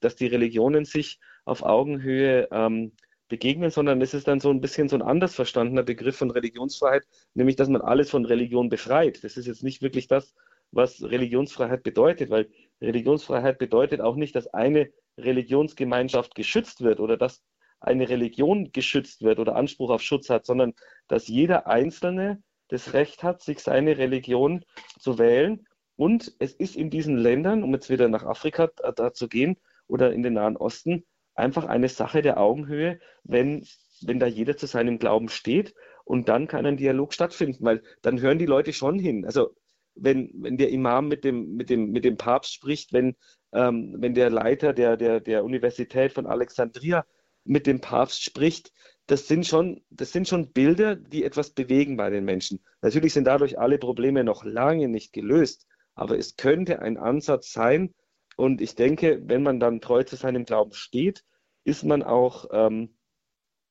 [0.00, 2.92] dass die Religionen sich auf Augenhöhe ähm,
[3.28, 7.04] begegnen, sondern es ist dann so ein bisschen so ein anders verstandener Begriff von Religionsfreiheit,
[7.34, 9.24] nämlich dass man alles von Religion befreit.
[9.24, 10.34] Das ist jetzt nicht wirklich das,
[10.70, 12.48] was Religionsfreiheit bedeutet, weil
[12.80, 17.42] Religionsfreiheit bedeutet auch nicht, dass eine Religionsgemeinschaft geschützt wird oder dass
[17.80, 20.74] eine Religion geschützt wird oder Anspruch auf Schutz hat, sondern
[21.08, 24.64] dass jeder Einzelne das Recht hat, sich seine Religion
[24.98, 25.66] zu wählen.
[25.96, 30.12] Und es ist in diesen Ländern, um jetzt wieder nach Afrika da zu gehen oder
[30.12, 31.04] in den Nahen Osten,
[31.36, 33.66] einfach eine Sache der Augenhöhe, wenn,
[34.02, 38.20] wenn da jeder zu seinem Glauben steht und dann kann ein Dialog stattfinden, weil dann
[38.20, 39.24] hören die Leute schon hin.
[39.24, 39.54] Also
[39.94, 43.16] wenn, wenn der Imam mit dem, mit dem, mit dem Papst spricht, wenn,
[43.52, 47.04] ähm, wenn der Leiter der, der, der Universität von Alexandria
[47.44, 48.72] mit dem Papst spricht,
[49.06, 52.60] das sind, schon, das sind schon Bilder, die etwas bewegen bei den Menschen.
[52.82, 57.94] Natürlich sind dadurch alle Probleme noch lange nicht gelöst, aber es könnte ein Ansatz sein,
[58.36, 61.24] und ich denke, wenn man dann treu zu seinem Glauben steht,
[61.64, 62.96] ist man auch, ähm,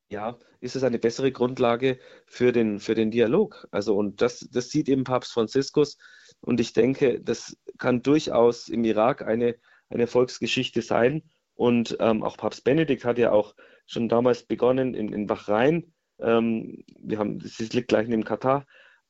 [0.09, 3.67] ja, ist es eine bessere Grundlage für den, für den Dialog.
[3.71, 5.97] Also, und das, das sieht eben Papst Franziskus.
[6.41, 9.55] Und ich denke, das kann durchaus im Irak eine,
[9.89, 11.23] eine Volksgeschichte sein.
[11.53, 13.55] Und ähm, auch Papst Benedikt hat ja auch
[13.85, 15.93] schon damals begonnen in, in Bahrain.
[16.19, 18.65] Ähm, wir haben, das liegt gleich neben Katar,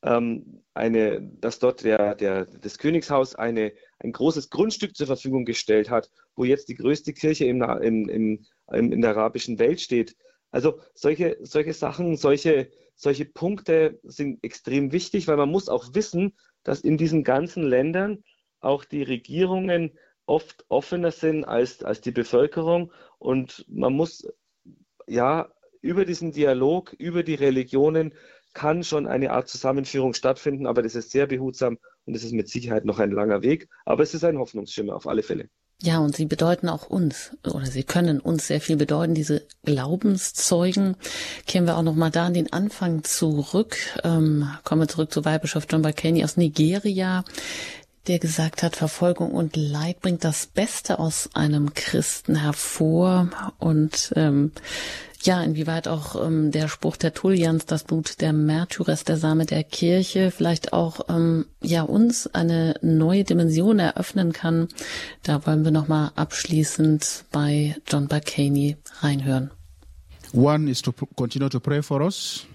[0.06, 5.90] ähm, eine, dass dort der, der, das Königshaus eine, ein großes Grundstück zur Verfügung gestellt
[5.90, 10.16] hat, wo jetzt die größte Kirche im, im, im, in der arabischen Welt steht.
[10.52, 16.38] Also solche, solche Sachen, solche, solche Punkte sind extrem wichtig, weil man muss auch wissen,
[16.64, 18.24] dass in diesen ganzen Ländern
[18.60, 24.28] auch die Regierungen oft offener sind als, als die Bevölkerung und man muss
[25.08, 25.52] ja
[25.82, 28.14] über diesen Dialog, über die Religionen
[28.56, 32.50] kann schon eine Art Zusammenführung stattfinden, aber das ist sehr behutsam und es ist mit
[32.50, 33.70] Sicherheit noch ein langer Weg.
[33.86, 35.50] Aber es ist ein Hoffnungsschimmer auf alle Fälle.
[35.82, 40.96] Ja, und sie bedeuten auch uns oder sie können uns sehr viel bedeuten, diese Glaubenszeugen.
[41.46, 43.78] Kehren wir auch noch mal da an den Anfang zurück.
[44.04, 47.26] Ähm, kommen wir zurück zu Weihbischof John Bakani aus Nigeria,
[48.08, 53.30] der gesagt hat, Verfolgung und Leid bringt das Beste aus einem Christen hervor
[53.60, 54.54] und ähm,
[55.26, 59.46] ja, inwieweit auch ähm, der Spruch der Tullians, das Blut der Märtyrer ist der Same
[59.46, 64.68] der Kirche, vielleicht auch ähm, ja uns eine neue Dimension eröffnen kann.
[65.24, 69.52] Da wollen wir nochmal abschließend bei John Bacchini reinhören.
[70.34, 72.46] One is to continue to pray for us.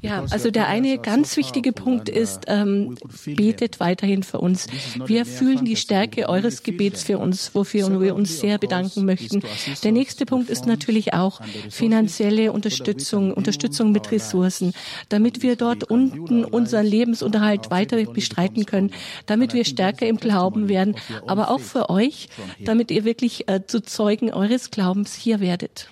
[0.00, 4.66] Ja, also der eine ganz wichtige Punkt ist, ähm, betet weiterhin für uns.
[5.06, 9.42] Wir fühlen die Stärke eures Gebets für uns, wofür wir uns sehr bedanken möchten.
[9.82, 11.40] Der nächste Punkt ist natürlich auch
[11.70, 14.74] finanzielle Unterstützung, Unterstützung mit Ressourcen,
[15.08, 18.92] damit wir dort unten unseren Lebensunterhalt weiter bestreiten können,
[19.26, 20.96] damit wir stärker im Glauben werden,
[21.26, 22.28] aber auch für euch,
[22.64, 25.88] damit ihr wirklich äh, zu Zeugen eures Glaubens hier werdet.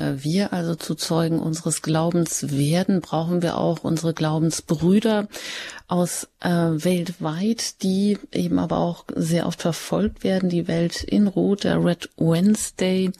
[0.00, 5.28] Äh, wir also zu Zeugen unseres Glaubens werden, brauchen wir auch unsere Glaubensbrüder
[5.88, 10.48] aus äh, weltweit, die eben aber auch sehr oft verfolgt werden.
[10.48, 13.12] Die Welt in Rot, der Red Wednesday.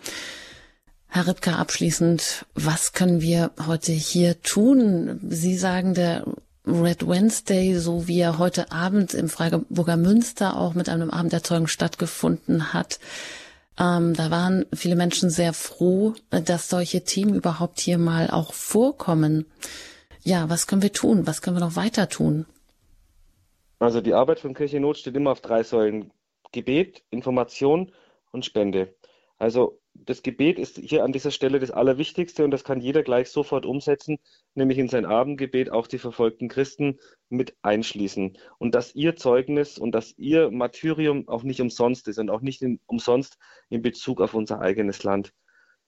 [1.09, 5.19] Herr Ripka, abschließend, was können wir heute hier tun?
[5.29, 6.25] Sie sagen, der
[6.65, 11.43] Red Wednesday, so wie er heute Abend im Freiburger Münster auch mit einem Abend der
[11.43, 13.01] Zeugen stattgefunden hat,
[13.79, 19.47] ähm, da waren viele Menschen sehr froh, dass solche Themen überhaupt hier mal auch vorkommen.
[20.23, 21.27] Ja, was können wir tun?
[21.27, 22.47] Was können wir noch weiter tun?
[23.79, 26.13] Also die Arbeit von Kirche Not steht immer auf drei Säulen.
[26.53, 27.93] Gebet, Information
[28.33, 28.95] und Spende.
[29.39, 33.29] Also das Gebet ist hier an dieser Stelle das Allerwichtigste und das kann jeder gleich
[33.31, 34.19] sofort umsetzen,
[34.55, 36.99] nämlich in sein Abendgebet auch die verfolgten Christen
[37.29, 38.37] mit einschließen.
[38.59, 42.63] Und dass ihr Zeugnis und dass ihr Martyrium auch nicht umsonst ist und auch nicht
[42.63, 45.33] in, umsonst in Bezug auf unser eigenes Land.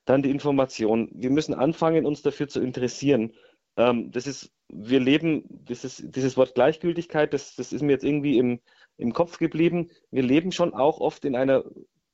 [0.05, 1.09] Dann die Information.
[1.13, 3.33] Wir müssen anfangen, uns dafür zu interessieren.
[3.77, 8.03] Ähm, das ist, wir leben, das ist, dieses Wort Gleichgültigkeit, das, das ist mir jetzt
[8.03, 8.59] irgendwie im,
[8.97, 9.89] im Kopf geblieben.
[10.11, 11.63] Wir leben schon auch oft in einer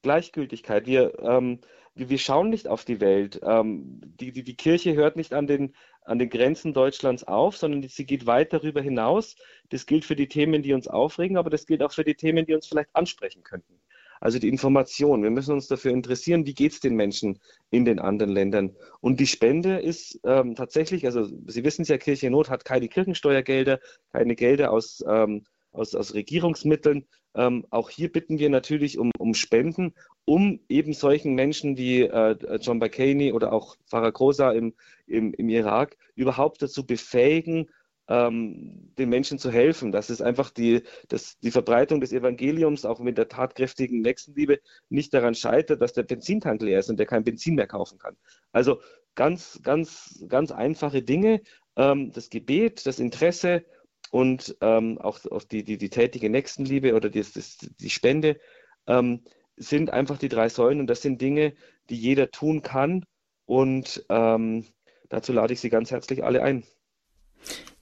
[0.02, 0.86] Gleichgültigkeit.
[0.86, 1.60] Wir, ähm,
[1.96, 3.40] wir, schauen nicht auf die Welt.
[3.44, 7.84] Ähm, die, die, die Kirche hört nicht an den, an den Grenzen Deutschlands auf, sondern
[7.88, 9.36] sie geht weit darüber hinaus.
[9.70, 12.46] Das gilt für die Themen, die uns aufregen, aber das gilt auch für die Themen,
[12.46, 13.80] die uns vielleicht ansprechen könnten.
[14.22, 15.24] Also die Information.
[15.24, 17.40] Wir müssen uns dafür interessieren, wie geht es den Menschen
[17.70, 18.76] in den anderen Ländern.
[19.00, 22.66] Und die Spende ist ähm, tatsächlich, also Sie wissen es ja, Kirche in Not hat
[22.66, 23.80] keine Kirchensteuergelder,
[24.12, 27.06] keine Gelder aus, ähm, aus, aus Regierungsmitteln,
[27.36, 29.94] ähm, auch hier bitten wir natürlich um, um Spenden,
[30.30, 34.76] um eben solchen Menschen wie äh, John Bakani oder auch Farah Khosa im,
[35.08, 37.68] im, im Irak überhaupt dazu befähigen,
[38.08, 39.92] ähm, den Menschen zu helfen.
[39.92, 45.16] Das ist einfach die, das, die Verbreitung des Evangeliums, auch mit der tatkräftigen Nächstenliebe, nicht
[45.16, 48.16] daran scheitert, dass der Benzintank leer ist und der kein Benzin mehr kaufen kann.
[48.52, 48.82] Also
[49.16, 51.42] ganz, ganz, ganz einfache Dinge.
[51.76, 53.66] Ähm, das Gebet, das Interesse
[54.12, 58.40] und ähm, auch, auch die, die, die tätige Nächstenliebe oder die, das, die Spende
[58.86, 59.24] ähm,
[59.60, 61.54] sind einfach die drei Säulen und das sind Dinge,
[61.90, 63.06] die jeder tun kann
[63.46, 64.66] und ähm,
[65.10, 66.64] dazu lade ich Sie ganz herzlich alle ein.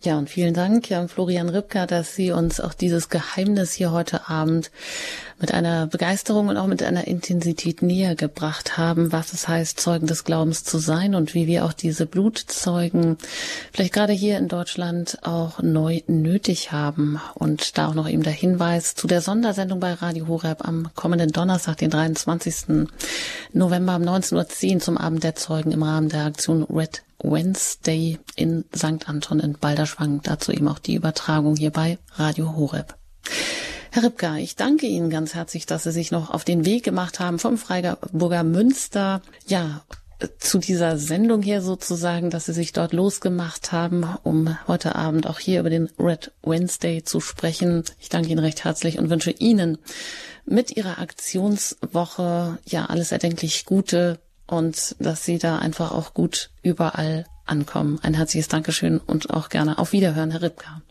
[0.03, 4.29] Ja, und vielen Dank, Jan Florian Ripka, dass Sie uns auch dieses Geheimnis hier heute
[4.29, 4.69] Abend
[5.39, 10.05] mit einer Begeisterung und auch mit einer Intensität näher gebracht haben, was es heißt, Zeugen
[10.05, 13.17] des Glaubens zu sein und wie wir auch diese Blutzeugen
[13.73, 17.19] vielleicht gerade hier in Deutschland auch neu nötig haben.
[17.33, 21.31] Und da auch noch eben der Hinweis zu der Sondersendung bei Radio Horeb am kommenden
[21.31, 22.85] Donnerstag, den 23.
[23.51, 28.65] November um 19.10 Uhr zum Abend der Zeugen im Rahmen der Aktion Red Wednesday in
[28.75, 29.09] St.
[29.09, 29.86] Anton in Balderschwang.
[30.23, 32.95] Dazu eben auch die Übertragung hier bei Radio Horeb.
[33.91, 37.19] Herr Ripka, ich danke Ihnen ganz herzlich, dass Sie sich noch auf den Weg gemacht
[37.19, 39.21] haben vom Freiburger Münster.
[39.47, 39.81] Ja,
[40.39, 45.39] zu dieser Sendung hier sozusagen, dass Sie sich dort losgemacht haben, um heute Abend auch
[45.39, 47.83] hier über den Red Wednesday zu sprechen.
[47.99, 49.77] Ich danke Ihnen recht herzlich und wünsche Ihnen
[50.45, 57.25] mit Ihrer Aktionswoche ja alles erdenklich Gute, und dass Sie da einfach auch gut überall
[57.47, 57.99] ankommen.
[58.03, 60.81] Ein herzliches Dankeschön und auch gerne auf Wiederhören, Herr Ripka.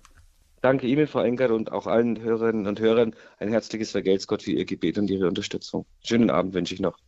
[0.62, 4.52] Danke Ihnen, Frau Engert, und auch allen Hörerinnen und Hörern ein herzliches Vergelt's Gott für
[4.52, 5.86] Ihr Gebet und Ihre Unterstützung.
[6.02, 6.98] Schönen Abend wünsche ich noch.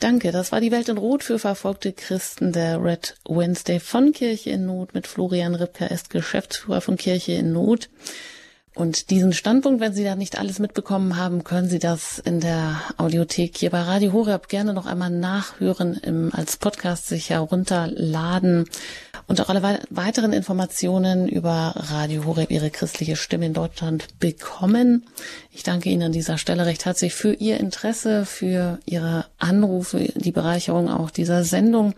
[0.00, 4.50] Danke, das war die Welt in Rot für verfolgte Christen der Red Wednesday von Kirche
[4.50, 7.88] in Not mit Florian Ripka, ist Geschäftsführer von Kirche in Not.
[8.74, 12.80] Und diesen Standpunkt, wenn Sie da nicht alles mitbekommen haben, können Sie das in der
[12.96, 18.64] Audiothek hier bei Radio Horeb gerne noch einmal nachhören, im, als Podcast sich herunterladen
[19.26, 25.04] und auch alle weiteren Informationen über Radio Horeb, Ihre christliche Stimme in Deutschland bekommen.
[25.50, 30.32] Ich danke Ihnen an dieser Stelle recht herzlich für Ihr Interesse, für Ihre Anrufe, die
[30.32, 31.92] Bereicherung auch dieser Sendung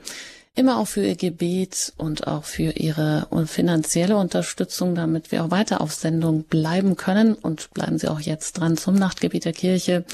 [0.55, 5.81] immer auch für ihr Gebet und auch für ihre finanzielle Unterstützung, damit wir auch weiter
[5.81, 7.35] auf Sendung bleiben können.
[7.35, 10.05] Und bleiben Sie auch jetzt dran zum Nachtgebet der Kirche.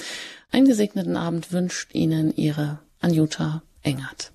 [0.50, 4.32] Einen gesegneten Abend wünscht Ihnen Ihre Anjuta Engert.